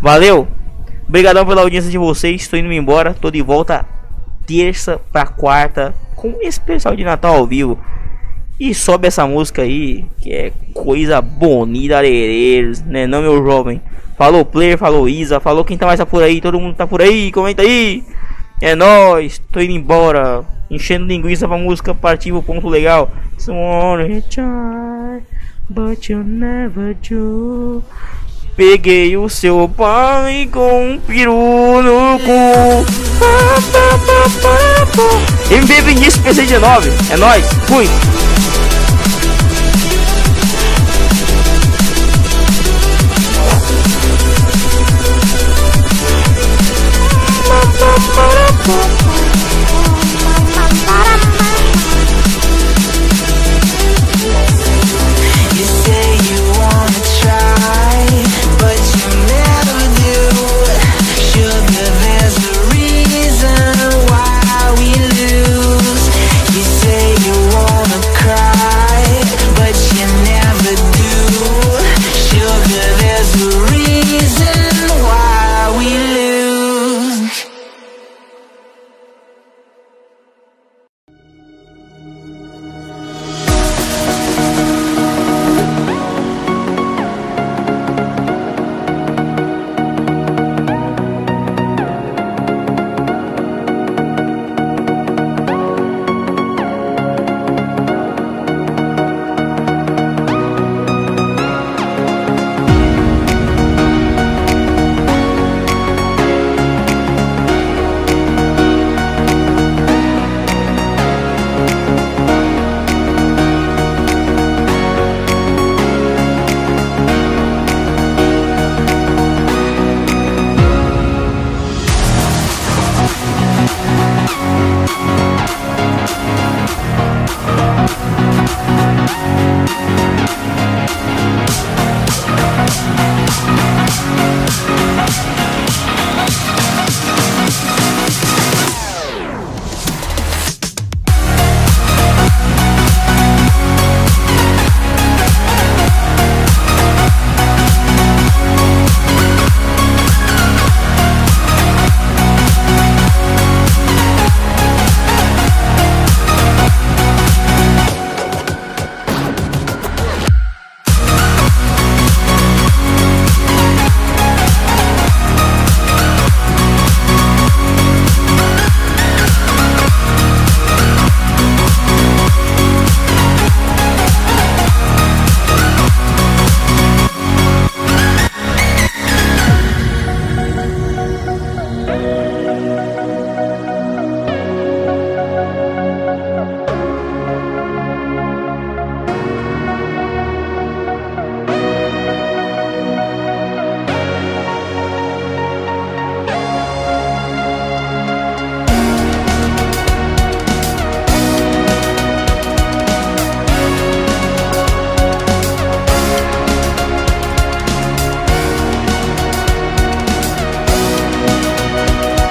Valeu! 0.00 0.48
Obrigadão 1.06 1.46
pela 1.46 1.62
audiência 1.62 1.90
de 1.90 1.98
vocês. 1.98 2.42
Estou 2.42 2.58
indo 2.58 2.72
embora. 2.72 3.14
Tô 3.14 3.30
de 3.30 3.42
volta 3.42 3.86
terça 4.48 4.98
para 5.12 5.26
quarta 5.26 5.94
com 6.16 6.30
um 6.30 6.40
especial 6.40 6.96
de 6.96 7.04
Natal 7.04 7.36
ao 7.36 7.46
vivo. 7.46 7.78
E 8.58 8.74
sobe 8.74 9.06
essa 9.06 9.24
música 9.24 9.62
aí, 9.62 10.04
que 10.20 10.32
é 10.32 10.52
coisa 10.74 11.22
bonita, 11.22 11.98
arereiros, 11.98 12.80
né? 12.82 13.06
Não, 13.06 13.22
meu 13.22 13.44
jovem. 13.44 13.80
Falou 14.16 14.44
player, 14.44 14.76
falou 14.76 15.08
Isa, 15.08 15.38
falou 15.38 15.64
quem 15.64 15.78
tá 15.78 15.86
mais 15.86 16.02
por 16.02 16.24
aí, 16.24 16.40
todo 16.40 16.58
mundo 16.58 16.74
tá 16.74 16.84
por 16.84 17.00
aí, 17.00 17.30
comenta 17.30 17.62
aí. 17.62 18.02
É 18.60 18.74
nóis, 18.74 19.38
tô 19.52 19.60
indo 19.60 19.74
embora. 19.74 20.44
Enchendo 20.68 21.06
linguiça 21.06 21.46
pra 21.46 21.56
música 21.56 21.94
partir 21.94 22.32
o 22.32 22.42
ponto 22.42 22.68
legal. 22.68 23.10
Someone 23.38 24.20
try, 24.22 25.22
but 25.70 26.10
you 26.10 26.24
never 26.24 26.96
do. 27.08 27.82
Peguei 28.58 29.16
o 29.16 29.28
seu 29.28 29.70
pai 29.76 30.48
com 30.50 30.94
um 30.94 30.98
peru 30.98 31.80
no 31.80 32.18
cu. 32.18 32.84
MB 35.48 35.82
Vinícius 35.82 36.24
PC19, 36.24 36.92
é 37.12 37.16
nóis, 37.16 37.46
fui. 37.68 37.88
Bye. 48.66 48.97